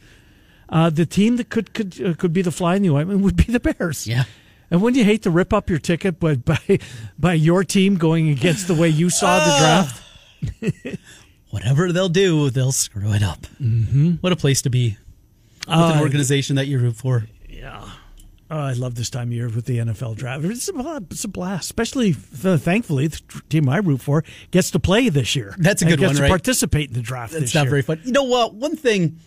Uh, 0.70 0.90
the 0.90 1.06
team 1.06 1.38
that 1.38 1.50
could 1.50 1.74
could 1.74 2.02
uh, 2.04 2.14
could 2.16 2.34
be 2.34 2.42
the 2.42 2.52
fly 2.52 2.76
in 2.76 2.82
the 2.82 2.90
ointment 2.90 3.22
would 3.22 3.36
be 3.36 3.44
the 3.44 3.60
Bears. 3.60 4.08
Yeah. 4.08 4.24
And 4.72 4.82
wouldn't 4.82 4.98
you 4.98 5.06
hate 5.06 5.22
to 5.24 5.30
rip 5.30 5.54
up 5.54 5.70
your 5.70 5.78
ticket 5.80 6.20
by 6.20 6.36
by, 6.36 6.80
by 7.20 7.34
your 7.34 7.64
team 7.64 7.98
going 7.98 8.30
against 8.30 8.68
the 8.68 8.74
way 8.74 8.90
you 8.90 9.10
saw 9.10 9.40
the 9.40 9.58
draft? 9.60 11.00
whatever 11.52 11.92
they'll 11.92 12.10
do, 12.10 12.50
they'll 12.50 12.72
screw 12.72 13.14
it 13.14 13.24
up. 13.24 13.42
Mm-hmm. 13.62 14.14
What 14.22 14.32
a 14.34 14.36
place 14.36 14.62
to 14.64 14.70
be 14.70 14.98
with 15.68 15.76
an 15.78 15.98
Uh, 15.98 16.02
organization 16.02 16.56
that 16.58 16.68
you 16.68 16.80
root 16.80 16.96
for. 16.96 17.26
Yeah. 17.50 17.90
Oh, 18.52 18.60
I 18.60 18.74
love 18.74 18.94
this 18.96 19.10
time 19.10 19.30
of 19.30 19.34
year 19.34 19.50
with 19.50 19.66
the 19.66 19.80
NFL 19.80 20.18
draft. 20.18 20.44
It's 20.46 20.70
a, 20.70 21.02
it's 21.10 21.24
a 21.24 21.28
blast, 21.28 21.64
especially 21.66 22.14
th- 22.14 22.60
thankfully 22.62 23.08
the 23.08 23.20
team 23.50 23.68
I 23.68 23.78
root 23.78 24.02
for 24.02 24.24
gets 24.52 24.70
to 24.72 24.80
play 24.80 25.10
this 25.10 25.36
year. 25.36 25.56
That's 25.58 25.82
a 25.82 25.86
And 25.86 25.94
good 25.94 26.00
gets 26.00 26.10
one, 26.10 26.16
to 26.18 26.22
right? 26.24 26.30
participate 26.30 26.90
in 26.90 26.94
the 26.94 27.02
draft 27.02 27.32
That's 27.34 27.46
this 27.46 27.56
not 27.56 27.62
year. 27.64 27.70
very 27.72 27.82
fun. 27.82 28.02
You 28.04 28.12
know 28.12 28.24
what? 28.24 28.54
One 28.54 28.76
thing 28.76 29.18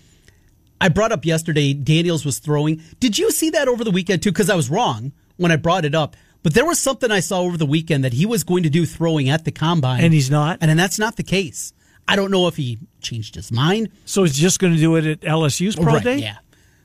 I 0.80 0.88
brought 0.88 1.12
up 1.12 1.24
yesterday, 1.24 1.72
Daniels 1.74 2.24
was 2.24 2.38
throwing. 2.38 2.82
Did 3.00 3.18
you 3.18 3.30
see 3.30 3.50
that 3.50 3.68
over 3.68 3.84
the 3.84 3.90
weekend 3.90 4.22
too? 4.22 4.30
Because 4.30 4.50
I 4.50 4.54
was 4.54 4.70
wrong 4.70 5.12
when 5.36 5.50
I 5.50 5.56
brought 5.56 5.84
it 5.84 5.94
up. 5.94 6.16
But 6.42 6.54
there 6.54 6.64
was 6.64 6.78
something 6.78 7.10
I 7.10 7.20
saw 7.20 7.40
over 7.40 7.56
the 7.56 7.66
weekend 7.66 8.04
that 8.04 8.12
he 8.12 8.24
was 8.24 8.44
going 8.44 8.62
to 8.62 8.70
do 8.70 8.86
throwing 8.86 9.28
at 9.28 9.44
the 9.44 9.50
combine, 9.50 10.04
And 10.04 10.14
he's 10.14 10.30
not? 10.30 10.58
And 10.60 10.68
then 10.68 10.76
that's 10.76 10.98
not 10.98 11.16
the 11.16 11.24
case. 11.24 11.72
I 12.06 12.16
don't 12.16 12.30
know 12.30 12.46
if 12.46 12.56
he 12.56 12.78
changed 13.00 13.34
his 13.34 13.52
mind. 13.52 13.90
So 14.04 14.22
he's 14.22 14.36
just 14.36 14.60
going 14.60 14.72
to 14.72 14.78
do 14.78 14.96
it 14.96 15.04
at 15.04 15.20
LSU's 15.20 15.76
pro 15.76 15.94
right, 15.94 16.02
day. 16.02 16.16
Yeah. 16.18 16.38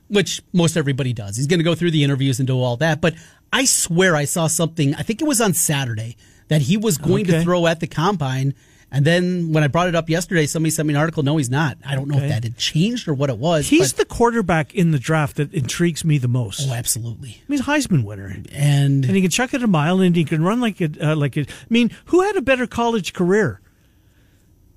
Which 0.10 0.42
most 0.52 0.76
everybody 0.76 1.14
does. 1.14 1.38
He's 1.38 1.48
going 1.48 1.60
to 1.60 1.64
go 1.64 1.76
through 1.76 1.92
the 1.92 2.04
interviews 2.04 2.40
and 2.40 2.48
do 2.48 2.60
all 2.60 2.78
that. 2.78 3.00
But 3.00 3.16
I 3.54 3.66
swear 3.66 4.16
I 4.16 4.26
saw 4.26 4.48
something, 4.48 4.96
I 4.96 5.04
think 5.04 5.22
it 5.22 5.26
was 5.26 5.40
on 5.40 5.54
Saturday, 5.54 6.18
that 6.50 6.64
he 6.64 6.76
was 6.76 6.98
going 6.98 7.26
to 7.26 7.42
throw 7.42 7.68
at 7.68 7.80
the 7.80 7.88
combine. 7.88 8.54
And 8.96 9.04
then 9.06 9.52
when 9.52 9.64
I 9.64 9.68
brought 9.68 9.88
it 9.88 9.96
up 9.96 10.08
yesterday, 10.08 10.46
somebody 10.46 10.70
sent 10.70 10.88
me 10.88 10.94
an 10.94 11.00
article. 11.00 11.24
No, 11.24 11.38
he's 11.38 11.50
not. 11.50 11.78
I 11.84 11.96
don't 11.96 12.08
know 12.08 12.16
Okay. 12.18 12.26
if 12.28 12.32
that 12.32 12.44
had 12.44 12.58
changed 12.58 13.08
or 13.08 13.16
what 13.16 13.32
it 13.32 13.40
was. 13.40 13.68
He's 13.68 13.94
the 13.94 14.06
quarterback 14.06 14.76
in 14.76 14.92
the 14.92 15.00
draft 15.00 15.38
that 15.38 15.52
intrigues 15.52 16.06
me 16.06 16.20
the 16.20 16.28
most. 16.28 16.70
Oh, 16.70 16.74
absolutely. 16.74 17.42
He's 17.48 17.62
a 17.62 17.64
Heisman 17.64 18.04
winner, 18.04 18.28
And 18.28 19.04
and 19.04 19.04
he 19.16 19.22
can 19.22 19.32
chuck 19.32 19.54
it 19.56 19.64
a 19.64 19.68
mile, 19.68 20.00
and 20.00 20.16
he 20.16 20.24
can 20.24 20.44
run 20.44 20.62
like 20.62 20.80
a 20.80 20.92
uh, 21.02 21.16
like 21.16 21.36
I 21.38 21.46
mean, 21.70 21.90
who 22.06 22.22
had 22.22 22.36
a 22.36 22.42
better 22.42 22.68
college 22.68 23.14
career? 23.14 23.60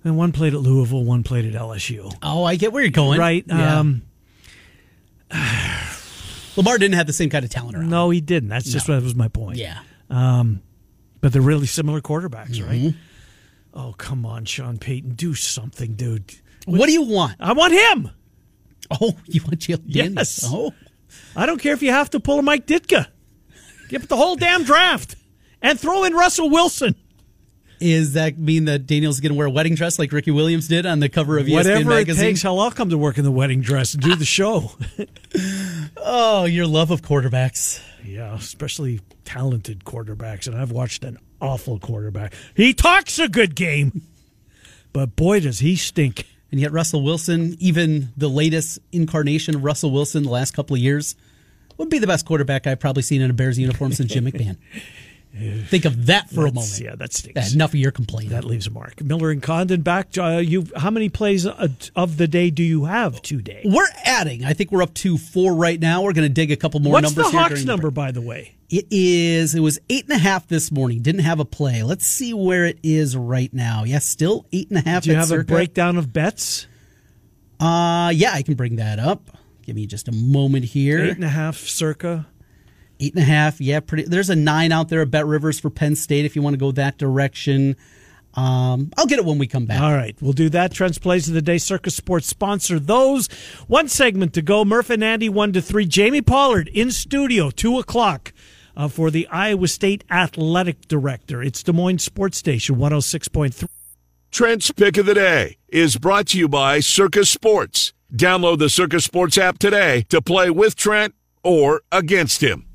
And 0.02 0.16
one 0.16 0.32
played 0.32 0.54
at 0.54 0.60
Louisville, 0.60 1.04
one 1.04 1.22
played 1.22 1.44
at 1.44 1.60
LSU. 1.60 2.10
oh, 2.22 2.42
I 2.44 2.56
get 2.56 2.72
where 2.72 2.82
you're 2.82 2.90
going. 2.92 3.18
Right? 3.18 3.44
Yeah. 3.46 3.80
Um, 3.80 4.02
Lamar 6.56 6.78
didn't 6.78 6.94
have 6.94 7.06
the 7.06 7.12
same 7.12 7.28
kind 7.28 7.44
of 7.44 7.50
talent 7.50 7.76
around. 7.76 7.90
no, 7.90 8.10
he 8.10 8.20
didn't. 8.20 8.48
That's 8.48 8.70
just 8.70 8.88
what 8.88 9.02
was 9.02 9.14
my 9.14 9.28
point. 9.28 9.58
Yeah. 9.58 9.80
but 10.08 11.32
they're 11.32 11.42
really 11.42 11.66
similar 11.66 12.00
quarterbacks, 12.00 12.56
Mm-hmm. 12.58 12.86
right? 12.86 12.94
Oh, 13.78 13.94
come 13.98 14.24
on, 14.24 14.44
Sean 14.46 14.78
Payton, 14.78 15.10
do 15.16 15.34
something, 15.34 15.94
dude. 15.94 16.34
What 16.64 16.86
do 16.86 16.92
you 16.92 17.02
want? 17.02 17.34
I 17.38 17.52
want 17.52 17.74
him. 17.74 18.10
Oh, 18.90 19.14
you 19.26 19.42
want 19.42 19.58
Jalen 19.60 19.82
Yes. 19.84 20.40
Daniels? 20.40 20.44
Oh, 20.46 20.74
I 21.36 21.44
don't 21.46 21.60
care 21.60 21.74
if 21.74 21.82
you 21.82 21.90
have 21.90 22.10
to 22.10 22.20
pull 22.20 22.38
a 22.38 22.42
Mike 22.42 22.66
Ditka. 22.66 23.06
Give 23.88 24.02
it 24.02 24.08
the 24.08 24.16
whole 24.16 24.34
damn 24.36 24.64
draft 24.64 25.14
and 25.62 25.78
throw 25.78 26.04
in 26.04 26.14
Russell 26.14 26.48
Wilson. 26.50 26.94
is 27.80 28.14
that 28.14 28.38
mean 28.38 28.64
that 28.64 28.86
Daniel's 28.86 29.20
going 29.20 29.32
to 29.32 29.36
wear 29.36 29.46
a 29.46 29.50
wedding 29.50 29.74
dress 29.74 29.98
like 29.98 30.10
Ricky 30.10 30.30
Williams 30.30 30.66
did 30.68 30.86
on 30.86 30.98
the 31.00 31.08
cover 31.10 31.36
of 31.38 31.44
ESPN 31.46 31.52
Whatever 31.54 31.80
it 31.82 31.84
magazine? 31.84 32.24
takes, 32.24 32.42
hell, 32.42 32.58
I'll 32.58 32.70
come 32.70 32.88
to 32.90 32.96
work 32.98 33.18
in 33.18 33.24
the 33.24 33.30
wedding 33.30 33.60
dress 33.60 33.92
and 33.94 34.02
do 34.02 34.16
the 34.16 34.24
show. 34.24 34.72
Oh, 36.08 36.44
your 36.44 36.66
love 36.66 36.90
of 36.90 37.02
quarterbacks. 37.02 37.80
yeah, 38.04 38.34
especially 38.34 39.00
talented 39.24 39.84
quarterbacks. 39.84 40.46
And 40.46 40.56
I've 40.56 40.70
watched 40.70 41.04
an 41.04 41.18
awful 41.40 41.78
quarterback. 41.78 42.34
He 42.54 42.74
talks 42.74 43.18
a 43.18 43.28
good 43.28 43.54
game, 43.54 44.02
but 44.92 45.16
boy, 45.16 45.40
does 45.40 45.60
he 45.60 45.76
stink. 45.76 46.26
And 46.50 46.60
yet, 46.60 46.72
Russell 46.72 47.02
Wilson, 47.02 47.56
even 47.58 48.12
the 48.16 48.28
latest 48.28 48.78
incarnation 48.92 49.56
of 49.56 49.64
Russell 49.64 49.90
Wilson 49.90 50.22
the 50.22 50.30
last 50.30 50.52
couple 50.52 50.76
of 50.76 50.80
years, 50.80 51.16
would 51.76 51.90
be 51.90 51.98
the 51.98 52.06
best 52.06 52.24
quarterback 52.24 52.66
I've 52.66 52.80
probably 52.80 53.02
seen 53.02 53.20
in 53.20 53.30
a 53.30 53.34
Bears 53.34 53.58
uniform 53.58 53.92
since 53.92 54.12
Jim 54.12 54.24
McMahon. 54.24 54.56
Think 55.66 55.84
of 55.84 56.06
that 56.06 56.30
for 56.30 56.46
a 56.46 56.52
moment. 56.52 56.80
Yeah, 56.80 56.94
that 56.94 57.12
stinks. 57.12 57.52
Enough 57.52 57.70
of 57.70 57.74
your 57.74 57.90
complaining. 57.90 58.30
That 58.30 58.44
leaves 58.44 58.68
a 58.68 58.70
mark. 58.70 59.02
Miller 59.02 59.30
and 59.30 59.42
Condon 59.42 59.82
back. 59.82 60.16
Uh, 60.16 60.38
you, 60.38 60.66
how 60.74 60.90
many 60.90 61.10
plays 61.10 61.46
uh, 61.46 61.68
of 61.94 62.16
the 62.16 62.26
day 62.26 62.48
do 62.48 62.62
you 62.62 62.86
have 62.86 63.20
today? 63.20 63.60
we're 63.66 63.86
adding. 64.04 64.46
I 64.46 64.54
think 64.54 64.72
we're 64.72 64.82
up 64.82 64.94
to 64.94 65.18
four 65.18 65.54
right 65.54 65.78
now. 65.78 66.02
We're 66.02 66.14
going 66.14 66.26
to 66.26 66.32
dig 66.32 66.50
a 66.52 66.56
couple 66.56 66.80
more 66.80 66.94
What's 66.94 67.12
the 67.12 67.20
numbers 67.20 67.32
here 67.32 67.40
Hawks 67.40 67.54
during 67.54 67.66
number, 67.66 67.90
break. 67.90 67.94
by 67.94 68.12
the 68.12 68.22
way? 68.22 68.55
It 68.68 68.86
is. 68.90 69.54
It 69.54 69.60
was 69.60 69.78
eight 69.88 70.04
and 70.04 70.14
a 70.14 70.18
half 70.18 70.48
this 70.48 70.72
morning. 70.72 71.00
Didn't 71.00 71.20
have 71.20 71.38
a 71.38 71.44
play. 71.44 71.82
Let's 71.82 72.06
see 72.06 72.34
where 72.34 72.64
it 72.66 72.78
is 72.82 73.16
right 73.16 73.52
now. 73.54 73.84
Yeah, 73.84 74.00
still 74.00 74.46
eight 74.52 74.68
and 74.70 74.78
a 74.78 74.80
half. 74.80 75.04
Do 75.04 75.10
you 75.10 75.16
have 75.16 75.30
a 75.30 75.44
breakdown 75.44 75.96
of 75.96 76.12
bets? 76.12 76.66
Uh, 77.60 78.10
yeah, 78.14 78.32
I 78.32 78.42
can 78.42 78.54
bring 78.54 78.76
that 78.76 78.98
up. 78.98 79.30
Give 79.62 79.76
me 79.76 79.86
just 79.86 80.08
a 80.08 80.12
moment 80.12 80.64
here. 80.64 81.04
Eight 81.04 81.14
and 81.16 81.24
a 81.24 81.28
half, 81.28 81.56
circa. 81.56 82.26
Eight 82.98 83.14
and 83.14 83.22
a 83.22 83.26
half. 83.26 83.60
Yeah, 83.60 83.80
pretty. 83.80 84.04
There's 84.04 84.30
a 84.30 84.36
nine 84.36 84.72
out 84.72 84.88
there 84.88 85.02
at 85.02 85.10
Bet 85.10 85.26
Rivers 85.26 85.60
for 85.60 85.70
Penn 85.70 85.94
State 85.94 86.24
if 86.24 86.34
you 86.34 86.42
want 86.42 86.54
to 86.54 86.58
go 86.58 86.72
that 86.72 86.98
direction. 86.98 87.76
Um, 88.34 88.90
I'll 88.98 89.06
get 89.06 89.18
it 89.18 89.24
when 89.24 89.38
we 89.38 89.46
come 89.46 89.64
back. 89.64 89.80
All 89.80 89.92
right, 89.92 90.16
we'll 90.20 90.34
do 90.34 90.50
that. 90.50 90.72
Trent's 90.72 90.98
plays 90.98 91.28
of 91.28 91.34
the 91.34 91.42
day. 91.42 91.58
Circa 91.58 91.90
Sports 91.90 92.26
sponsor 92.26 92.78
those. 92.78 93.28
One 93.66 93.88
segment 93.88 94.34
to 94.34 94.42
go. 94.42 94.64
Murph 94.64 94.90
and 94.90 95.02
Andy 95.02 95.28
one 95.28 95.52
to 95.52 95.62
three. 95.62 95.86
Jamie 95.86 96.20
Pollard 96.20 96.68
in 96.68 96.90
studio 96.90 97.50
two 97.50 97.78
o'clock 97.78 98.32
uh, 98.76 98.88
for 98.88 99.10
the 99.10 99.26
Iowa 99.28 99.68
State 99.68 100.04
athletic 100.10 100.86
director. 100.88 101.42
It's 101.42 101.62
Des 101.62 101.72
Moines 101.72 102.02
Sports 102.02 102.38
Station 102.38 102.76
one 102.76 102.92
hundred 102.92 103.02
six 103.02 103.28
point 103.28 103.54
three. 103.54 103.68
Trent's 104.30 104.70
Pick 104.70 104.98
of 104.98 105.06
the 105.06 105.14
Day 105.14 105.56
is 105.68 105.96
brought 105.96 106.26
to 106.28 106.38
you 106.38 106.48
by 106.48 106.80
Circa 106.80 107.24
Sports. 107.24 107.92
Download 108.14 108.58
the 108.58 108.68
Circa 108.68 109.00
Sports 109.00 109.38
app 109.38 109.58
today 109.58 110.02
to 110.10 110.20
play 110.20 110.50
with 110.50 110.76
Trent 110.76 111.14
or 111.42 111.82
against 111.90 112.42
him. 112.42 112.66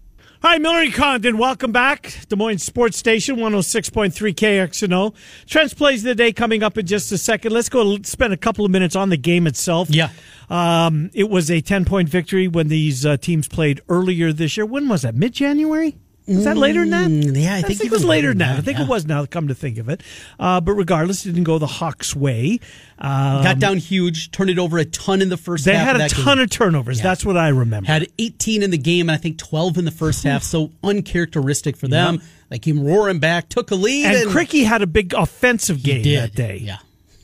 Hi, 0.43 0.57
Miller 0.57 0.79
and 0.79 0.91
Condon. 0.91 1.37
Welcome 1.37 1.71
back. 1.71 2.17
Des 2.27 2.35
Moines 2.35 2.63
Sports 2.63 2.97
Station, 2.97 3.35
106.3 3.35 4.11
KXNO. 4.33 5.13
Trent's 5.45 5.75
plays 5.75 6.01
of 6.01 6.05
the 6.05 6.15
day 6.15 6.33
coming 6.33 6.63
up 6.63 6.79
in 6.79 6.87
just 6.87 7.11
a 7.11 7.19
second. 7.19 7.51
Let's 7.53 7.69
go 7.69 7.99
spend 8.01 8.33
a 8.33 8.37
couple 8.37 8.65
of 8.65 8.71
minutes 8.71 8.95
on 8.95 9.09
the 9.09 9.17
game 9.17 9.45
itself. 9.45 9.91
Yeah. 9.91 10.09
Um, 10.49 11.11
it 11.13 11.29
was 11.29 11.51
a 11.51 11.61
10 11.61 11.85
point 11.85 12.09
victory 12.09 12.47
when 12.47 12.69
these 12.69 13.05
uh, 13.05 13.17
teams 13.17 13.47
played 13.47 13.81
earlier 13.87 14.33
this 14.33 14.57
year. 14.57 14.65
When 14.65 14.89
was 14.89 15.03
that? 15.03 15.13
Mid 15.13 15.33
January? 15.33 15.99
Was 16.35 16.45
that 16.45 16.57
later 16.57 16.81
than 16.81 16.89
that? 16.89 17.09
Mm, 17.09 17.41
yeah, 17.41 17.55
I 17.55 17.61
think 17.61 17.83
it 17.83 17.91
was 17.91 18.05
later 18.05 18.29
than 18.29 18.39
that. 18.39 18.57
I 18.57 18.61
think 18.61 18.77
yeah. 18.77 18.85
it 18.85 18.89
was 18.89 19.05
now, 19.05 19.25
come 19.25 19.47
to 19.47 19.55
think 19.55 19.77
of 19.77 19.89
it. 19.89 20.01
Uh, 20.39 20.61
but 20.61 20.73
regardless, 20.73 21.25
it 21.25 21.29
didn't 21.29 21.45
go 21.45 21.57
the 21.57 21.67
Hawks' 21.67 22.15
way. 22.15 22.59
Um, 22.99 23.43
Got 23.43 23.59
down 23.59 23.77
huge, 23.77 24.31
turned 24.31 24.49
it 24.49 24.59
over 24.59 24.77
a 24.77 24.85
ton 24.85 25.21
in 25.21 25.29
the 25.29 25.37
first 25.37 25.65
they 25.65 25.75
half. 25.75 25.87
had 25.87 25.95
of 25.95 26.01
a 26.03 26.09
ton 26.09 26.37
game. 26.37 26.43
of 26.43 26.49
turnovers. 26.49 26.97
Yeah. 26.99 27.03
That's 27.03 27.25
what 27.25 27.37
I 27.37 27.49
remember. 27.49 27.87
Had 27.87 28.07
18 28.19 28.63
in 28.63 28.69
the 28.71 28.77
game 28.77 29.09
and 29.09 29.15
I 29.15 29.17
think 29.17 29.37
12 29.37 29.77
in 29.79 29.85
the 29.85 29.91
first 29.91 30.23
half. 30.23 30.43
So 30.43 30.71
uncharacteristic 30.83 31.75
for 31.75 31.87
them. 31.87 32.21
They 32.49 32.59
came 32.59 32.83
roaring 32.83 33.19
back, 33.19 33.47
took 33.47 33.71
a 33.71 33.75
lead, 33.75 34.07
and 34.07 34.29
Krikke 34.29 34.65
had 34.65 34.81
a 34.81 34.87
big 34.87 35.13
offensive 35.13 35.81
game 35.81 36.03
that 36.03 36.35
day. 36.35 36.57
Yeah. 36.57 36.77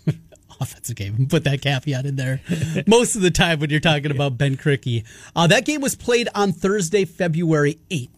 Offensive 0.62 0.96
game. 0.96 1.28
Put 1.28 1.44
that 1.44 1.62
caveat 1.62 2.06
in 2.06 2.16
there. 2.16 2.40
Most 2.88 3.18
of 3.18 3.22
the 3.22 3.30
time 3.30 3.60
when 3.60 3.70
you're 3.70 3.82
talking 3.82 4.10
about 4.10 4.38
Ben 4.38 4.56
Krikke. 4.56 5.04
Uh, 5.36 5.46
that 5.48 5.66
game 5.66 5.82
was 5.82 5.96
played 5.96 6.30
on 6.34 6.54
Thursday, 6.54 7.04
February 7.04 7.78
8th. 7.92 8.10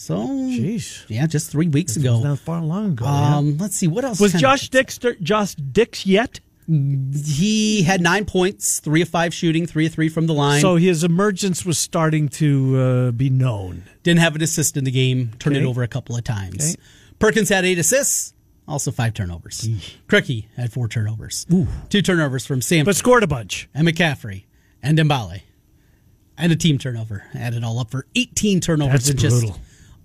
So, 0.00 0.16
Jeez. 0.16 1.04
yeah, 1.08 1.26
just 1.26 1.50
three 1.50 1.68
weeks 1.68 1.94
It 1.94 1.98
was 1.98 2.20
ago. 2.20 2.20
not 2.26 2.38
far 2.38 2.62
long 2.62 2.92
ago. 2.92 3.04
yeah. 3.04 3.36
Um, 3.36 3.58
let's 3.58 3.76
see, 3.76 3.86
what 3.86 4.02
else? 4.02 4.18
Was 4.18 4.32
kinda- 4.32 4.40
Josh 4.40 4.70
Dix 4.70 4.98
Josh 5.20 5.54
Dix 5.56 6.06
yet? 6.06 6.40
He 6.66 7.82
had 7.82 8.00
nine 8.00 8.24
points, 8.24 8.80
three 8.80 9.02
of 9.02 9.10
five 9.10 9.34
shooting, 9.34 9.66
three 9.66 9.84
of 9.84 9.92
three 9.92 10.08
from 10.08 10.26
the 10.26 10.32
line. 10.32 10.62
So 10.62 10.76
his 10.76 11.04
emergence 11.04 11.66
was 11.66 11.76
starting 11.76 12.28
to 12.30 12.78
uh, 12.78 13.10
be 13.10 13.28
known. 13.28 13.82
Didn't 14.02 14.20
have 14.20 14.34
an 14.36 14.42
assist 14.42 14.78
in 14.78 14.84
the 14.84 14.90
game, 14.90 15.32
turned 15.38 15.56
it 15.58 15.64
over 15.64 15.82
a 15.82 15.88
couple 15.88 16.16
of 16.16 16.24
times. 16.24 16.72
Okay. 16.74 16.82
Perkins 17.18 17.50
had 17.50 17.66
eight 17.66 17.78
assists, 17.78 18.32
also 18.66 18.90
five 18.90 19.12
turnovers. 19.12 19.68
Krikke 20.08 20.46
had 20.56 20.72
four 20.72 20.88
turnovers. 20.88 21.46
Two 21.90 22.00
turnovers 22.00 22.46
from 22.46 22.62
Sam 22.62 22.86
But 22.86 22.96
scored 22.96 23.22
a 23.22 23.26
bunch. 23.26 23.68
and 23.74 23.86
McCaffery 23.86 24.44
and 24.82 24.96
Dembele. 24.98 25.42
And 26.38 26.52
a 26.52 26.56
team 26.56 26.78
turnover. 26.78 27.24
Add 27.34 27.52
it 27.52 27.62
all 27.62 27.78
up 27.78 27.90
for 27.90 28.06
18 28.14 28.60
turnovers. 28.60 28.92
That's 28.92 29.08
It's 29.10 29.20
just 29.22 29.40
brutal. 29.40 29.60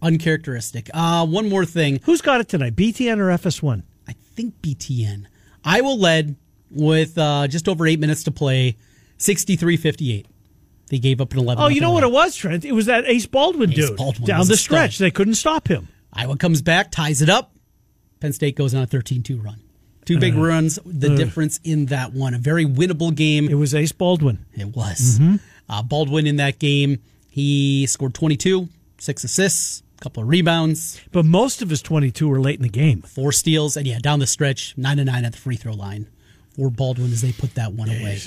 Uncharacteristic. 0.05 0.89
Uh, 0.93 1.25
one 1.25 1.49
more 1.49 1.65
thing. 1.65 1.99
Who's 2.03 2.21
got 2.21 2.39
it 2.41 2.47
tonight? 2.47 2.75
BTN 2.75 3.17
or 3.19 3.27
FS1? 3.37 3.83
I 4.07 4.13
think 4.35 4.61
BTN. 4.61 5.25
Iowa 5.63 5.89
led 5.89 6.35
with 6.69 7.17
uh, 7.17 7.47
just 7.47 7.67
over 7.67 7.87
eight 7.87 7.99
minutes 7.99 8.23
to 8.25 8.31
play, 8.31 8.77
63 9.17 9.77
58. 9.77 10.27
They 10.89 10.99
gave 10.99 11.19
up 11.19 11.33
an 11.33 11.39
11. 11.39 11.63
Oh, 11.63 11.67
you 11.67 11.81
know 11.81 11.91
what 11.91 12.03
it 12.03 12.11
was, 12.11 12.35
Trent? 12.35 12.63
It 12.63 12.73
was 12.73 12.85
that 12.85 13.05
Ace 13.05 13.25
Baldwin 13.25 13.71
Ace 13.71 13.75
dude 13.75 13.97
Baldwin 13.97 14.27
down 14.27 14.47
the 14.47 14.55
stretch. 14.55 14.99
They 14.99 15.09
couldn't 15.09 15.33
stop 15.35 15.67
him. 15.67 15.87
Iowa 16.13 16.37
comes 16.37 16.61
back, 16.61 16.91
ties 16.91 17.21
it 17.23 17.29
up. 17.29 17.55
Penn 18.19 18.33
State 18.33 18.55
goes 18.55 18.75
on 18.75 18.83
a 18.83 18.87
13 18.87 19.23
2 19.23 19.37
run. 19.39 19.61
Two 20.05 20.19
big 20.19 20.35
runs. 20.35 20.77
The 20.85 21.15
difference 21.15 21.59
in 21.63 21.87
that 21.87 22.13
one. 22.13 22.35
A 22.35 22.37
very 22.37 22.63
winnable 22.65 23.13
game. 23.13 23.49
It 23.49 23.55
was 23.55 23.73
Ace 23.73 23.91
Baldwin. 23.91 24.45
It 24.53 24.75
was. 24.75 25.19
Uh, 25.67 25.81
Baldwin 25.81 26.27
in 26.27 26.35
that 26.35 26.59
game, 26.59 27.01
he 27.27 27.87
scored 27.87 28.13
22, 28.13 28.69
six 28.99 29.23
assists, 29.23 29.81
couple 30.01 30.21
of 30.23 30.29
rebounds, 30.29 31.01
But 31.11 31.25
most 31.25 31.61
of 31.61 31.69
his 31.69 31.81
22 31.81 32.27
were 32.27 32.39
late 32.41 32.57
in 32.57 32.63
the 32.63 32.69
game. 32.69 33.01
four 33.01 33.31
steals, 33.31 33.75
and 33.77 33.87
yeah, 33.87 33.99
down 33.99 34.19
the 34.19 34.27
stretch, 34.27 34.73
nine 34.77 34.97
to 34.97 35.05
nine 35.05 35.25
at 35.25 35.31
the 35.33 35.37
free 35.37 35.55
throw 35.55 35.73
line 35.73 36.07
for 36.55 36.69
Baldwin 36.69 37.11
as 37.11 37.21
they 37.21 37.31
put 37.31 37.55
that 37.55 37.73
one 37.73 37.89
away. 37.89 38.19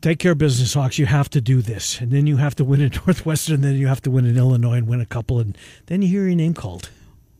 Take 0.00 0.18
care 0.18 0.32
of 0.32 0.38
business, 0.38 0.74
Hawks. 0.74 0.98
You 0.98 1.06
have 1.06 1.28
to 1.30 1.40
do 1.40 1.60
this. 1.62 2.00
And 2.00 2.10
then 2.10 2.26
you 2.26 2.36
have 2.38 2.54
to 2.56 2.64
win 2.64 2.80
in 2.80 2.90
Northwestern, 3.06 3.56
and 3.56 3.64
then 3.64 3.74
you 3.76 3.86
have 3.86 4.00
to 4.02 4.10
win 4.10 4.24
in 4.26 4.36
Illinois 4.36 4.74
and 4.78 4.86
win 4.88 5.00
a 5.00 5.06
couple. 5.06 5.38
And 5.38 5.56
then 5.86 6.02
you 6.02 6.08
hear 6.08 6.26
your 6.26 6.34
name 6.34 6.54
called. 6.54 6.90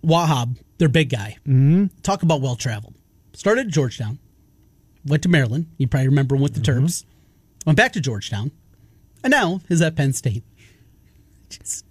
Wahab, 0.05 0.57
their 0.79 0.89
big 0.89 1.11
guy. 1.11 1.37
Mm-hmm. 1.47 1.87
Talk 2.03 2.23
about 2.23 2.41
well 2.41 2.55
traveled. 2.57 2.95
started 3.33 3.67
at 3.67 3.73
Georgetown, 3.73 4.19
went 5.05 5.23
to 5.25 5.29
Maryland. 5.29 5.67
You 5.77 5.89
probably 5.89 6.09
remember 6.09 6.37
him 6.37 6.43
with 6.43 6.55
the 6.55 6.61
Mm-hmm. 6.61 6.85
Terps. 6.87 7.05
Went 7.67 7.77
back 7.77 7.93
to 7.95 8.01
Georgetown, 8.01 8.53
and 9.25 9.31
now 9.33 9.61
is 9.69 9.83
at 9.83 9.97
Penn 9.97 10.13
State. 10.13 10.45
Just, 11.51 11.85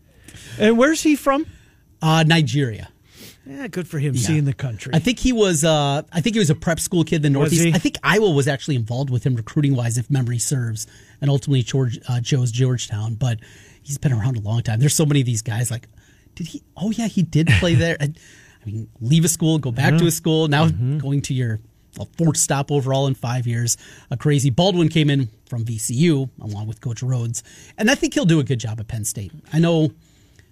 And 0.59 0.77
where's 0.77 1.01
he 1.03 1.15
from? 1.15 1.45
uh, 2.01 2.23
Nigeria. 2.27 2.89
Yeah, 3.45 3.67
good 3.67 3.87
for 3.87 3.97
him 3.97 4.13
Yeah. 4.13 4.21
seeing 4.27 4.43
the 4.45 4.53
country. 4.53 4.91
I 4.93 4.99
think 4.99 5.19
he 5.19 5.31
was. 5.31 5.63
Uh, 5.63 6.01
I 6.11 6.19
think 6.21 6.35
he 6.35 6.39
was 6.39 6.49
a 6.49 6.55
prep 6.55 6.79
school 6.81 7.03
kid 7.05 7.17
in 7.17 7.21
the 7.21 7.29
Northeast. 7.29 7.73
I 7.75 7.79
think 7.79 7.97
Iowa 8.03 8.29
was 8.31 8.47
actually 8.47 8.75
involved 8.75 9.09
with 9.09 9.25
him 9.25 9.35
recruiting 9.35 9.73
wise, 9.75 9.97
if 9.97 10.09
memory 10.09 10.37
serves, 10.37 10.85
and 11.21 11.29
ultimately 11.29 11.63
George 11.63 11.97
uh, 12.09 12.19
chose 12.19 12.51
Georgetown. 12.51 13.15
But 13.15 13.39
he's 13.83 13.97
been 13.97 14.11
around 14.11 14.35
a 14.37 14.41
long 14.41 14.63
time. 14.63 14.79
There's 14.81 14.93
so 14.95 15.05
many 15.05 15.21
of 15.21 15.25
these 15.25 15.41
guys. 15.41 15.71
Like, 15.71 15.87
did 16.35 16.47
he? 16.47 16.61
Oh 16.75 16.91
yeah, 16.91 17.07
he 17.07 17.23
did 17.23 17.47
play 17.59 17.73
there. 17.83 17.95
I 18.01 18.09
mean, 18.65 18.89
leave 18.99 19.23
a 19.23 19.29
school, 19.29 19.59
go 19.59 19.71
back 19.71 19.97
to 19.97 20.05
a 20.07 20.11
school. 20.11 20.49
Now 20.49 20.67
Mm-hmm. 20.67 20.97
going 20.97 21.21
to 21.23 21.33
your 21.33 21.61
well, 21.97 22.09
fourth 22.17 22.35
stop 22.37 22.69
overall 22.69 23.07
in 23.07 23.15
five 23.15 23.47
years. 23.47 23.77
A 24.11 24.17
crazy 24.17 24.49
Baldwin 24.49 24.89
came 24.89 25.09
in 25.09 25.29
from 25.45 25.63
VCU 25.63 26.29
along 26.41 26.67
with 26.67 26.81
Coach 26.81 27.01
Rhoades, 27.01 27.43
and 27.77 27.89
I 27.89 27.95
think 27.95 28.13
he'll 28.13 28.25
do 28.25 28.41
a 28.41 28.43
good 28.43 28.59
job 28.59 28.81
at 28.81 28.89
Penn 28.89 29.05
State. 29.05 29.31
I 29.53 29.59
know 29.59 29.91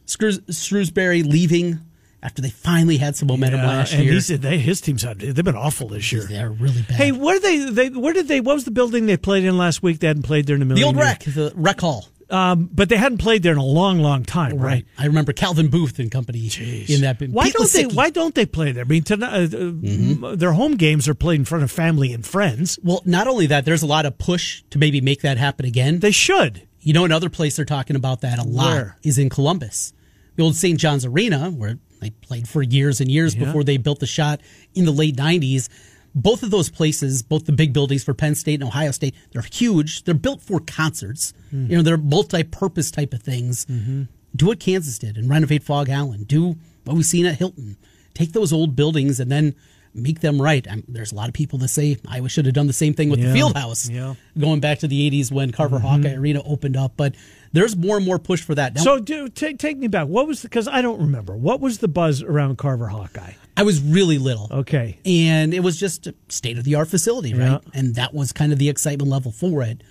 Screws- 0.05 0.39
Shrewsberry 0.49 1.23
leaving 1.25 1.79
after 2.23 2.41
they 2.41 2.49
finally 2.49 2.97
had 2.97 3.15
some 3.15 3.27
momentum 3.27 3.59
Yeah, 3.59 3.67
last 3.67 3.93
and 3.93 4.03
year. 4.03 4.13
he's, 4.13 4.27
they, 4.27 4.57
his 4.57 4.81
teams 4.81 5.03
have 5.03 5.19
they've 5.19 5.35
been 5.35 5.55
awful 5.55 5.89
this 5.89 6.11
year. 6.11 6.23
They're 6.23 6.49
really 6.49 6.81
bad. 6.81 6.97
Hey, 6.97 7.11
where 7.11 7.39
they, 7.39 7.69
they 7.69 7.89
where 7.89 8.13
did 8.13 8.27
they? 8.27 8.41
What 8.41 8.55
was 8.55 8.65
the 8.65 8.71
building 8.71 9.05
they 9.05 9.17
played 9.17 9.43
in 9.45 9.57
last 9.57 9.83
week? 9.83 9.99
They 9.99 10.07
hadn't 10.07 10.23
played 10.23 10.47
there 10.47 10.55
in 10.55 10.61
a 10.61 10.65
million. 10.65 10.81
the 10.81 10.87
old 10.87 10.95
years. 10.95 11.05
rec, 11.07 11.19
the 11.23 11.53
rec 11.55 11.79
hall. 11.81 12.07
um, 12.31 12.67
but 12.73 12.89
they 12.89 12.97
hadn't 12.97 13.19
played 13.19 13.43
there 13.43 13.51
in 13.51 13.59
a 13.59 13.63
long, 13.63 13.99
long 13.99 14.23
time, 14.23 14.57
right? 14.57 14.83
I 14.97 15.05
remember 15.05 15.33
Calvin 15.33 15.69
Booth 15.69 15.99
and 15.99 16.09
company 16.09 16.49
in 16.87 17.01
that. 17.01 17.21
Why 17.29 17.45
Pete 17.45 17.53
don't 17.53 17.71
they? 17.71 17.85
Why 17.85 18.09
don't 18.09 18.33
they 18.33 18.47
play 18.47 18.71
there? 18.71 18.85
I 18.85 18.87
mean, 18.87 19.03
tonight, 19.03 19.53
uh, 19.53 20.27
uh, 20.27 20.35
their 20.35 20.53
home 20.53 20.77
games 20.77 21.07
are 21.07 21.13
played 21.13 21.39
in 21.41 21.45
front 21.45 21.63
of 21.63 21.69
family 21.71 22.11
and 22.11 22.25
friends. 22.25 22.79
Well, 22.81 23.03
not 23.05 23.27
only 23.27 23.45
that, 23.47 23.65
there's 23.65 23.83
a 23.83 23.87
lot 23.87 24.07
of 24.07 24.17
push 24.17 24.63
to 24.71 24.79
maybe 24.79 24.99
make 25.01 25.21
that 25.21 25.37
happen 25.37 25.67
again. 25.67 25.99
They 25.99 26.09
should. 26.11 26.67
You 26.85 26.93
know, 26.93 27.03
another 27.03 27.29
place 27.29 27.55
they're 27.55 27.65
talking 27.65 27.95
about 27.95 28.21
that 28.21 28.37
a 28.39 28.43
lot 28.47 28.71
Where? 28.73 28.97
is 29.03 29.17
in 29.17 29.29
Columbus, 29.29 29.91
the 30.35 30.43
old 30.43 30.55
St. 30.55 30.79
John's 30.79 31.03
Arena, 31.03 31.49
where 31.49 31.79
they 31.99 32.11
played 32.11 32.47
for 32.47 32.61
years 32.61 33.01
and 33.01 33.09
years 33.11 33.33
Yeah. 33.35 33.45
before 33.45 33.63
they 33.63 33.77
built 33.77 33.99
the 33.99 34.05
Schott 34.05 34.39
in 34.75 34.85
the 34.85 34.91
late 34.91 35.15
'90s. 35.17 35.67
Both 36.13 36.43
of 36.43 36.51
those 36.51 36.69
places, 36.69 37.23
both 37.23 37.45
the 37.45 37.51
big 37.51 37.73
buildings 37.73 38.03
for 38.03 38.13
Penn 38.13 38.35
State 38.35 38.61
and 38.61 38.63
Ohio 38.69 38.91
State, 38.91 39.15
they're 39.31 39.41
huge. 39.41 40.03
They're 40.03 40.13
built 40.13 40.41
for 40.41 40.59
concerts. 40.61 41.33
Hmm. 41.49 41.65
You 41.71 41.77
know, 41.77 41.81
they're 41.81 41.97
multi-purpose 41.97 42.91
type 42.91 43.13
of 43.13 43.21
things. 43.21 43.65
Mm-hmm. 43.65 44.03
Do 44.35 44.45
what 44.45 44.59
Kansas 44.59 44.99
did 44.99 45.17
and 45.17 45.27
renovate 45.29 45.63
Phog 45.63 45.89
Allen. 45.89 46.23
Do 46.23 46.55
what 46.85 46.95
we've 46.95 47.05
seen 47.05 47.25
at 47.25 47.35
Hilton. 47.39 47.77
Take 48.13 48.31
those 48.33 48.53
old 48.53 48.75
buildings 48.75 49.19
and 49.19 49.31
then 49.31 49.55
make 49.95 50.19
them 50.19 50.41
right. 50.41 50.67
i 50.69 50.83
there's 50.87 51.11
a 51.11 51.15
lot 51.15 51.27
of 51.29 51.33
people 51.33 51.57
that 51.59 51.69
say 51.69 51.97
Iowa 52.07 52.29
should 52.29 52.45
have 52.45 52.53
done 52.53 52.67
the 52.67 52.73
same 52.73 52.93
thing 52.93 53.09
with 53.09 53.19
Yeah. 53.19 53.27
the 53.29 53.33
field 53.33 53.55
house 53.55 53.89
Yeah. 53.89 54.15
going 54.37 54.59
back 54.59 54.79
to 54.79 54.87
the 54.87 55.09
80s 55.09 55.31
when 55.31 55.51
Carver 55.51 55.77
mm-hmm. 55.77 55.87
Hawkeye 55.87 56.13
Arena 56.15 56.41
opened 56.43 56.75
up. 56.77 56.93
But 56.97 57.15
there's 57.53 57.75
more 57.75 57.95
and 57.97 58.05
more 58.05 58.19
push 58.19 58.41
for 58.41 58.53
that. 58.55 58.75
Now, 58.75 58.81
So, 58.81 58.99
do, 58.99 59.29
take 59.29 59.57
take 59.57 59.77
me 59.77 59.87
back. 59.87 60.07
What 60.07 60.27
was 60.27 60.41
because 60.41 60.67
I 60.67 60.81
don't 60.81 60.99
remember. 60.99 61.35
What 61.37 61.61
was 61.61 61.77
the 61.79 61.87
buzz 61.87 62.21
around 62.21 62.57
Carver 62.57 62.87
Hawkeye? 62.87 63.33
I 63.57 63.63
was 63.63 63.81
really 63.81 64.17
little. 64.17 64.49
Okay, 64.51 64.99
And 65.05 65.53
it 65.53 65.61
was 65.61 65.77
just 65.77 66.07
a 66.07 66.15
state 66.27 66.57
of 66.57 66.65
the 66.65 66.75
art 66.75 66.89
facility, 66.89 67.33
right? 67.33 67.61
And 67.73 67.95
that 67.95 68.13
was 68.13 68.33
kind 68.33 68.51
of 68.51 68.59
the 68.59 68.67
excitement 68.67 69.09
level 69.09 69.31
for 69.31 69.63
it. 69.63 69.81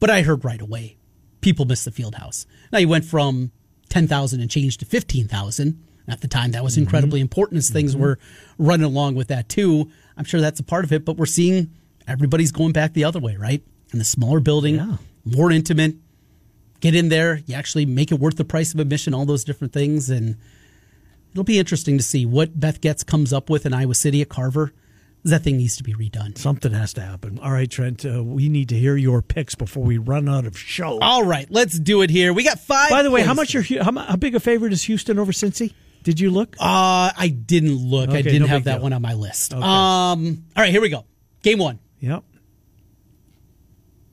But 0.00 0.10
I 0.10 0.22
heard 0.22 0.44
right 0.44 0.60
away 0.60 0.96
people 1.40 1.64
miss 1.64 1.84
the 1.84 1.90
field 1.90 2.16
house. 2.16 2.46
Now 2.72 2.78
you 2.78 2.88
went 2.88 3.04
from 3.04 3.52
10,000 3.88 4.40
and 4.40 4.50
change 4.50 4.78
to 4.78 4.84
15,000. 4.84 5.82
At 6.08 6.20
the 6.22 6.28
time, 6.28 6.52
that 6.52 6.64
was 6.64 6.74
Mm-hmm. 6.74 6.82
incredibly 6.82 7.20
important 7.20 7.58
as 7.58 7.70
things 7.70 7.96
were 7.96 8.18
running 8.58 8.84
along 8.86 9.14
with 9.14 9.28
that 9.28 9.48
too. 9.48 9.90
I'm 10.16 10.24
sure 10.24 10.40
that's 10.40 10.58
a 10.60 10.64
part 10.64 10.84
of 10.84 10.92
it, 10.92 11.04
but 11.04 11.16
we're 11.16 11.26
seeing 11.26 11.70
everybody's 12.08 12.50
going 12.52 12.72
back 12.72 12.92
the 12.94 13.04
other 13.04 13.20
way, 13.20 13.36
right? 13.36 13.62
And 13.92 14.00
the 14.00 14.04
smaller 14.04 14.40
building, 14.40 14.76
Yeah. 14.76 14.96
more 15.24 15.50
intimate. 15.52 15.94
Get 16.80 16.94
in 16.94 17.10
there, 17.10 17.40
you 17.46 17.54
actually 17.54 17.86
make 17.86 18.10
it 18.10 18.18
worth 18.18 18.36
the 18.36 18.44
price 18.44 18.72
of 18.74 18.80
admission, 18.80 19.12
all 19.14 19.26
those 19.26 19.44
different 19.44 19.72
things. 19.72 20.08
And 20.10 20.36
it'll 21.32 21.44
be 21.44 21.58
interesting 21.58 21.96
to 21.98 22.02
see 22.02 22.24
what 22.26 22.58
Beth 22.58 22.80
Goetz 22.80 23.04
comes 23.04 23.32
up 23.32 23.50
with 23.50 23.66
in 23.66 23.72
Iowa 23.74 23.94
City 23.94 24.22
at 24.22 24.28
Carver. 24.30 24.72
That 25.22 25.42
thing 25.42 25.58
needs 25.58 25.76
to 25.76 25.82
be 25.82 25.92
redone. 25.92 26.38
something 26.38 26.72
has 26.72 26.94
to 26.94 27.02
happen. 27.02 27.38
All 27.42 27.52
right, 27.52 27.70
Trent. 27.70 28.06
Uh, 28.06 28.24
we 28.24 28.48
need 28.48 28.70
to 28.70 28.74
hear 28.78 28.96
your 28.96 29.20
picks 29.20 29.54
before 29.54 29.84
we 29.84 29.98
run 29.98 30.26
out 30.30 30.46
of 30.46 30.56
show. 30.58 30.98
All 31.00 31.24
right, 31.24 31.46
let's 31.50 31.78
do 31.78 32.00
it 32.00 32.08
here. 32.08 32.32
We 32.32 32.42
got 32.42 32.58
five. 32.58 32.88
By 32.88 33.02
the 33.02 33.10
way, 33.10 33.20
how 33.20 33.34
much 33.34 33.54
are 33.54 33.60
how, 33.82 33.92
how 33.92 34.16
big 34.16 34.34
a 34.34 34.40
favorite 34.40 34.72
is 34.72 34.84
Houston 34.84 35.18
over 35.18 35.30
Cincy? 35.32 35.74
Did 36.02 36.18
you 36.20 36.30
look? 36.30 36.56
Uh, 36.58 37.10
I 37.16 37.28
didn't 37.28 37.76
look. 37.76 38.10
I 38.10 38.22
didn't 38.22 38.42
no 38.42 38.46
have 38.48 38.64
that 38.64 38.74
deal. 38.76 38.82
one 38.82 38.92
on 38.92 39.02
my 39.02 39.14
list. 39.14 39.52
Okay. 39.52 39.62
Um, 39.62 40.44
all 40.56 40.62
right, 40.62 40.70
here 40.70 40.80
we 40.80 40.88
go. 40.88 41.04
Game 41.42 41.58
one. 41.58 41.78
Yep. 42.00 42.24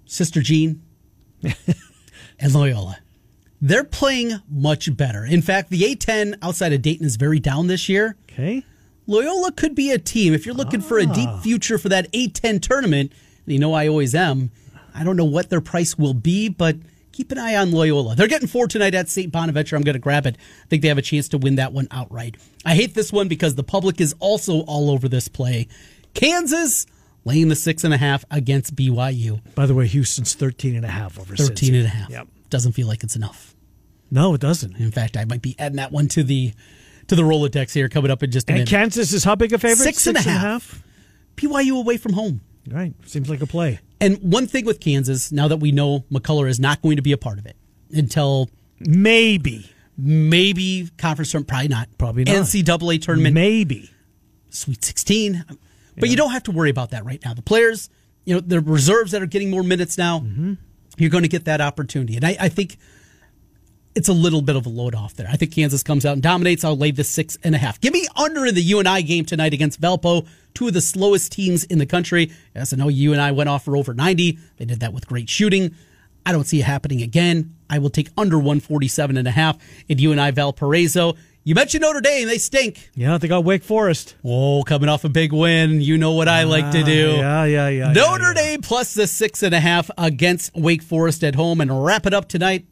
Sister 0.05 0.41
Jean 0.41 0.81
and 2.39 2.53
Loyola. 2.53 2.97
They're 3.61 3.83
playing 3.83 4.33
much 4.49 4.95
better. 4.95 5.25
In 5.25 5.41
fact, 5.41 5.69
the 5.69 5.81
A10 5.95 6.37
outside 6.41 6.73
of 6.73 6.81
Dayton 6.81 7.05
is 7.05 7.15
very 7.15 7.39
down 7.39 7.67
this 7.67 7.89
year. 7.89 8.15
Okay. 8.31 8.63
Loyola 9.07 9.51
could 9.51 9.73
be 9.73 9.91
a 9.91 9.97
team 9.97 10.33
if 10.33 10.45
you're 10.45 10.55
looking 10.55 10.81
for 10.81 10.99
a 10.99 11.05
deep 11.05 11.29
Ah. 11.29 11.39
future 11.41 11.77
for 11.77 11.89
that 11.89 12.11
A10 12.11 12.61
tournament. 12.61 13.11
And 13.45 13.53
you 13.53 13.59
know 13.59 13.73
I 13.73 13.87
always 13.87 14.13
am. 14.13 14.51
I 14.93 15.03
don't 15.03 15.15
know 15.15 15.25
what 15.25 15.49
their 15.49 15.61
price 15.61 15.97
will 15.97 16.13
be, 16.13 16.49
but 16.49 16.75
keep 17.17 17.31
an 17.31 17.39
eye 17.39 17.55
on 17.55 17.71
Loyola. 17.71 18.15
They're 18.15 18.27
getting 18.27 18.47
four 18.47 18.67
tonight 18.67 18.93
at 18.93 19.09
St. 19.09 19.31
Bonaventure. 19.31 19.75
I'm 19.75 19.81
going 19.81 19.93
to 19.93 19.99
grab 19.99 20.27
it. 20.27 20.37
I 20.37 20.67
think 20.67 20.83
they 20.83 20.87
have 20.87 20.99
a 20.99 21.01
chance 21.01 21.27
to 21.29 21.39
win 21.39 21.55
that 21.55 21.73
one 21.73 21.87
outright. 21.89 22.37
I 22.63 22.75
hate 22.75 22.93
this 22.93 23.11
one 23.11 23.27
because 23.27 23.55
the 23.55 23.63
public 23.63 23.99
is 23.99 24.13
also 24.19 24.59
all 24.61 24.91
over 24.91 25.09
this 25.09 25.27
play. 25.27 25.67
Kansas 26.13 26.85
laying 27.25 27.47
the 27.49 27.55
six 27.55 27.83
and 27.83 27.91
a 27.93 27.97
half 27.97 28.23
against 28.29 28.75
BYU. 28.75 29.41
By 29.55 29.65
the 29.65 29.73
way, 29.73 29.87
Houston's 29.87 30.35
13 30.35 30.75
and 30.75 30.85
a 30.85 30.89
half 30.89 31.19
over 31.19 31.35
13 31.35 31.73
Cincy. 31.73 31.77
and 31.77 31.85
a 31.85 31.89
half. 31.89 32.09
Yep. 32.11 32.27
Doesn't 32.51 32.73
feel 32.73 32.87
like 32.87 33.03
it's 33.03 33.15
enough. 33.15 33.55
No, 34.11 34.35
it 34.35 34.41
doesn't. 34.41 34.77
In 34.77 34.91
fact, 34.91 35.17
I 35.17 35.25
might 35.25 35.41
be 35.41 35.55
adding 35.59 35.77
that 35.77 35.91
one 35.91 36.07
to 36.09 36.23
the 36.23 36.53
to 37.07 37.15
the 37.15 37.23
Rolodex 37.23 37.73
here 37.73 37.89
coming 37.89 38.11
up 38.11 38.21
in 38.21 38.29
just 38.31 38.47
a 38.49 38.51
And 38.53 38.59
minute. 38.59 38.69
Kansas 38.69 39.11
is 39.11 39.23
how 39.23 39.33
big 39.35 39.53
a 39.53 39.57
favorite? 39.57 39.77
Six 39.83 40.05
and 40.07 40.17
a 40.17 40.21
half. 40.21 40.83
BYU 41.35 41.79
away 41.79 41.97
from 41.97 42.13
home. 42.13 42.41
Right. 42.69 42.93
Seems 43.05 43.27
like 43.29 43.41
a 43.41 43.47
play. 43.47 43.79
And 43.99 44.17
one 44.21 44.47
thing 44.47 44.65
with 44.65 44.79
Kansas, 44.79 45.31
now 45.31 45.47
that 45.47 45.57
we 45.57 45.71
know 45.71 46.05
McCullar 46.11 46.47
is 46.47 46.59
not 46.59 46.81
going 46.81 46.97
to 46.97 47.01
be 47.01 47.11
a 47.11 47.17
part 47.17 47.39
of 47.39 47.45
it 47.45 47.55
until 47.91 48.49
Maybe. 48.79 49.69
maybe 49.97 50.89
conference 50.97 51.31
tournament, 51.31 51.47
probably 51.47 51.67
not. 51.69 51.89
Probably 51.97 52.23
not. 52.23 52.35
NCAA 52.35 53.01
tournament, 53.01 53.33
Maybe. 53.33 53.89
Sweet 54.49 54.83
16. 54.83 55.43
But 55.99 56.09
you 56.09 56.15
don't 56.15 56.31
have 56.31 56.43
to 56.43 56.51
worry 56.51 56.69
about 56.69 56.91
that 56.91 57.03
right 57.05 57.19
now. 57.25 57.33
The 57.33 57.41
players, 57.41 57.89
you 58.23 58.35
know, 58.35 58.39
the 58.39 58.59
reserves 58.61 59.11
that 59.13 59.21
are 59.23 59.25
getting 59.27 59.49
more 59.49 59.63
minutes 59.63 59.97
now, 59.97 60.19
Mm-hmm. 60.19 60.53
you're 60.97 61.09
going 61.09 61.23
to 61.23 61.27
get 61.29 61.45
that 61.45 61.59
opportunity. 61.59 62.15
And 62.15 62.23
I, 62.25 62.37
I 62.39 62.49
think 62.49 62.77
it's 63.97 64.09
a 64.09 64.13
little 64.13 64.43
bit 64.43 64.55
of 64.55 64.67
a 64.67 64.69
load 64.69 64.93
off 64.93 65.15
there. 65.15 65.27
I 65.27 65.37
think 65.37 65.51
Kansas 65.51 65.81
comes 65.81 66.05
out 66.05 66.13
and 66.13 66.21
dominates. 66.21 66.63
I'll 66.63 66.77
lay 66.77 66.91
the 66.91 67.03
six 67.03 67.35
and 67.43 67.55
a 67.55 67.57
half. 67.57 67.81
Give 67.81 67.91
me 67.91 68.07
under 68.15 68.45
in 68.45 68.53
the 68.53 68.61
UNI 68.61 69.01
game 69.01 69.25
tonight 69.25 69.53
against 69.53 69.81
Valpo, 69.81 70.27
two 70.53 70.67
of 70.67 70.73
the 70.73 70.81
slowest 70.81 71.31
teams 71.31 71.63
in 71.63 71.79
the 71.79 71.85
country. 71.87 72.31
As 72.53 72.71
I 72.71 72.75
know, 72.77 72.89
UNI 72.89 73.31
went 73.31 73.49
off 73.49 73.65
for 73.65 73.75
over 73.75 73.95
90. 73.95 74.37
They 74.57 74.65
did 74.65 74.81
that 74.81 74.93
with 74.93 75.07
great 75.07 75.27
shooting. 75.27 75.73
I 76.27 76.31
don't 76.31 76.43
see 76.43 76.59
it 76.59 76.65
happening 76.65 77.01
again. 77.01 77.55
I 77.71 77.79
will 77.79 77.89
take 77.89 78.09
under 78.15 78.37
147 78.37 79.17
and 79.17 79.27
a 79.27 79.31
half 79.31 79.57
in 79.89 79.97
UNI 79.97 80.29
Valparaiso. 80.29 81.15
You 81.43 81.55
mentioned 81.55 81.81
Notre 81.81 82.01
Dame. 82.01 82.27
They 82.27 82.37
stink. 82.37 82.91
Yeah, 82.93 83.17
they 83.17 83.27
got 83.27 83.45
Wake 83.45 83.63
Forest. 83.63 84.15
Oh, 84.23 84.61
coming 84.61 84.89
off 84.89 85.05
a 85.05 85.09
big 85.09 85.33
win. 85.33 85.81
You 85.81 85.97
know 85.97 86.11
what 86.11 86.27
I 86.27 86.43
like 86.43 86.69
to 86.73 86.81
ah, 86.81 86.85
do. 86.85 87.11
Yeah, 87.15 87.45
yeah, 87.45 87.69
yeah. 87.69 87.93
Notre 87.93 88.21
yeah, 88.21 88.27
yeah. 88.27 88.33
Dame 88.33 88.61
plus 88.61 88.93
the 88.93 89.07
six 89.07 89.41
and 89.41 89.55
a 89.55 89.59
half 89.59 89.89
against 89.97 90.53
Wake 90.55 90.83
Forest 90.83 91.23
at 91.23 91.33
home 91.33 91.61
and 91.61 91.83
wrap 91.83 92.05
it 92.05 92.13
up 92.13 92.27
tonight. 92.27 92.67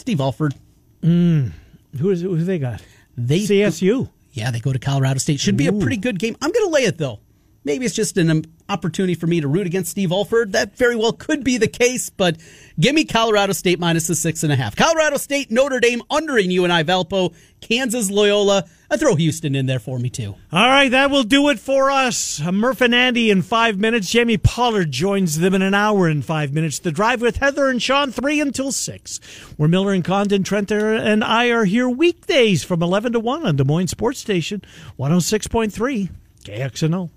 Steve 0.00 0.20
Alford. 0.20 0.54
Who 1.02 2.10
is 2.10 2.22
it? 2.22 2.26
who 2.26 2.42
they 2.42 2.58
got? 2.58 2.82
They 3.16 3.40
CSU. 3.40 4.08
Yeah, 4.32 4.50
they 4.50 4.60
go 4.60 4.72
to 4.72 4.78
Colorado 4.78 5.18
State. 5.18 5.40
Should 5.40 5.56
be 5.56 5.66
a 5.66 5.72
pretty 5.72 5.96
good 5.96 6.18
game. 6.18 6.36
I'm 6.40 6.50
going 6.50 6.66
to 6.66 6.72
lay 6.72 6.84
it 6.84 6.98
though. 6.98 7.20
Maybe 7.62 7.84
it's 7.84 7.94
just 7.94 8.16
an 8.16 8.30
um, 8.30 8.44
opportunity 8.70 9.14
for 9.14 9.26
me 9.26 9.42
to 9.42 9.48
root 9.48 9.66
against 9.66 9.90
Steve 9.90 10.12
Alford. 10.12 10.52
That 10.52 10.76
very 10.76 10.96
well 10.96 11.12
could 11.12 11.44
be 11.44 11.58
the 11.58 11.68
case, 11.68 12.08
but 12.08 12.38
give 12.78 12.94
me 12.94 13.04
Colorado 13.04 13.52
State 13.52 13.78
minus 13.78 14.06
the 14.06 14.14
six 14.14 14.42
and 14.42 14.52
a 14.52 14.56
half. 14.56 14.74
Colorado 14.76 15.18
State, 15.18 15.50
Notre 15.50 15.78
Dame 15.78 16.02
under 16.10 16.38
in 16.38 16.50
UNI 16.50 16.84
Valpo, 16.84 17.34
Kansas 17.60 18.10
Loyola. 18.10 18.64
I 18.92 18.96
throw 18.96 19.14
Houston 19.14 19.54
in 19.54 19.66
there 19.66 19.78
for 19.78 20.00
me 20.00 20.10
too. 20.10 20.34
All 20.52 20.66
right, 20.66 20.88
that 20.90 21.12
will 21.12 21.22
do 21.22 21.48
it 21.48 21.60
for 21.60 21.92
us. 21.92 22.40
Murph 22.40 22.80
and 22.80 22.92
Andy 22.92 23.30
in 23.30 23.42
five 23.42 23.78
minutes. 23.78 24.10
Jamie 24.10 24.36
Pollard 24.36 24.90
joins 24.90 25.38
them 25.38 25.54
in 25.54 25.62
an 25.62 25.74
hour 25.74 26.08
and 26.08 26.24
five 26.24 26.52
minutes. 26.52 26.80
The 26.80 26.90
drive 26.90 27.20
with 27.22 27.36
Heather 27.36 27.68
and 27.68 27.80
Sean, 27.80 28.10
three 28.10 28.40
until 28.40 28.72
six. 28.72 29.18
Where 29.56 29.68
Miller 29.68 29.92
and 29.92 30.04
Condon, 30.04 30.42
Trent 30.42 30.72
and 30.72 31.22
I 31.22 31.50
are 31.50 31.66
here 31.66 31.88
weekdays 31.88 32.64
from 32.64 32.82
11 32.82 33.12
to 33.12 33.20
1 33.20 33.46
on 33.46 33.54
Des 33.54 33.64
Moines 33.64 33.86
Sports 33.86 34.18
Station, 34.18 34.60
106.3 34.98 36.10
KXNO. 36.44 37.10